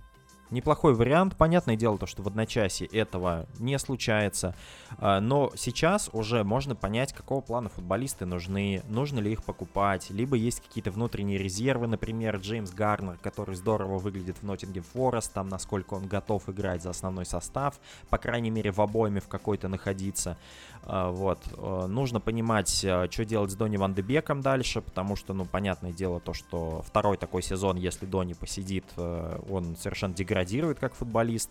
неплохой 0.50 0.94
вариант. 0.94 1.36
Понятное 1.36 1.76
дело, 1.76 1.98
то, 1.98 2.06
что 2.06 2.22
в 2.22 2.26
одночасье 2.26 2.86
этого 2.86 3.46
не 3.58 3.78
случается. 3.78 4.54
А, 4.98 5.20
но 5.20 5.52
сейчас 5.56 6.10
уже 6.12 6.44
можно 6.44 6.74
понять, 6.74 7.12
какого 7.12 7.40
плана 7.40 7.68
футболисты 7.68 8.26
нужны, 8.26 8.82
нужно 8.88 9.20
ли 9.20 9.32
их 9.32 9.44
покупать. 9.44 10.10
Либо 10.10 10.36
есть 10.36 10.60
какие-то 10.60 10.90
внутренние 10.90 11.38
резервы, 11.38 11.86
например, 11.86 12.36
Джеймс 12.36 12.72
Гарнер, 12.72 13.18
который 13.22 13.54
здорово 13.54 13.98
выглядит 13.98 14.38
в 14.38 14.42
Ноттингем 14.42 14.82
Форест, 14.82 15.32
там 15.32 15.48
насколько 15.48 15.94
он 15.94 16.06
готов 16.06 16.48
играть 16.48 16.82
за 16.82 16.90
основной 16.90 17.26
состав, 17.26 17.78
по 18.08 18.18
крайней 18.18 18.50
мере 18.50 18.72
в 18.72 18.80
обойме 18.80 19.20
в 19.20 19.28
какой-то 19.28 19.68
находиться. 19.68 20.36
А, 20.82 21.10
вот. 21.10 21.38
Э, 21.56 21.86
нужно 21.86 22.20
понимать, 22.20 22.70
что 22.70 23.24
делать 23.24 23.50
с 23.50 23.54
Дони 23.54 23.76
Ван 23.76 23.94
де 23.94 24.02
Беком 24.02 24.40
дальше, 24.40 24.80
потому 24.80 25.16
что, 25.16 25.34
ну, 25.34 25.44
понятное 25.44 25.92
дело, 25.92 26.20
то, 26.20 26.32
что 26.32 26.82
второй 26.86 27.16
такой 27.16 27.42
сезон, 27.42 27.76
если 27.76 28.06
Дони 28.06 28.32
посидит, 28.32 28.84
он 28.96 29.76
совершенно 29.76 30.14
деградирует 30.14 30.39
как 30.78 30.94
футболист. 30.94 31.50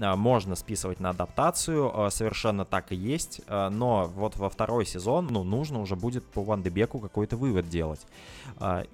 А, 0.00 0.16
можно 0.16 0.54
списывать 0.54 1.00
на 1.00 1.10
адаптацию, 1.10 1.90
а, 1.92 2.10
совершенно 2.10 2.64
так 2.64 2.92
и 2.92 2.96
есть, 2.96 3.40
а, 3.46 3.70
но 3.70 4.10
вот 4.14 4.36
во 4.36 4.48
второй 4.48 4.86
сезон, 4.86 5.28
ну, 5.30 5.44
нужно 5.44 5.80
уже 5.80 5.96
будет 5.96 6.24
по 6.24 6.42
Ван 6.42 6.62
Дебеку 6.62 6.98
какой-то 7.00 7.36
вывод 7.36 7.68
делать. 7.68 8.00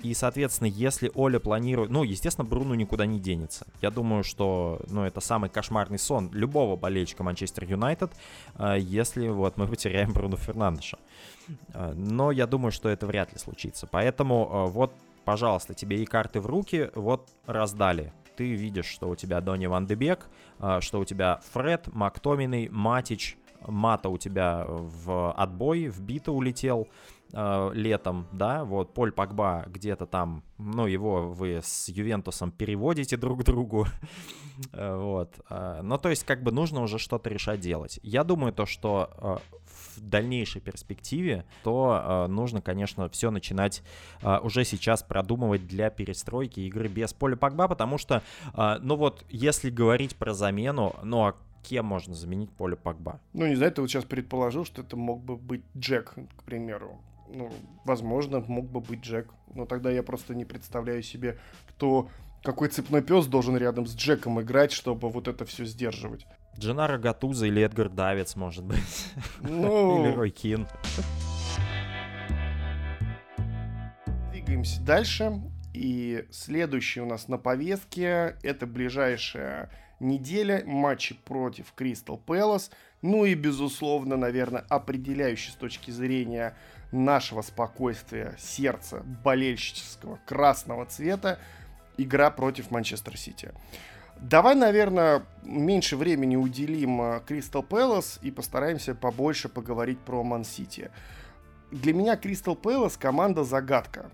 И, 0.02 0.14
соответственно, 0.14 0.68
если 0.68 1.10
Оля 1.14 1.38
планирует, 1.38 1.90
ну, 1.90 2.02
естественно, 2.02 2.46
Бруно 2.46 2.74
никуда 2.74 3.06
не 3.06 3.18
денется. 3.18 3.66
Я 3.80 3.90
думаю, 3.90 4.24
что, 4.24 4.80
ну, 4.88 5.04
это 5.04 5.20
самый 5.20 5.48
кошмарный 5.48 5.98
сон 5.98 6.30
любого 6.32 6.76
болельщика 6.76 7.22
Манчестер 7.22 7.64
Юнайтед, 7.64 8.12
если 8.76 9.28
вот 9.28 9.56
мы 9.56 9.66
потеряем 9.68 10.12
Бруно 10.12 10.36
Фернандеша. 10.36 10.98
Но 11.94 12.30
я 12.30 12.46
думаю, 12.46 12.72
что 12.72 12.88
это 12.88 13.06
вряд 13.06 13.32
ли 13.32 13.38
случится. 13.38 13.86
Поэтому 13.86 14.68
вот, 14.68 14.92
пожалуйста, 15.24 15.74
тебе 15.74 16.02
и 16.02 16.06
карты 16.06 16.40
в 16.40 16.46
руки, 16.46 16.90
вот 16.94 17.28
раздали 17.46 18.12
ты 18.36 18.52
видишь, 18.52 18.86
что 18.86 19.08
у 19.08 19.16
тебя 19.16 19.40
Донни 19.40 19.66
Ван 19.66 19.86
Дебек, 19.86 20.26
а, 20.58 20.80
что 20.80 21.00
у 21.00 21.04
тебя 21.04 21.40
Фред, 21.52 21.88
Мактоминой, 21.92 22.68
Матич, 22.70 23.36
Мата 23.66 24.08
у 24.08 24.18
тебя 24.18 24.64
в 24.68 25.32
отбой, 25.32 25.88
в 25.88 26.00
бита 26.00 26.32
улетел 26.32 26.88
э, 27.32 27.70
летом, 27.74 28.26
да, 28.32 28.64
вот 28.64 28.94
Поль 28.94 29.12
Пакба 29.12 29.64
где-то 29.66 30.06
там, 30.06 30.42
ну, 30.58 30.86
его 30.86 31.32
вы 31.32 31.60
с 31.62 31.88
Ювентусом 31.88 32.50
переводите 32.50 33.16
друг 33.16 33.44
другу, 33.44 33.86
э, 34.72 34.96
вот. 34.96 35.34
Э, 35.50 35.80
ну, 35.82 35.98
то 35.98 36.10
есть, 36.10 36.24
как 36.24 36.42
бы 36.42 36.52
нужно 36.52 36.82
уже 36.82 36.98
что-то 36.98 37.30
решать 37.30 37.60
делать. 37.60 37.98
Я 38.02 38.24
думаю 38.24 38.52
то, 38.52 38.66
что 38.66 39.40
в 39.94 40.00
дальнейшей 40.00 40.60
перспективе, 40.60 41.44
то 41.62 42.26
нужно, 42.28 42.60
конечно, 42.60 43.08
все 43.08 43.30
начинать 43.30 43.82
уже 44.42 44.64
сейчас 44.64 45.02
продумывать 45.02 45.66
для 45.66 45.90
перестройки 45.90 46.60
игры 46.60 46.88
без 46.88 47.12
поля 47.12 47.36
Погба, 47.36 47.68
потому 47.68 47.98
что, 47.98 48.22
ну 48.54 48.96
вот, 48.96 49.24
если 49.28 49.70
говорить 49.70 50.16
про 50.16 50.32
замену, 50.34 50.96
ну 51.02 51.26
а 51.26 51.34
кем 51.64 51.86
можно 51.86 52.14
заменить 52.14 52.50
поле 52.52 52.76
Погба? 52.76 53.20
Ну, 53.32 53.46
не 53.46 53.54
знаю, 53.56 53.72
ты 53.72 53.80
вот 53.80 53.90
сейчас 53.90 54.04
предположил, 54.04 54.64
что 54.64 54.82
это 54.82 54.96
мог 54.96 55.22
бы 55.22 55.36
быть 55.36 55.62
Джек, 55.76 56.14
к 56.36 56.42
примеру. 56.44 57.00
Ну, 57.28 57.50
возможно, 57.84 58.44
мог 58.46 58.66
бы 58.70 58.80
быть 58.80 59.00
Джек. 59.00 59.32
Но 59.54 59.64
тогда 59.64 59.90
я 59.90 60.02
просто 60.02 60.34
не 60.34 60.44
представляю 60.44 61.02
себе, 61.02 61.38
кто 61.68 62.08
какой 62.42 62.68
цепной 62.68 63.02
пес 63.02 63.26
должен 63.26 63.56
рядом 63.56 63.86
с 63.86 63.96
Джеком 63.96 64.40
играть, 64.40 64.72
чтобы 64.72 65.08
вот 65.08 65.28
это 65.28 65.46
все 65.46 65.64
сдерживать. 65.64 66.26
Дженаро 66.58 66.98
Гатуза 66.98 67.46
или 67.46 67.62
Эдгар 67.62 67.88
Давец, 67.88 68.36
может 68.36 68.64
быть. 68.64 69.12
Ну... 69.40 70.04
или 70.06 70.14
Рой 70.14 70.30
Кин. 70.30 70.68
Двигаемся 74.30 74.82
дальше. 74.82 75.42
И 75.72 76.26
следующий 76.30 77.00
у 77.00 77.06
нас 77.06 77.26
на 77.26 77.36
повестке 77.36 78.36
это 78.42 78.66
ближайшая 78.66 79.70
неделя 80.00 80.62
матчи 80.66 81.14
против 81.14 81.72
Кристал 81.72 82.18
Пэлас. 82.18 82.70
Ну 83.02 83.24
и, 83.24 83.34
безусловно, 83.34 84.16
наверное, 84.16 84.64
определяющий 84.68 85.50
с 85.50 85.54
точки 85.54 85.90
зрения 85.90 86.56
нашего 86.92 87.42
спокойствия, 87.42 88.34
сердца, 88.38 89.02
болельщического, 89.24 90.18
красного 90.26 90.86
цвета, 90.86 91.38
игра 91.96 92.30
против 92.30 92.70
Манчестер 92.70 93.16
Сити. 93.16 93.52
Давай, 94.20 94.54
наверное, 94.54 95.24
меньше 95.42 95.96
времени 95.96 96.36
уделим 96.36 97.20
Кристал 97.26 97.62
Пэлас 97.62 98.18
и 98.22 98.30
постараемся 98.30 98.94
побольше 98.94 99.48
поговорить 99.48 99.98
про 99.98 100.22
Ман-Сити. 100.22 100.90
Для 101.72 101.92
меня 101.92 102.16
Кристал 102.16 102.54
Пэлас 102.54 102.96
команда 102.96 103.42
загадка. 103.42 104.10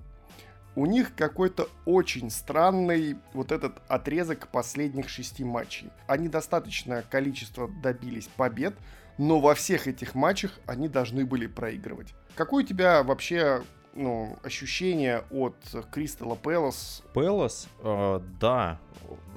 У 0.76 0.86
них 0.86 1.14
какой-то 1.14 1.68
очень 1.84 2.30
странный 2.30 3.16
вот 3.32 3.52
этот 3.52 3.82
отрезок 3.88 4.48
последних 4.48 5.08
шести 5.08 5.44
матчей. 5.44 5.90
Они 6.06 6.28
достаточное 6.28 7.02
количество 7.02 7.68
добились 7.82 8.28
побед, 8.36 8.74
но 9.18 9.40
во 9.40 9.54
всех 9.54 9.88
этих 9.88 10.14
матчах 10.14 10.58
они 10.66 10.88
должны 10.88 11.26
были 11.26 11.46
проигрывать. 11.46 12.14
Какой 12.36 12.62
у 12.62 12.66
тебя 12.66 13.02
вообще 13.02 13.62
ну, 13.94 14.38
ощущение 14.42 15.24
от 15.30 15.56
Кристалла 15.90 16.36
Пэлас? 16.36 17.02
Пэлас, 17.12 17.68
э, 17.82 18.20
да, 18.40 18.78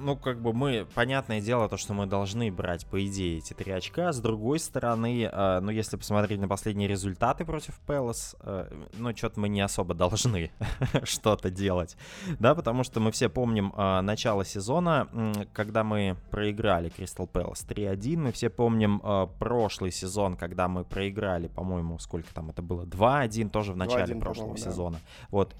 ну, 0.04 0.18
как 0.18 0.41
бы 0.41 0.54
мы, 0.54 0.86
понятное 0.93 1.41
дело, 1.41 1.70
то, 1.70 1.78
что 1.78 1.93
мы 1.93 2.06
должны 2.06 2.51
брать, 2.51 2.86
по 2.86 3.04
идее, 3.06 3.38
эти 3.38 3.54
три 3.54 3.72
очка. 3.72 4.12
С 4.12 4.20
другой 4.20 4.60
стороны, 4.60 5.30
э, 5.32 5.60
ну, 5.62 5.72
если 5.72 5.97
посмотреть 5.97 6.39
на 6.39 6.47
последние 6.47 6.88
результаты 6.88 7.45
против 7.45 7.80
Пелос, 7.88 8.36
э, 8.41 8.70
ну, 8.97 9.16
что-то 9.16 9.39
мы 9.39 9.49
не 9.49 9.62
особо 9.62 9.93
должны 9.93 10.51
что-то 11.04 11.49
делать, 11.49 11.95
да, 12.39 12.54
потому 12.54 12.84
что 12.84 12.99
мы 12.99 13.12
все 13.12 13.30
помним 13.30 13.74
э, 13.76 14.01
начало 14.01 14.45
сезона, 14.45 15.08
когда 15.54 15.84
мы 15.84 16.18
проиграли 16.30 16.89
Кристал 16.89 17.28
Пэлас 17.28 17.66
3-1, 17.68 18.18
мы 18.18 18.32
все 18.32 18.49
помним 18.49 19.01
э, 19.04 19.28
прошлый 19.39 19.91
сезон, 19.91 20.36
когда 20.36 20.68
мы 20.68 20.84
проиграли, 20.84 21.47
по-моему, 21.47 21.97
сколько 21.99 22.34
там 22.34 22.49
это 22.49 22.62
было, 22.62 22.86
2-1, 22.86 23.49
тоже 23.49 23.74
в 23.74 23.78
начале 23.78 24.16
прошлого 24.16 24.58
сезона. 24.58 24.97
Да. 24.97 25.28
Вот, 25.30 25.56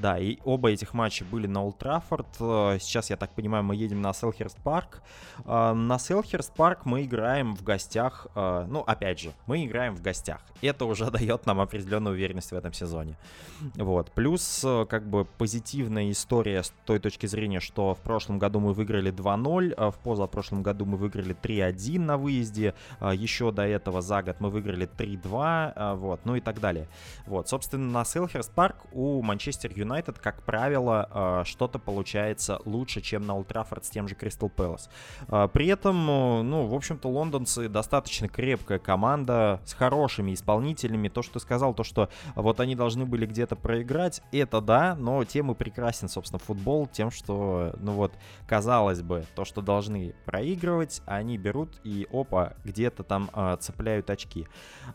да, 0.00 0.18
и 0.18 0.38
оба 0.44 0.70
этих 0.70 0.94
матча 0.94 1.24
были 1.24 1.46
на 1.46 1.64
Олд. 1.64 1.82
Э, 1.82 2.78
сейчас, 2.80 3.10
я 3.10 3.16
так 3.16 3.30
понимаю, 3.34 3.64
мы 3.64 3.74
едем 3.74 4.00
на 4.00 4.12
Селхерст 4.12 4.58
Парк. 4.62 5.02
Э, 5.44 5.72
на 5.72 5.98
Селхерст 5.98 6.54
Парк 6.54 6.84
мы 6.84 7.02
играем 7.02 7.56
в 7.56 7.62
гостях. 7.62 8.28
Э, 8.34 8.66
ну, 8.68 8.80
опять 8.80 9.18
же, 9.18 9.32
мы 9.46 9.64
играем 9.64 9.94
в 9.96 10.02
гостях. 10.02 10.40
Это 10.62 10.84
уже 10.84 11.10
дает 11.10 11.46
нам 11.46 11.60
определенную 11.60 12.14
уверенность 12.14 12.52
в 12.52 12.54
этом 12.54 12.72
сезоне. 12.72 13.16
Вот. 13.74 14.12
Плюс, 14.12 14.64
как 14.88 15.08
бы, 15.08 15.24
позитивная 15.24 16.10
история 16.10 16.62
с 16.62 16.72
той 16.84 17.00
точки 17.00 17.26
зрения, 17.26 17.60
что 17.60 17.94
в 17.94 18.00
прошлом 18.00 18.38
году 18.38 18.60
мы 18.60 18.72
выиграли 18.72 19.12
2-0, 19.12 19.74
а 19.76 19.90
в 19.90 19.98
позапрошлом 19.98 20.62
году 20.62 20.84
мы 20.84 20.96
выиграли 20.96 21.34
3-1 21.34 21.98
на 21.98 22.16
выезде. 22.16 22.74
Еще 23.00 23.50
до 23.50 23.62
этого 23.62 24.00
за 24.00 24.22
год 24.22 24.36
мы 24.40 24.50
выиграли 24.50 24.88
3-2, 24.88 25.96
вот, 25.96 26.20
ну 26.24 26.36
и 26.36 26.40
так 26.40 26.60
далее. 26.60 26.88
Вот, 27.26 27.48
собственно, 27.48 27.90
на 27.90 28.04
Селхерст 28.04 28.52
Парк 28.52 28.76
у 28.92 29.22
Манчестер 29.22 29.72
Юнайтед 29.74 29.87
Юнайтед, 29.88 30.18
как 30.18 30.42
правило, 30.42 31.08
э, 31.10 31.42
что-то 31.46 31.78
получается 31.78 32.60
лучше, 32.66 33.00
чем 33.00 33.26
на 33.26 33.34
Олд 33.36 33.50
Траффорд 33.50 33.86
с 33.86 33.90
тем 33.90 34.06
же 34.06 34.14
Кристал 34.14 34.50
Пэлас. 34.50 34.90
Э, 35.28 35.48
при 35.50 35.66
этом, 35.68 35.96
э, 35.98 36.42
ну, 36.42 36.66
в 36.66 36.74
общем-то, 36.74 37.08
лондонцы 37.08 37.70
достаточно 37.70 38.28
крепкая 38.28 38.78
команда 38.78 39.62
с 39.64 39.72
хорошими 39.72 40.34
исполнителями. 40.34 41.08
То, 41.08 41.22
что 41.22 41.34
ты 41.34 41.40
сказал, 41.40 41.72
то, 41.72 41.84
что 41.84 42.10
вот 42.34 42.60
они 42.60 42.74
должны 42.74 43.06
были 43.06 43.24
где-то 43.24 43.56
проиграть, 43.56 44.20
это 44.30 44.60
да, 44.60 44.94
но 44.94 45.24
тем 45.24 45.50
и 45.52 45.54
прекрасен, 45.54 46.10
собственно, 46.10 46.38
футбол 46.38 46.86
тем, 46.86 47.10
что, 47.10 47.74
ну 47.80 47.92
вот, 47.92 48.12
казалось 48.46 49.00
бы, 49.00 49.24
то, 49.34 49.46
что 49.46 49.62
должны 49.62 50.14
проигрывать, 50.26 51.00
они 51.06 51.38
берут 51.38 51.80
и, 51.82 52.06
опа, 52.12 52.52
где-то 52.64 53.04
там 53.04 53.30
цепляют 53.60 54.10
очки. 54.10 54.46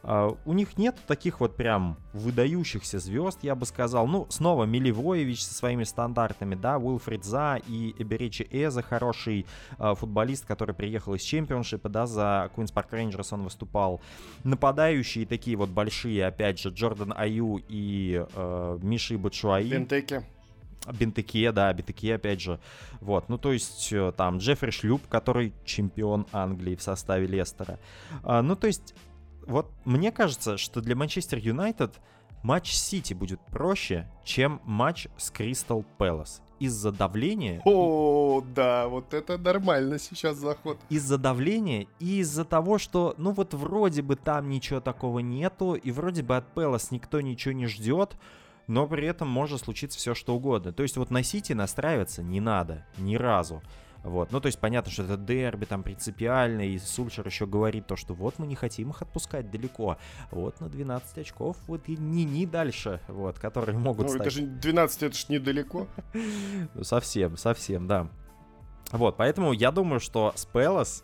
у 0.03 0.53
них 0.53 0.77
нет 0.77 0.95
таких 1.07 1.39
вот 1.39 1.55
прям 1.55 1.97
выдающихся 2.13 2.99
звезд, 2.99 3.39
я 3.41 3.55
бы 3.55 3.65
сказал. 3.65 4.05
Ну, 4.07 4.27
снова 4.29 4.65
Миливоевич 4.73 5.45
со 5.45 5.53
своими 5.53 5.83
стандартами, 5.83 6.55
да, 6.55 6.79
Уилфрид 6.79 7.23
Заа 7.23 7.59
и 7.67 7.93
Эберечи 7.99 8.47
Эзе, 8.49 8.81
хороший 8.81 9.45
э, 9.77 9.93
футболист, 9.95 10.45
который 10.45 10.73
приехал 10.73 11.13
из 11.13 11.21
чемпионшипа, 11.21 11.89
да, 11.89 12.07
за 12.07 12.49
Куинс 12.55 12.71
Парк 12.71 12.91
Рейнджерс 12.91 13.33
он 13.33 13.43
выступал. 13.43 14.01
Нападающие 14.43 15.27
такие 15.27 15.57
вот 15.57 15.69
большие, 15.69 16.25
опять 16.25 16.59
же, 16.59 16.69
Джордан 16.69 17.13
Аю 17.15 17.63
и 17.67 18.25
э, 18.33 18.79
Миши 18.81 19.19
Батшуайи. 19.19 19.69
Бентеке. 19.69 20.23
Бентеке, 20.91 21.51
да, 21.51 21.71
Бентеке, 21.71 22.15
опять 22.15 22.41
же. 22.41 22.59
Вот, 22.99 23.29
ну, 23.29 23.37
то 23.37 23.51
есть, 23.51 23.93
э, 23.93 24.11
там, 24.17 24.39
Джеффри 24.39 24.71
Шлюп, 24.71 25.03
который 25.07 25.53
чемпион 25.65 26.25
Англии 26.31 26.75
в 26.75 26.81
составе 26.81 27.27
Лестера. 27.27 27.77
А, 28.23 28.41
ну, 28.41 28.55
то 28.55 28.65
есть, 28.65 28.95
вот 29.45 29.71
мне 29.85 30.11
кажется, 30.11 30.57
что 30.57 30.81
для 30.81 30.95
Манчестер 30.95 31.37
Юнайтед 31.37 31.93
матч 32.43 32.73
Сити 32.73 33.13
будет 33.13 33.39
проще, 33.47 34.07
чем 34.23 34.61
матч 34.65 35.07
с 35.17 35.31
Кристал 35.31 35.83
Пэлас. 35.97 36.41
Из-за 36.59 36.91
давления... 36.91 37.61
О, 37.65 38.41
да, 38.55 38.87
вот 38.87 39.13
это 39.13 39.37
нормально 39.37 39.99
сейчас 39.99 40.37
заход. 40.37 40.77
Из-за 40.89 41.17
давления 41.17 41.87
и 41.99 42.19
из-за 42.19 42.45
того, 42.45 42.77
что, 42.77 43.15
ну 43.17 43.31
вот 43.31 43.53
вроде 43.53 44.01
бы 44.01 44.15
там 44.15 44.49
ничего 44.49 44.79
такого 44.79 45.19
нету, 45.19 45.73
и 45.73 45.91
вроде 45.91 46.23
бы 46.23 46.37
от 46.37 46.53
Пэлас 46.53 46.91
никто 46.91 47.19
ничего 47.19 47.53
не 47.53 47.67
ждет, 47.67 48.15
но 48.67 48.87
при 48.87 49.07
этом 49.07 49.27
может 49.27 49.61
случиться 49.61 49.97
все 49.97 50.13
что 50.13 50.35
угодно. 50.35 50.71
То 50.71 50.83
есть 50.83 50.95
вот 50.95 51.11
на 51.11 51.23
Сити 51.23 51.51
настраиваться 51.53 52.23
не 52.23 52.39
надо 52.39 52.85
ни 52.97 53.15
разу. 53.15 53.61
Вот. 54.03 54.31
Ну, 54.31 54.39
то 54.41 54.47
есть 54.47 54.59
понятно, 54.59 54.91
что 54.91 55.03
это 55.03 55.17
дерби 55.17 55.65
там 55.65 55.81
принципиально, 55.81 56.61
и 56.61 56.77
Сульшер 56.77 57.25
еще 57.25 57.45
говорит 57.45 57.87
то, 57.87 57.95
что 57.95 58.13
вот 58.13 58.37
мы 58.37 58.45
не 58.45 58.55
хотим 58.55 58.91
их 58.91 59.01
отпускать 59.01 59.49
далеко. 59.49 59.97
Вот 60.31 60.59
на 60.59 60.69
12 60.69 61.17
очков 61.19 61.57
вот 61.67 61.87
и 61.87 61.95
не 61.95 62.25
не 62.25 62.45
дальше, 62.45 62.99
вот, 63.07 63.39
которые 63.39 63.77
могут 63.77 64.07
ну, 64.07 64.13
стать. 64.13 64.27
это 64.27 64.29
же 64.31 64.41
12, 64.45 65.03
это 65.03 65.15
же 65.15 65.25
недалеко. 65.29 65.87
Ну, 66.73 66.83
совсем, 66.83 67.37
совсем, 67.37 67.87
да. 67.87 68.07
Вот, 68.91 69.17
поэтому 69.17 69.53
я 69.53 69.71
думаю, 69.71 69.99
что 69.99 70.33
с 70.35 70.45
Пелос 70.45 71.03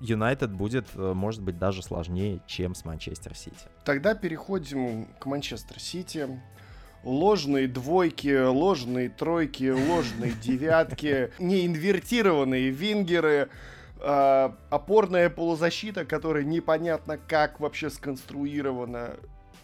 Юнайтед 0.00 0.52
будет, 0.52 0.86
э, 0.94 1.12
может 1.14 1.42
быть, 1.42 1.58
даже 1.58 1.82
сложнее, 1.82 2.40
чем 2.46 2.74
с 2.74 2.84
Манчестер 2.84 3.34
Сити. 3.34 3.56
Тогда 3.84 4.14
переходим 4.14 5.06
к 5.18 5.26
Манчестер 5.26 5.80
Сити. 5.80 6.40
Ложные 7.04 7.68
двойки, 7.68 8.44
ложные 8.46 9.10
тройки, 9.10 9.70
ложные 9.70 10.32
девятки, 10.42 11.30
неинвертированные 11.38 12.70
вингеры, 12.70 13.50
э, 14.00 14.50
опорная 14.70 15.28
полузащита, 15.30 16.04
которая 16.04 16.44
непонятно 16.44 17.18
как 17.18 17.60
вообще 17.60 17.90
сконструирована. 17.90 19.16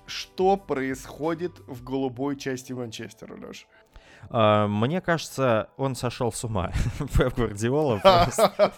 Что 0.07 0.57
происходит 0.57 1.53
в 1.67 1.83
голубой 1.85 2.37
части 2.37 2.73
Манчестера, 2.73 3.37
Леш? 3.37 3.67
Uh, 4.29 4.69
мне 4.69 5.01
кажется, 5.01 5.71
он 5.77 5.97
сошел 5.97 6.31
с 6.31 6.45
ума. 6.45 6.71
Пеп 7.17 7.35
Гвардиола 7.35 8.01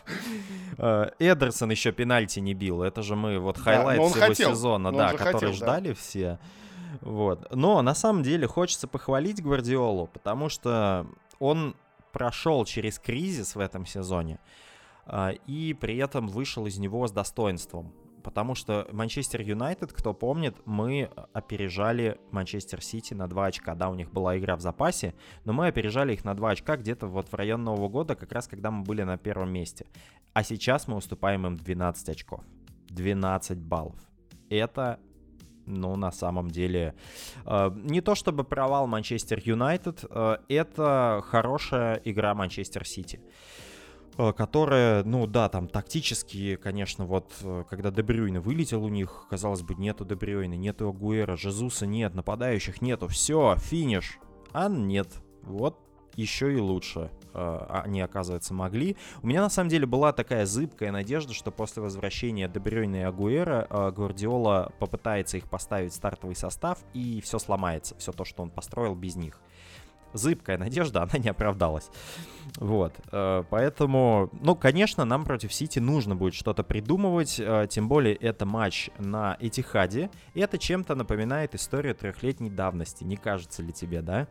э, 0.77 1.13
Эдерсон 1.19 1.71
еще 1.71 1.93
пенальти 1.93 2.39
не 2.39 2.55
бил. 2.55 2.83
Это 2.83 3.03
же 3.03 3.17
мы 3.17 3.39
вот 3.39 3.59
highlight 3.59 4.01
всего 4.01 4.27
хотел, 4.27 4.51
сезона, 4.51 4.93
да, 4.93 5.13
который 5.15 5.53
ждали 5.53 5.89
да. 5.89 5.95
все. 5.95 6.39
Вот. 7.01 7.55
Но 7.55 7.81
на 7.83 7.95
самом 7.95 8.23
деле 8.23 8.47
хочется 8.47 8.87
похвалить 8.89 9.43
Гвардиолу, 9.43 10.07
потому 10.07 10.49
что 10.49 11.07
он 11.39 11.75
прошел 12.13 12.65
через 12.65 12.99
кризис 12.99 13.57
в 13.57 13.61
этом 13.61 13.87
сезоне 13.87 14.39
э, 15.07 15.41
и 15.47 15.73
при 15.75 15.97
этом 15.97 16.29
вышел 16.29 16.67
из 16.67 16.79
него 16.79 17.07
с 17.07 17.13
достоинством 17.13 17.95
потому 18.23 18.55
что 18.55 18.89
Манчестер 18.93 19.43
Юнайтед, 19.43 19.93
кто 19.93 20.15
помнит, 20.15 20.57
мы 20.65 21.11
опережали 21.33 22.19
Манчестер 22.31 22.83
Сити 22.83 23.15
на 23.15 23.29
2 23.29 23.47
очка. 23.47 23.75
Да, 23.75 23.91
у 23.91 23.95
них 23.95 24.11
была 24.11 24.39
игра 24.39 24.57
в 24.57 24.61
запасе, 24.61 25.15
но 25.45 25.53
мы 25.53 25.67
опережали 25.67 26.15
их 26.15 26.25
на 26.25 26.35
2 26.35 26.51
очка 26.51 26.77
где-то 26.77 27.07
вот 27.07 27.29
в 27.29 27.35
район 27.35 27.65
Нового 27.65 27.89
года, 27.89 28.15
как 28.15 28.33
раз 28.33 28.49
когда 28.49 28.71
мы 28.71 28.85
были 28.85 29.03
на 29.03 29.19
первом 29.19 29.53
месте. 29.53 29.87
А 30.33 30.43
сейчас 30.43 30.89
мы 30.89 30.97
уступаем 30.97 31.47
им 31.47 31.57
12 31.57 32.09
очков. 32.09 32.41
12 32.89 33.59
баллов. 33.59 33.99
Это 34.49 34.99
ну, 35.67 35.97
на 35.97 36.11
самом 36.11 36.51
деле, 36.51 36.95
э, 37.47 37.71
не 37.75 38.01
то 38.01 38.15
чтобы 38.15 38.45
провал 38.45 38.87
Манчестер 38.87 39.41
Юнайтед, 39.45 40.05
э, 40.09 40.37
это 40.49 41.23
хорошая 41.27 42.01
игра 42.05 42.35
Манчестер 42.35 42.87
Сити. 42.87 43.21
Э, 44.19 44.33
которая, 44.33 45.05
ну 45.05 45.27
да, 45.27 45.49
там 45.49 45.69
тактически, 45.69 46.57
конечно, 46.57 47.07
вот 47.07 47.33
когда 47.71 47.91
Дебрюйна 47.91 48.41
вылетел 48.41 48.85
у 48.85 48.89
них, 48.89 49.27
казалось 49.31 49.63
бы, 49.63 49.75
нету 49.75 50.05
Дебрюйна, 50.05 50.55
нету 50.55 50.89
Агуэра, 50.89 51.37
Жезуса 51.37 51.87
нет, 51.87 52.15
нападающих 52.15 52.83
нету, 52.83 53.09
все, 53.09 53.57
финиш. 53.59 54.19
А 54.53 54.69
нет, 54.69 55.09
вот 55.43 55.79
еще 56.17 56.53
и 56.53 56.59
лучше 56.59 57.11
они, 57.35 58.01
оказывается, 58.01 58.55
могли. 58.55 58.97
У 59.23 59.27
меня, 59.27 59.43
на 59.43 59.51
самом 59.51 59.69
деле, 59.69 59.87
была 59.87 60.13
такая 60.13 60.47
зыбкая 60.47 60.93
надежда, 60.93 61.33
что 61.33 61.51
после 61.51 61.83
возвращения 61.83 62.49
Дебрюйна 62.49 62.97
и 62.97 63.01
Агуэра 63.01 63.67
э, 63.69 63.93
Гвардиола 63.93 64.73
попытается 64.79 65.37
их 65.37 65.49
поставить 65.49 65.93
в 65.93 65.97
стартовый 65.97 66.37
состав, 66.37 66.79
и 66.95 67.21
все 67.21 67.39
сломается, 67.39 67.95
все 67.99 68.13
то, 68.13 68.25
что 68.25 68.43
он 68.43 68.51
построил 68.51 68.95
без 68.95 69.17
них 69.17 69.41
зыбкая 70.13 70.59
надежда, 70.59 71.03
она 71.03 71.19
не 71.19 71.29
оправдалась. 71.29 71.91
Вот, 72.57 72.95
э, 73.11 73.45
поэтому, 73.49 74.31
ну, 74.41 74.55
конечно, 74.55 75.05
нам 75.05 75.25
против 75.25 75.53
Сити 75.53 75.79
нужно 75.79 76.15
будет 76.17 76.35
что-то 76.35 76.63
придумывать, 76.63 77.41
э, 77.41 77.67
тем 77.71 77.89
более 77.89 78.15
это 78.17 78.45
матч 78.45 78.91
на 78.99 79.37
Этихаде, 79.41 80.11
и 80.35 80.41
это 80.41 80.59
чем-то 80.59 80.95
напоминает 80.95 81.55
историю 81.55 81.95
трехлетней 81.95 82.51
давности, 82.51 83.05
не 83.05 83.17
кажется 83.17 83.63
ли 83.63 83.73
тебе, 83.73 84.03
да? 84.03 84.29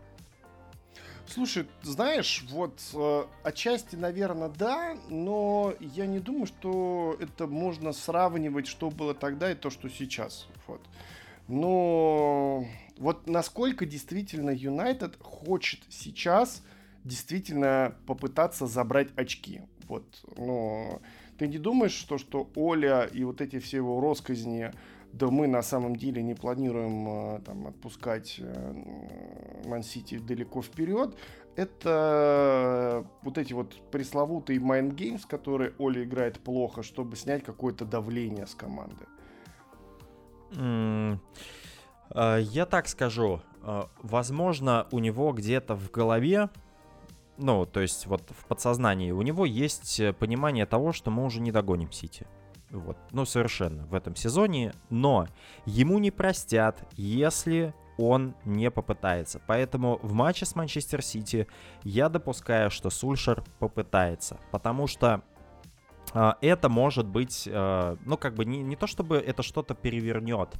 Слушай, 1.34 1.66
знаешь, 1.82 2.44
вот 2.50 2.82
э, 2.94 3.24
отчасти, 3.44 3.96
наверное, 3.96 4.50
да, 4.50 4.98
но 5.10 5.74
я 5.80 6.06
не 6.06 6.20
думаю, 6.20 6.46
что 6.46 7.16
это 7.22 7.48
можно 7.48 7.94
сравнивать, 7.94 8.68
что 8.68 8.90
было 8.90 9.14
тогда 9.14 9.50
и 9.50 9.56
то, 9.56 9.70
что 9.70 9.90
сейчас. 9.90 10.48
Вот. 10.68 10.82
Но 11.48 12.66
вот 12.98 13.28
насколько 13.28 13.86
действительно 13.86 14.50
Юнайтед 14.50 15.18
хочет 15.22 15.80
сейчас 15.90 16.64
действительно 17.06 17.96
попытаться 18.08 18.68
забрать 18.68 19.08
очки. 19.16 19.62
Вот, 19.88 20.04
но 20.36 21.02
ты 21.42 21.48
не 21.48 21.58
думаешь, 21.58 21.94
что, 21.94 22.20
что 22.20 22.52
Оля 22.56 23.10
и 23.12 23.24
вот 23.24 23.42
эти 23.42 23.58
все 23.58 23.78
его 23.78 24.00
росказни, 24.00 24.72
да 25.12 25.32
мы 25.32 25.48
на 25.48 25.64
самом 25.64 25.96
деле 25.96 26.22
не 26.22 26.36
планируем 26.36 27.08
э, 27.08 27.40
там, 27.44 27.66
отпускать 27.66 28.36
э, 28.38 28.74
Ман-Сити 29.66 30.20
далеко 30.20 30.62
вперед, 30.62 31.18
это 31.56 33.04
вот 33.24 33.40
эти 33.40 33.54
вот 33.54 33.74
пресловутые 33.90 34.60
mind 34.60 34.94
games, 34.94 35.22
которые 35.28 35.74
Оля 35.80 36.04
играет 36.04 36.40
плохо, 36.40 36.84
чтобы 36.84 37.16
снять 37.16 37.44
какое-то 37.44 37.86
давление 37.86 38.46
с 38.46 38.54
команды. 38.54 39.06
Mm. 40.52 41.18
Э, 42.14 42.38
я 42.40 42.68
так 42.68 42.88
скажу, 42.88 43.42
э, 43.64 43.82
возможно, 44.04 44.86
у 44.92 45.00
него 45.00 45.32
где-то 45.32 45.74
в 45.74 45.90
голове, 45.90 46.50
ну, 47.42 47.66
то 47.66 47.82
есть 47.82 48.06
вот 48.06 48.22
в 48.30 48.46
подсознании, 48.46 49.12
у 49.12 49.22
него 49.22 49.46
есть 49.46 50.00
э, 50.00 50.14
понимание 50.14 50.66
того, 50.66 50.94
что 50.94 51.12
мы 51.12 51.26
уже 51.26 51.42
не 51.42 51.52
догоним 51.52 51.92
Сити. 51.92 52.28
Вот, 52.70 52.98
ну, 53.12 53.26
совершенно 53.26 53.86
в 53.88 53.94
этом 53.94 54.16
сезоне, 54.16 54.74
но 54.90 55.28
ему 55.66 56.00
не 56.00 56.12
простят, 56.12 56.88
если 56.94 57.74
он 57.98 58.36
не 58.46 58.72
попытается. 58.72 59.42
Поэтому 59.46 60.00
в 60.02 60.14
матче 60.14 60.46
с 60.46 60.56
Манчестер 60.56 61.02
Сити 61.02 61.48
я 61.84 62.08
допускаю, 62.08 62.72
что 62.72 62.90
Сульшер 62.90 63.44
попытается, 63.60 64.40
потому 64.52 64.88
что 64.88 65.22
это 66.14 66.68
может 66.70 67.06
быть, 67.06 67.48
ну, 67.48 68.18
как 68.18 68.34
бы 68.34 68.44
не, 68.44 68.64
не 68.64 68.76
то 68.76 68.88
чтобы 68.88 69.18
это 69.18 69.44
что-то 69.44 69.76
перевернет, 69.76 70.50
а, 70.56 70.60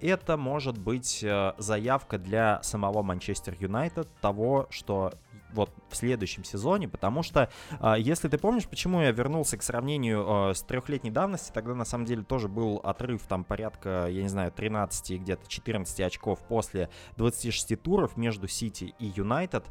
это 0.00 0.36
может 0.36 0.78
быть 0.78 1.22
э, 1.22 1.52
заявка 1.58 2.18
для 2.18 2.62
самого 2.62 3.02
Манчестер 3.02 3.54
Юнайтед 3.60 4.08
того, 4.20 4.66
что 4.70 5.12
вот 5.52 5.70
в 5.88 5.96
следующем 5.96 6.44
сезоне, 6.44 6.88
потому 6.88 7.22
что, 7.22 7.50
а, 7.80 7.96
если 7.96 8.28
ты 8.28 8.38
помнишь, 8.38 8.68
почему 8.68 9.00
я 9.00 9.10
вернулся 9.10 9.56
к 9.56 9.62
сравнению 9.62 10.50
э, 10.50 10.54
с 10.54 10.62
трехлетней 10.62 11.10
давности, 11.10 11.52
тогда 11.52 11.74
на 11.74 11.84
самом 11.84 12.04
деле 12.04 12.22
тоже 12.22 12.48
был 12.48 12.76
отрыв 12.84 13.22
там 13.26 13.44
порядка, 13.44 14.06
я 14.10 14.22
не 14.22 14.28
знаю, 14.28 14.52
13, 14.52 15.20
где-то 15.20 15.48
14 15.48 16.00
очков 16.00 16.40
после 16.48 16.90
26 17.16 17.80
туров 17.80 18.16
между 18.16 18.48
Сити 18.48 18.94
и 18.98 19.06
Юнайтед. 19.06 19.64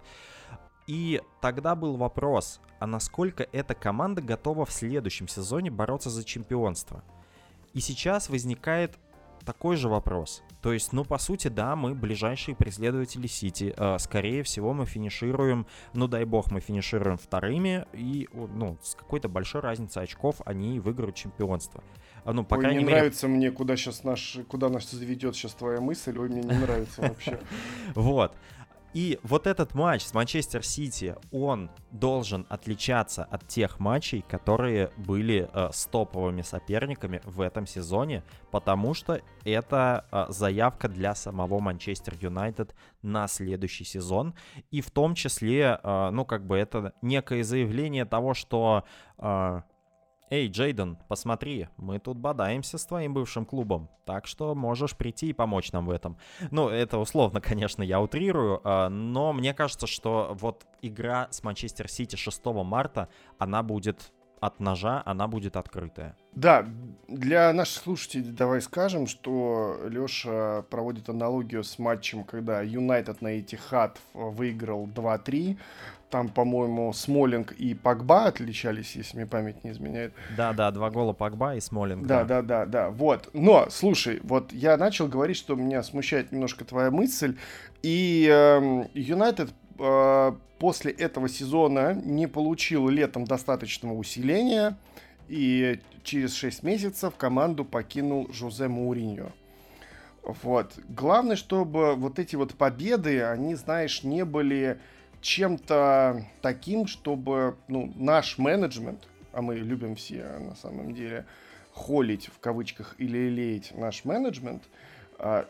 И 0.87 1.21
тогда 1.41 1.75
был 1.75 1.97
вопрос, 1.97 2.61
а 2.79 2.87
насколько 2.87 3.47
эта 3.51 3.75
команда 3.75 4.21
готова 4.21 4.65
в 4.65 4.71
следующем 4.71 5.27
сезоне 5.27 5.69
бороться 5.69 6.09
за 6.09 6.23
чемпионство? 6.23 7.03
И 7.73 7.79
сейчас 7.81 8.29
возникает 8.29 8.97
такой 9.47 9.77
же 9.77 9.87
вопрос. 9.87 10.43
То 10.61 10.73
есть, 10.73 10.91
ну, 10.91 11.05
по 11.05 11.17
сути, 11.17 11.47
да, 11.47 11.77
мы 11.77 11.95
ближайшие 11.95 12.53
преследователи 12.53 13.27
Сити. 13.27 13.73
Э, 13.77 13.97
скорее 13.97 14.43
всего, 14.43 14.73
мы 14.73 14.85
финишируем, 14.85 15.65
ну, 15.93 16.09
дай 16.09 16.25
бог, 16.25 16.51
мы 16.51 16.59
финишируем 16.59 17.17
вторыми, 17.17 17.85
и, 17.93 18.27
ну, 18.33 18.77
с 18.83 18.93
какой-то 18.95 19.29
большой 19.29 19.61
разницей 19.61 20.03
очков 20.03 20.41
они 20.45 20.81
выиграют 20.81 21.15
чемпионство. 21.15 21.81
А, 22.25 22.33
ну, 22.33 22.43
по 22.43 22.55
Ой, 22.55 22.59
крайней 22.59 22.79
не 22.79 22.83
мере... 22.83 22.97
нравится 22.97 23.29
мне, 23.29 23.51
куда 23.51 23.77
сейчас 23.77 24.03
наш, 24.03 24.37
куда 24.49 24.67
нас 24.67 24.91
заведет 24.91 25.33
сейчас 25.33 25.53
твоя 25.53 25.79
мысль. 25.79 26.17
Ой, 26.19 26.27
мне 26.27 26.41
не 26.41 26.53
нравится 26.53 27.01
вообще. 27.01 27.39
Вот. 27.95 28.35
И 28.97 29.19
вот 29.21 29.45
этот 29.45 29.75
матч 29.75 30.01
с 30.01 30.13
Манчестер 30.15 30.65
Сити, 30.65 31.15
он 31.31 31.69
должен 31.91 32.47
отличаться 32.49 33.25
от 33.25 33.47
тех 33.47 33.79
матчей, 33.79 34.23
которые 34.27 34.89
были 34.97 35.47
э, 35.53 35.69
с 35.71 35.85
топовыми 35.85 36.41
соперниками 36.41 37.21
в 37.23 37.41
этом 37.41 37.67
сезоне, 37.67 38.23
потому 38.49 38.95
что 38.95 39.21
это 39.45 40.07
э, 40.11 40.25
заявка 40.29 40.89
для 40.89 41.13
самого 41.13 41.59
Манчестер 41.59 42.15
Юнайтед 42.19 42.73
на 43.03 43.27
следующий 43.27 43.83
сезон. 43.83 44.33
И 44.71 44.81
в 44.81 44.89
том 44.89 45.13
числе, 45.13 45.79
э, 45.83 46.09
ну, 46.09 46.25
как 46.25 46.47
бы 46.47 46.57
это 46.57 46.93
некое 47.03 47.43
заявление 47.43 48.05
того, 48.05 48.33
что... 48.33 48.83
Э, 49.19 49.61
Эй, 50.30 50.49
Джейден, 50.49 50.97
посмотри, 51.07 51.69
мы 51.78 51.99
тут 51.99 52.17
бодаемся 52.17 52.78
с 52.78 52.86
твоим 52.86 53.13
бывшим 53.13 53.45
клубом, 53.45 53.89
так 54.05 54.28
что 54.28 54.53
можешь 54.55 54.93
прийти 54.97 55.30
и 55.30 55.34
помочь 55.34 55.71
нам 55.71 55.86
в 55.86 55.89
этом. 55.89 56.17
Ну, 56.51 56.67
это 56.67 56.97
условно, 56.97 57.39
конечно, 57.41 57.82
я 57.82 58.01
утрирую, 58.01 58.59
а, 58.65 58.89
но 58.89 59.32
мне 59.32 59.53
кажется, 59.53 59.88
что 59.88 60.36
вот 60.38 60.65
игра 60.82 61.30
с 61.32 61.43
Манчестер 61.43 61.88
Сити 61.88 62.17
6 62.17 62.45
марта, 62.45 63.07
она 63.38 63.63
будет 63.63 64.11
от 64.39 64.59
ножа, 64.59 65.01
она 65.05 65.27
будет 65.27 65.55
открытая. 65.55 66.15
Да, 66.33 66.67
для 67.07 67.51
наших 67.53 67.83
слушателей 67.83 68.31
давай 68.31 68.61
скажем, 68.61 69.07
что 69.07 69.79
Леша 69.89 70.63
проводит 70.69 71.09
аналогию 71.09 71.63
с 71.63 71.79
матчем, 71.79 72.23
когда 72.23 72.61
Юнайтед 72.61 73.21
на 73.21 73.39
Этихад 73.39 73.99
выиграл 74.13 74.88
2-3. 74.88 75.57
Там, 76.09 76.29
по-моему, 76.29 76.93
Смолинг 76.93 77.51
и 77.51 77.73
Пагба 77.73 78.27
отличались, 78.27 78.95
если 78.95 79.17
мне 79.17 79.25
память 79.25 79.65
не 79.65 79.71
изменяет. 79.71 80.13
Да, 80.38 80.53
да, 80.53 80.71
два 80.71 80.89
гола 80.89 81.11
Пагба 81.11 81.55
и 81.55 81.59
Смолинг. 81.59 82.07
Да, 82.07 82.23
да, 82.23 82.41
да, 82.41 82.65
да. 82.65 82.89
Вот. 82.91 83.29
Но, 83.33 83.67
слушай, 83.69 84.21
вот 84.23 84.53
я 84.53 84.77
начал 84.77 85.09
говорить, 85.09 85.35
что 85.35 85.55
меня 85.55 85.83
смущает 85.83 86.31
немножко 86.31 86.63
твоя 86.63 86.91
мысль. 86.91 87.35
И 87.83 88.25
эм, 88.31 88.88
Юнайтед 88.93 89.49
э, 89.49 89.53
после 90.59 90.91
этого 90.91 91.30
сезона 91.30 91.93
не 91.93 92.28
получил 92.28 92.88
летом 92.88 93.25
достаточного 93.25 93.93
усиления. 93.93 94.78
И 95.28 95.80
через 96.03 96.36
6 96.36 96.63
месяцев 96.63 97.15
команду 97.15 97.65
покинул 97.65 98.32
Жозе 98.32 98.67
Мауриньо. 98.67 99.32
Вот. 100.23 100.73
Главное, 100.89 101.36
чтобы 101.36 101.95
вот 101.95 102.19
эти 102.19 102.36
вот 102.36 102.53
победы, 102.55 103.23
они, 103.23 103.55
знаешь, 103.55 104.03
не 104.03 104.25
были 104.25 104.80
чем-то 105.21 106.25
таким, 106.41 106.88
чтобы 106.88 107.57
ну, 107.67 107.91
наш 107.95 108.38
менеджмент, 108.38 109.07
а 109.32 109.41
мы 109.41 109.55
любим 109.55 109.95
все 109.95 110.38
на 110.39 110.55
самом 110.55 110.93
деле 110.93 111.25
холить 111.73 112.28
в 112.28 112.39
кавычках 112.39 112.95
или 112.97 113.30
леять 113.30 113.71
наш 113.75 114.03
менеджмент, 114.03 114.63
а, 115.19 115.47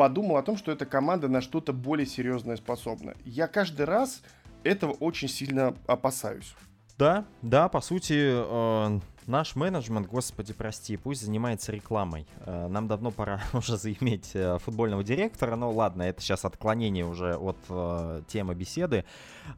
подумал 0.00 0.38
о 0.38 0.42
том, 0.42 0.56
что 0.56 0.72
эта 0.72 0.86
команда 0.86 1.28
на 1.28 1.42
что-то 1.42 1.74
более 1.74 2.06
серьезное 2.06 2.56
способна. 2.56 3.12
Я 3.26 3.46
каждый 3.48 3.84
раз 3.84 4.22
этого 4.62 4.92
очень 4.92 5.28
сильно 5.28 5.76
опасаюсь. 5.86 6.54
Да, 6.96 7.26
да, 7.42 7.68
по 7.68 7.82
сути, 7.82 8.14
э, 8.16 9.00
Наш 9.26 9.54
менеджмент, 9.56 10.08
господи, 10.08 10.54
прости, 10.54 10.96
пусть 10.96 11.22
занимается 11.22 11.70
рекламой. 11.70 12.26
Э, 12.46 12.68
нам 12.68 12.88
давно 12.88 13.10
пора 13.10 13.42
уже 13.52 13.76
заиметь 13.76 14.30
э, 14.32 14.58
футбольного 14.58 15.04
директора, 15.04 15.54
но 15.54 15.70
ладно, 15.70 16.02
это 16.04 16.22
сейчас 16.22 16.46
отклонение 16.46 17.04
уже 17.04 17.36
от 17.36 17.58
э, 17.68 18.22
темы 18.26 18.54
беседы. 18.54 19.04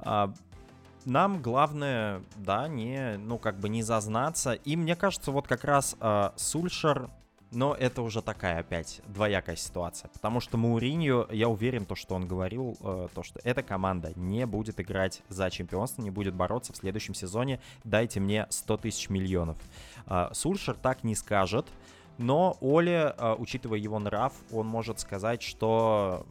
А, 0.01 0.35
нам 1.05 1.41
главное, 1.41 2.21
да, 2.35 2.67
не, 2.67 3.17
ну, 3.17 3.39
как 3.39 3.61
бы 3.61 3.69
не 3.69 3.85
зазнаться. 3.85 4.55
И 4.55 4.75
мне 4.75 4.97
кажется, 4.97 5.31
вот 5.31 5.47
как 5.47 5.63
раз 5.63 5.97
э, 6.01 6.31
Сульшер 6.35 7.11
но 7.53 7.75
это 7.75 8.03
уже 8.03 8.23
такая 8.23 8.61
опять 8.61 9.03
двоякая 9.07 9.57
ситуация. 9.57 10.09
Потому 10.09 10.41
что 10.41 10.57
Мауриньо, 10.57 11.29
я 11.31 11.49
уверен, 11.49 11.85
то, 11.85 11.95
что 11.95 12.15
он 12.15 12.27
говорил, 12.27 12.77
э, 12.81 13.09
то, 13.15 13.23
что 13.23 13.41
эта 13.45 13.63
команда 13.63 14.13
не 14.17 14.47
будет 14.47 14.81
играть 14.81 15.23
за 15.29 15.51
чемпионство, 15.51 16.03
не 16.03 16.11
будет 16.11 16.35
бороться 16.35 16.73
в 16.73 16.77
следующем 16.77 17.15
сезоне. 17.15 17.61
Дайте 17.85 18.21
мне 18.21 18.47
100 18.49 18.77
тысяч 18.79 19.11
миллионов. 19.11 19.59
Э, 20.07 20.29
Сульшер 20.33 20.75
так 20.75 21.05
не 21.05 21.15
скажет. 21.15 21.67
Но 22.19 22.57
Оле, 22.61 23.15
э, 23.17 23.37
учитывая 23.39 23.79
его 23.79 23.99
нрав, 23.99 24.33
он 24.51 24.67
может 24.67 25.01
сказать, 25.01 25.43
что 25.43 26.27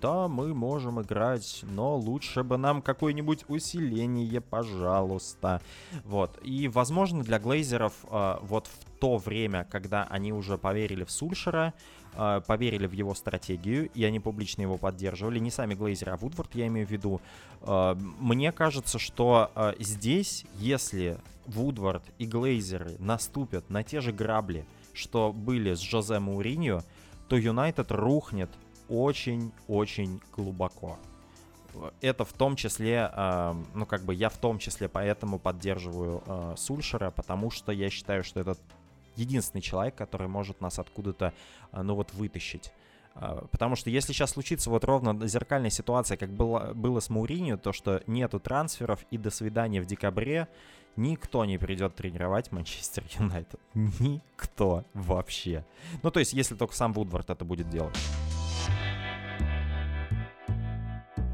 да, 0.00 0.28
мы 0.28 0.54
можем 0.54 1.00
играть, 1.00 1.60
но 1.62 1.96
лучше 1.96 2.42
бы 2.42 2.56
нам 2.56 2.82
какое-нибудь 2.82 3.44
усиление, 3.48 4.40
пожалуйста. 4.40 5.60
Вот. 6.04 6.38
И, 6.42 6.68
возможно, 6.68 7.22
для 7.24 7.38
Глейзеров 7.38 7.92
э, 8.10 8.36
вот 8.42 8.66
в 8.66 8.98
то 9.00 9.16
время, 9.16 9.66
когда 9.70 10.04
они 10.04 10.32
уже 10.32 10.58
поверили 10.58 11.04
в 11.04 11.10
Сульшера, 11.10 11.74
э, 12.14 12.40
поверили 12.46 12.86
в 12.86 12.92
его 12.92 13.14
стратегию, 13.14 13.90
и 13.94 14.04
они 14.04 14.20
публично 14.20 14.62
его 14.62 14.76
поддерживали, 14.76 15.38
не 15.38 15.50
сами 15.50 15.74
Глейзеры, 15.74 16.12
а 16.12 16.16
Вудворд, 16.16 16.54
я 16.54 16.66
имею 16.66 16.86
в 16.86 16.90
виду, 16.90 17.20
э, 17.62 17.94
мне 18.20 18.52
кажется, 18.52 18.98
что 18.98 19.50
э, 19.54 19.74
здесь, 19.78 20.44
если 20.54 21.18
Вудвард 21.46 22.02
и 22.18 22.26
Глейзеры 22.26 22.96
наступят 22.98 23.70
на 23.70 23.82
те 23.82 24.00
же 24.00 24.12
грабли, 24.12 24.66
что 24.92 25.32
были 25.32 25.74
с 25.74 25.80
Жозе 25.80 26.18
Мауриньо, 26.18 26.82
то 27.28 27.36
Юнайтед 27.36 27.92
рухнет 27.92 28.50
очень-очень 28.88 30.20
глубоко. 30.36 30.98
Это 32.00 32.24
в 32.24 32.32
том 32.32 32.56
числе, 32.56 33.10
э, 33.12 33.54
ну 33.74 33.86
как 33.86 34.02
бы 34.02 34.14
я 34.14 34.28
в 34.28 34.38
том 34.38 34.58
числе 34.58 34.88
поэтому 34.88 35.38
поддерживаю 35.38 36.22
э, 36.26 36.54
Сульшера, 36.56 37.10
потому 37.10 37.50
что 37.50 37.72
я 37.72 37.90
считаю, 37.90 38.24
что 38.24 38.40
это 38.40 38.56
единственный 39.16 39.60
человек, 39.60 39.94
который 39.94 40.28
может 40.28 40.60
нас 40.60 40.78
откуда-то, 40.78 41.32
э, 41.72 41.82
ну 41.82 41.94
вот, 41.94 42.12
вытащить. 42.14 42.72
Потому 43.50 43.74
что 43.74 43.90
если 43.90 44.12
сейчас 44.12 44.30
случится 44.30 44.70
вот 44.70 44.84
ровно 44.84 45.26
зеркальная 45.26 45.70
ситуация, 45.70 46.16
как 46.16 46.30
было, 46.30 46.72
было 46.72 47.00
с 47.00 47.10
Мауринью, 47.10 47.58
то 47.58 47.72
что 47.72 48.00
нету 48.06 48.38
трансферов 48.38 49.04
и 49.10 49.18
до 49.18 49.30
свидания 49.30 49.82
в 49.82 49.86
декабре, 49.86 50.46
никто 50.94 51.44
не 51.44 51.58
придет 51.58 51.96
тренировать 51.96 52.52
Манчестер 52.52 53.02
Юнайтед. 53.18 53.58
Никто 53.74 54.84
вообще. 54.94 55.64
Ну 56.04 56.12
то 56.12 56.20
есть, 56.20 56.32
если 56.32 56.54
только 56.54 56.76
сам 56.76 56.92
Вудвард 56.92 57.30
это 57.30 57.44
будет 57.44 57.68
делать. 57.68 57.96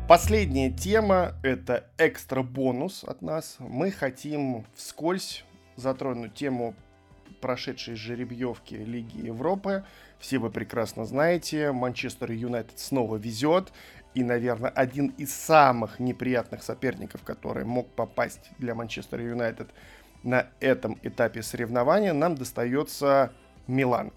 Последняя 0.06 0.70
тема— 0.70 1.32
это 1.42 1.86
экстра 1.96 2.42
бонус 2.42 3.04
от 3.04 3.22
нас. 3.22 3.56
Мы 3.58 3.90
хотим 3.90 4.66
вскользь 4.74 5.46
затронуть 5.76 6.34
тему 6.34 6.74
прошедшей 7.40 7.94
жеребьевки 7.94 8.74
Лиги 8.74 9.24
Европы. 9.24 9.82
Все 10.18 10.36
вы 10.36 10.50
прекрасно 10.50 11.06
знаете, 11.06 11.72
Манчестер 11.72 12.32
Юнайтед 12.32 12.78
снова 12.78 13.16
везет. 13.16 13.72
И, 14.12 14.22
наверное, 14.22 14.68
один 14.68 15.06
из 15.16 15.34
самых 15.34 15.98
неприятных 15.98 16.62
соперников, 16.62 17.22
который 17.22 17.64
мог 17.64 17.88
попасть 17.88 18.50
для 18.58 18.74
Манчестер 18.74 19.20
Юнайтед 19.20 19.70
на 20.22 20.48
этом 20.60 20.98
этапе 21.02 21.42
соревнования, 21.42 22.12
нам 22.12 22.34
достается 22.34 23.32
Милан. 23.66 24.12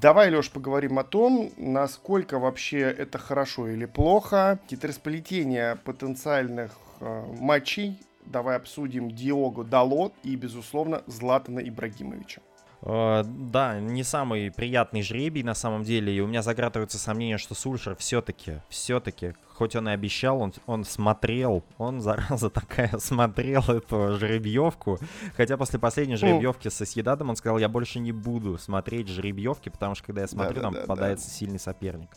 Давай, 0.00 0.28
Леш, 0.28 0.50
поговорим 0.50 0.98
о 0.98 1.04
том, 1.04 1.52
насколько 1.56 2.40
вообще 2.40 2.80
это 2.80 3.16
хорошо 3.18 3.68
или 3.68 3.84
плохо. 3.84 4.58
Хитросплетение 4.68 5.76
потенциальных 5.76 6.72
э, 6.98 7.24
матчей. 7.38 8.02
Давай 8.26 8.56
обсудим 8.56 9.12
Диого 9.12 9.62
Дало 9.62 10.10
и, 10.24 10.34
безусловно, 10.34 11.04
Златана 11.06 11.60
Ибрагимовича. 11.60 12.42
Uh, 12.84 13.24
да, 13.24 13.80
не 13.80 14.02
самый 14.02 14.50
приятный 14.50 15.00
жребий 15.00 15.42
на 15.42 15.54
самом 15.54 15.84
деле, 15.84 16.14
и 16.14 16.20
у 16.20 16.26
меня 16.26 16.42
заградываются 16.42 16.98
сомнения, 16.98 17.38
что 17.38 17.54
Сульшер 17.54 17.96
все-таки, 17.96 18.60
все-таки 18.68 19.32
хоть 19.54 19.74
он 19.74 19.88
и 19.88 19.92
обещал, 19.92 20.38
он, 20.38 20.52
он 20.66 20.84
смотрел, 20.84 21.64
он, 21.78 22.02
зараза 22.02 22.50
такая, 22.50 22.98
смотрел 22.98 23.62
эту 23.62 24.16
жеребьевку. 24.16 24.98
Хотя 25.34 25.56
после 25.56 25.78
последней 25.78 26.16
жеребьевки 26.16 26.68
со 26.68 26.84
Съедадом 26.84 27.30
он 27.30 27.36
сказал, 27.36 27.56
я 27.56 27.70
больше 27.70 28.00
не 28.00 28.12
буду 28.12 28.58
смотреть 28.58 29.08
жеребьевки, 29.08 29.70
потому 29.70 29.94
что 29.94 30.04
когда 30.04 30.20
я 30.20 30.28
смотрю, 30.28 30.56
да, 30.56 30.60
там 30.60 30.74
да, 30.74 30.80
попадается 30.82 31.28
да. 31.28 31.32
сильный 31.32 31.58
соперник. 31.58 32.10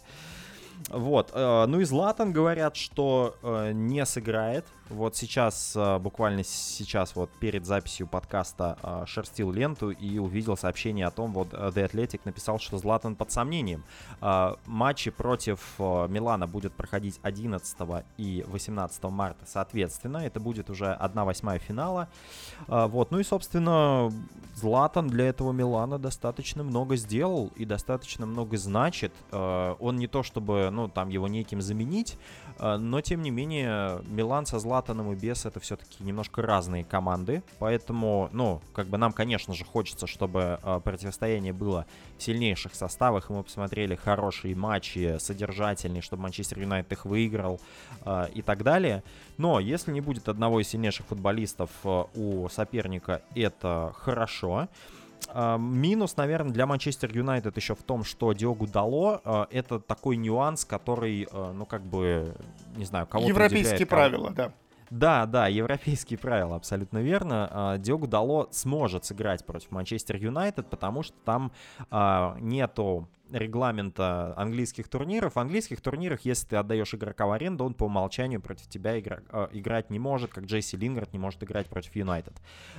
Вот. 0.89 1.31
Э, 1.33 1.65
ну 1.65 1.79
и 1.79 1.85
Златан 1.85 2.33
говорят, 2.33 2.75
что 2.75 3.35
э, 3.41 3.71
не 3.73 4.05
сыграет. 4.05 4.65
Вот 4.89 5.15
сейчас, 5.15 5.73
э, 5.75 5.99
буквально 5.99 6.43
сейчас, 6.43 7.15
вот 7.15 7.29
перед 7.39 7.65
записью 7.65 8.07
подкаста 8.07 9.03
шерстил 9.05 9.51
ленту 9.51 9.91
и 9.91 10.17
увидел 10.17 10.55
сообщение 10.57 11.05
о 11.05 11.11
том, 11.11 11.33
вот 11.33 11.53
The 11.53 11.89
Athletic 11.89 12.21
написал, 12.25 12.59
что 12.59 12.77
Златан 12.77 13.15
под 13.15 13.31
сомнением. 13.31 13.83
Матчи 14.65 15.11
против 15.11 15.59
Милана 15.79 16.47
будет 16.47 16.73
проходить 16.73 17.19
11 17.23 17.77
и 18.17 18.43
18 18.47 19.03
марта, 19.05 19.45
соответственно. 19.45 20.17
Это 20.17 20.39
будет 20.39 20.69
уже 20.69 20.97
1-8 20.99 21.59
финала. 21.59 22.07
Вот. 22.67 23.11
Ну 23.11 23.19
и, 23.19 23.23
собственно, 23.23 24.11
Златан 24.55 25.07
для 25.07 25.27
этого 25.29 25.51
Милана 25.51 25.99
достаточно 25.99 26.63
много 26.63 26.95
сделал 26.95 27.51
и 27.55 27.65
достаточно 27.65 28.25
много 28.25 28.57
значит. 28.57 29.13
Он 29.31 29.97
не 29.97 30.07
то 30.07 30.23
чтобы 30.23 30.69
ну, 30.71 30.87
там 30.87 31.09
его 31.09 31.27
неким 31.27 31.61
заменить, 31.61 32.17
э, 32.59 32.77
но, 32.77 33.01
тем 33.01 33.21
не 33.21 33.31
менее, 33.31 34.01
Милан 34.07 34.45
со 34.45 34.59
Златаном 34.59 34.76
и 35.11 35.15
без 35.15 35.45
это 35.45 35.59
все-таки 35.59 36.03
немножко 36.03 36.41
разные 36.41 36.83
команды, 36.83 37.43
поэтому, 37.59 38.29
ну, 38.31 38.61
как 38.73 38.87
бы 38.87 38.97
нам, 38.97 39.13
конечно 39.13 39.53
же, 39.53 39.65
хочется, 39.65 40.07
чтобы 40.07 40.59
э, 40.61 40.81
противостояние 40.83 41.53
было 41.53 41.85
в 42.17 42.23
сильнейших 42.23 42.75
составах, 42.75 43.29
и 43.29 43.33
мы 43.33 43.43
посмотрели 43.43 43.95
хорошие 43.95 44.55
матчи, 44.55 45.17
содержательные, 45.19 46.01
чтобы 46.01 46.23
Манчестер 46.23 46.59
Юнайтед 46.59 46.91
их 46.91 47.05
выиграл 47.05 47.59
э, 48.05 48.27
и 48.33 48.41
так 48.41 48.63
далее, 48.63 49.03
но 49.37 49.59
если 49.59 49.91
не 49.91 50.01
будет 50.01 50.29
одного 50.29 50.61
из 50.61 50.69
сильнейших 50.69 51.05
футболистов 51.07 51.69
у 51.83 52.47
соперника, 52.49 53.21
это 53.35 53.93
хорошо, 53.97 54.67
а, 55.29 55.57
минус, 55.57 56.15
наверное, 56.17 56.51
для 56.51 56.65
Манчестер 56.65 57.15
Юнайтед 57.15 57.55
еще 57.57 57.75
в 57.75 57.83
том, 57.83 58.03
что 58.03 58.33
Диогу 58.33 58.67
Дало 58.67 59.21
а, 59.23 59.47
это 59.51 59.79
такой 59.79 60.17
нюанс, 60.17 60.65
который, 60.65 61.27
а, 61.31 61.53
ну, 61.53 61.65
как 61.65 61.81
бы, 61.81 62.33
не 62.75 62.85
знаю, 62.85 63.07
кого-то 63.07 63.29
Европейские 63.29 63.85
правила, 63.85 64.31
да. 64.31 64.51
Да, 64.89 65.25
да, 65.25 65.47
европейские 65.47 66.19
правила, 66.19 66.55
абсолютно 66.55 66.99
верно. 66.99 67.77
Диогу 67.79 68.07
Дало 68.07 68.47
сможет 68.51 69.05
сыграть 69.05 69.45
против 69.45 69.71
Манчестер 69.71 70.15
Юнайтед, 70.17 70.69
потому 70.69 71.03
что 71.03 71.15
там 71.25 71.51
нету 72.39 73.07
регламента 73.31 74.33
английских 74.37 74.87
турниров. 74.87 75.35
В 75.35 75.39
английских 75.39 75.81
турнирах, 75.81 76.21
если 76.21 76.47
ты 76.47 76.55
отдаешь 76.57 76.93
игрока 76.93 77.25
в 77.25 77.31
аренду, 77.31 77.65
он 77.65 77.73
по 77.73 77.85
умолчанию 77.85 78.41
против 78.41 78.67
тебя 78.67 78.99
игра, 78.99 79.19
э, 79.29 79.47
играть 79.51 79.89
не 79.89 79.99
может, 79.99 80.31
как 80.33 80.45
Джесси 80.45 80.77
Лингард 80.77 81.13
не 81.13 81.19
может 81.19 81.43
играть 81.43 81.67
против 81.67 81.95
Юнайтед. 81.95 82.33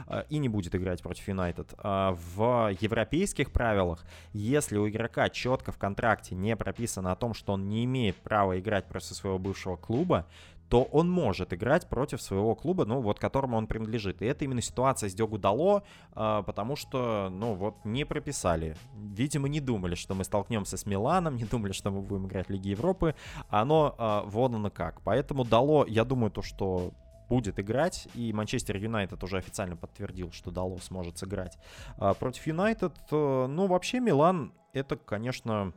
Э, 0.06 0.24
и 0.28 0.38
не 0.38 0.48
будет 0.48 0.74
играть 0.74 1.02
против 1.02 1.26
Юнайтед. 1.28 1.74
Э, 1.78 2.16
в 2.34 2.74
европейских 2.80 3.52
правилах, 3.52 4.04
если 4.32 4.78
у 4.78 4.88
игрока 4.88 5.28
четко 5.28 5.72
в 5.72 5.78
контракте 5.78 6.34
не 6.34 6.56
прописано 6.56 7.12
о 7.12 7.16
том, 7.16 7.34
что 7.34 7.52
он 7.52 7.68
не 7.68 7.84
имеет 7.84 8.16
права 8.16 8.58
играть 8.58 8.86
против 8.86 9.08
своего 9.08 9.38
бывшего 9.38 9.76
клуба, 9.76 10.26
то 10.68 10.82
он 10.82 11.10
может 11.10 11.52
играть 11.52 11.88
против 11.88 12.20
своего 12.20 12.54
клуба, 12.54 12.84
ну, 12.84 13.00
вот 13.00 13.18
которому 13.18 13.56
он 13.56 13.66
принадлежит. 13.66 14.22
И 14.22 14.26
это 14.26 14.44
именно 14.44 14.60
ситуация 14.60 15.08
с 15.08 15.14
Дёгу 15.14 15.38
Дало, 15.38 15.82
э, 16.14 16.42
потому 16.46 16.76
что, 16.76 17.28
ну, 17.30 17.54
вот 17.54 17.84
не 17.84 18.04
прописали. 18.04 18.76
Видимо, 18.94 19.48
не 19.48 19.60
думали, 19.60 19.94
что 19.94 20.14
мы 20.14 20.24
столкнемся 20.24 20.76
с 20.76 20.86
Миланом, 20.86 21.36
не 21.36 21.44
думали, 21.44 21.72
что 21.72 21.90
мы 21.90 22.02
будем 22.02 22.26
играть 22.26 22.48
в 22.48 22.50
Лиге 22.50 22.70
Европы. 22.70 23.14
Оно 23.48 23.94
э, 23.98 24.28
вон 24.28 24.54
оно 24.54 24.70
как. 24.70 25.00
Поэтому 25.02 25.44
Дало, 25.44 25.86
я 25.86 26.04
думаю, 26.04 26.30
то, 26.30 26.42
что 26.42 26.92
будет 27.28 27.58
играть, 27.60 28.08
и 28.14 28.32
Манчестер 28.32 28.76
Юнайтед 28.76 29.22
уже 29.22 29.36
официально 29.36 29.76
подтвердил, 29.76 30.32
что 30.32 30.50
Дало 30.50 30.78
сможет 30.78 31.18
сыграть 31.18 31.58
а, 31.98 32.14
против 32.14 32.46
Юнайтед. 32.46 32.94
Э, 33.10 33.46
ну, 33.46 33.66
вообще, 33.66 34.00
Милан 34.00 34.52
это, 34.72 34.96
конечно, 34.96 35.72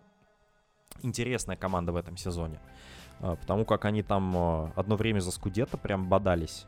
интересная 1.02 1.58
команда 1.58 1.92
в 1.92 1.96
этом 1.96 2.18
сезоне. 2.18 2.60
А, 3.24 3.36
потому 3.36 3.66
как 3.66 3.86
они 3.86 4.02
там 4.02 4.34
а, 4.36 4.72
одно 4.76 4.96
время 4.96 5.20
за 5.20 5.32
Скудетто 5.32 5.78
прям 5.78 6.10
бодались. 6.10 6.66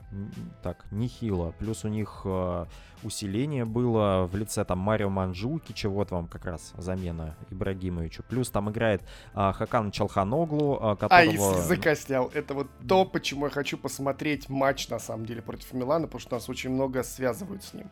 Так, 0.62 0.86
нехило. 0.92 1.52
Плюс 1.58 1.84
у 1.84 1.88
них 1.88 2.22
а, 2.26 2.68
усиление 3.02 3.66
было 3.66 4.30
в 4.32 4.36
лице 4.36 4.64
там 4.64 4.78
Марио 4.78 5.10
Манджукича, 5.10 5.90
вот 5.90 6.12
вам 6.12 6.28
как 6.28 6.46
раз 6.46 6.74
замена 6.78 7.36
Ибрагимовичу. 7.50 8.24
Плюс 8.24 8.50
там 8.50 8.70
играет 8.70 9.02
Хакан 9.34 9.92
Чалханоглу, 9.92 10.98
которого... 11.00 11.14
А, 11.14 11.24
языка 11.24 11.96
снял. 11.96 12.30
Это 12.34 12.54
вот 12.54 12.68
то, 12.88 13.06
почему 13.06 13.46
я 13.46 13.52
хочу 13.52 13.78
посмотреть 13.78 14.50
матч, 14.50 14.90
на 14.90 15.00
самом 15.00 15.26
деле, 15.26 15.42
против 15.42 15.74
Милана, 15.74 16.06
потому 16.06 16.22
что 16.22 16.36
нас 16.36 16.50
очень 16.50 16.70
много 16.70 17.04
связывают 17.04 17.64
с 17.64 17.74
ним. 17.74 17.90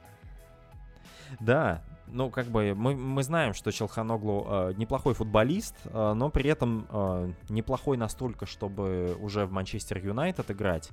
Да, 1.39 1.81
ну, 2.11 2.29
как 2.29 2.47
бы, 2.47 2.73
мы, 2.75 2.95
мы 2.95 3.23
знаем, 3.23 3.53
что 3.53 3.71
Челханоглу 3.71 4.45
э, 4.47 4.73
неплохой 4.77 5.13
футболист, 5.13 5.75
э, 5.85 6.13
но 6.13 6.29
при 6.29 6.49
этом 6.49 6.87
э, 6.89 7.31
неплохой 7.49 7.97
настолько, 7.97 8.45
чтобы 8.45 9.15
уже 9.19 9.45
в 9.45 9.51
Манчестер 9.51 9.97
Юнайтед 9.97 10.51
играть. 10.51 10.89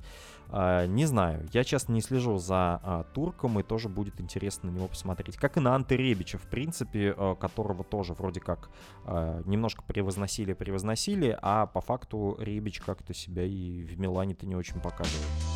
Э, 0.50 0.86
не 0.86 1.06
знаю, 1.06 1.46
я, 1.52 1.64
честно, 1.64 1.92
не 1.92 2.00
слежу 2.00 2.38
за 2.38 2.80
э, 2.82 3.04
турком, 3.14 3.58
и 3.60 3.62
тоже 3.62 3.88
будет 3.88 4.20
интересно 4.20 4.70
на 4.70 4.76
него 4.76 4.88
посмотреть. 4.88 5.36
Как 5.36 5.56
и 5.56 5.60
на 5.60 5.74
Анте 5.74 5.96
Ребича, 5.96 6.38
в 6.38 6.48
принципе, 6.48 7.14
э, 7.16 7.34
которого 7.38 7.84
тоже 7.84 8.14
вроде 8.14 8.40
как 8.40 8.70
э, 9.04 9.42
немножко 9.44 9.82
превозносили-превозносили, 9.82 11.38
а 11.42 11.66
по 11.66 11.80
факту 11.80 12.36
Ребич 12.38 12.80
как-то 12.80 13.14
себя 13.14 13.44
и 13.44 13.82
в 13.82 13.98
Милане-то 13.98 14.46
не 14.46 14.56
очень 14.56 14.80
показывает. 14.80 15.47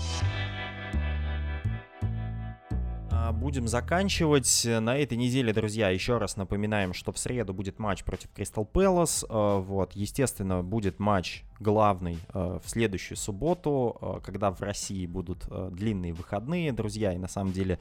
Будем 3.31 3.69
заканчивать. 3.69 4.67
На 4.67 4.97
этой 4.97 5.17
неделе, 5.17 5.53
друзья, 5.53 5.91
еще 5.91 6.19
раз 6.19 6.37
напоминаем, 6.37 6.95
что 6.95 7.13
в 7.13 7.19
среду 7.19 7.55
будет 7.55 7.79
матч 7.79 8.03
против 8.03 8.31
Кристал 8.33 8.65
Пэлас. 8.65 9.25
Э, 9.29 9.59
вот, 9.61 9.93
естественно, 9.93 10.63
будет 10.63 10.99
матч 10.99 11.45
главный 11.61 12.19
э, 12.35 12.59
в 12.65 12.69
следующую 12.69 13.17
субботу, 13.17 14.21
когда 14.25 14.51
в 14.51 14.61
России 14.61 15.07
будут 15.07 15.47
длинные 15.73 16.13
выходные, 16.13 16.73
друзья. 16.73 17.13
И 17.13 17.19
на 17.19 17.29
самом 17.29 17.53
деле 17.53 17.79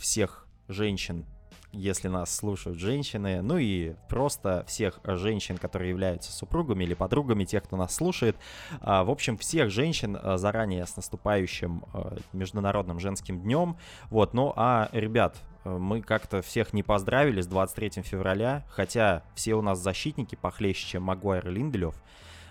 всех 0.00 0.48
женщин 0.66 1.24
если 1.72 2.08
нас 2.08 2.34
слушают 2.34 2.78
женщины, 2.78 3.42
ну 3.42 3.58
и 3.58 3.94
просто 4.08 4.64
всех 4.66 5.00
женщин, 5.04 5.58
которые 5.58 5.90
являются 5.90 6.32
супругами 6.32 6.84
или 6.84 6.94
подругами 6.94 7.44
тех, 7.44 7.64
кто 7.64 7.76
нас 7.76 7.94
слушает. 7.94 8.36
А, 8.80 9.04
в 9.04 9.10
общем, 9.10 9.36
всех 9.36 9.70
женщин 9.70 10.18
а, 10.20 10.38
заранее 10.38 10.86
с 10.86 10.96
наступающим 10.96 11.84
а, 11.92 12.16
Международным 12.32 12.98
женским 12.98 13.40
днем. 13.40 13.76
Вот, 14.10 14.34
ну 14.34 14.52
а, 14.56 14.88
ребят, 14.92 15.36
мы 15.64 16.00
как-то 16.00 16.40
всех 16.40 16.72
не 16.72 16.82
поздравили 16.82 17.40
с 17.42 17.46
23 17.46 18.02
февраля, 18.02 18.64
хотя 18.70 19.22
все 19.34 19.54
у 19.54 19.62
нас 19.62 19.78
защитники 19.78 20.36
похлеще, 20.36 20.86
чем 20.86 21.02
Магуайр 21.02 21.46
и 21.48 21.50
Линделев. 21.50 21.94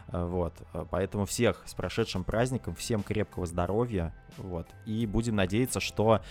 Вот, 0.10 0.54
поэтому 0.90 1.26
всех 1.26 1.64
с 1.66 1.74
прошедшим 1.74 2.24
праздником, 2.24 2.76
всем 2.76 3.04
крепкого 3.04 3.46
здоровья, 3.46 4.14
вот, 4.38 4.66
и 4.86 5.06
будем 5.06 5.36
надеяться, 5.36 5.82
что 5.82 6.22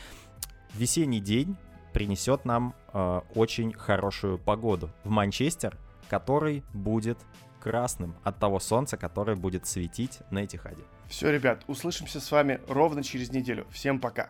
весенний 0.73 1.21
день 1.21 1.59
принесет 1.97 2.45
нам 2.45 2.75
э, 2.93 3.21
очень 3.35 3.73
хорошую 3.73 4.39
погоду 4.39 4.91
в 5.03 5.09
Манчестер, 5.09 5.79
который 6.11 6.63
будет 6.75 7.17
красным 7.59 8.15
от 8.23 8.39
того 8.39 8.61
солнца, 8.61 8.99
которое 8.99 9.35
будет 9.35 9.67
светить 9.67 10.19
на 10.31 10.45
Этихаде. 10.45 10.83
Все, 11.09 11.33
ребят, 11.33 11.65
услышимся 11.69 12.21
с 12.21 12.31
вами 12.31 12.61
ровно 12.69 13.03
через 13.03 13.33
неделю. 13.33 13.67
Всем 13.71 13.99
пока. 13.99 14.29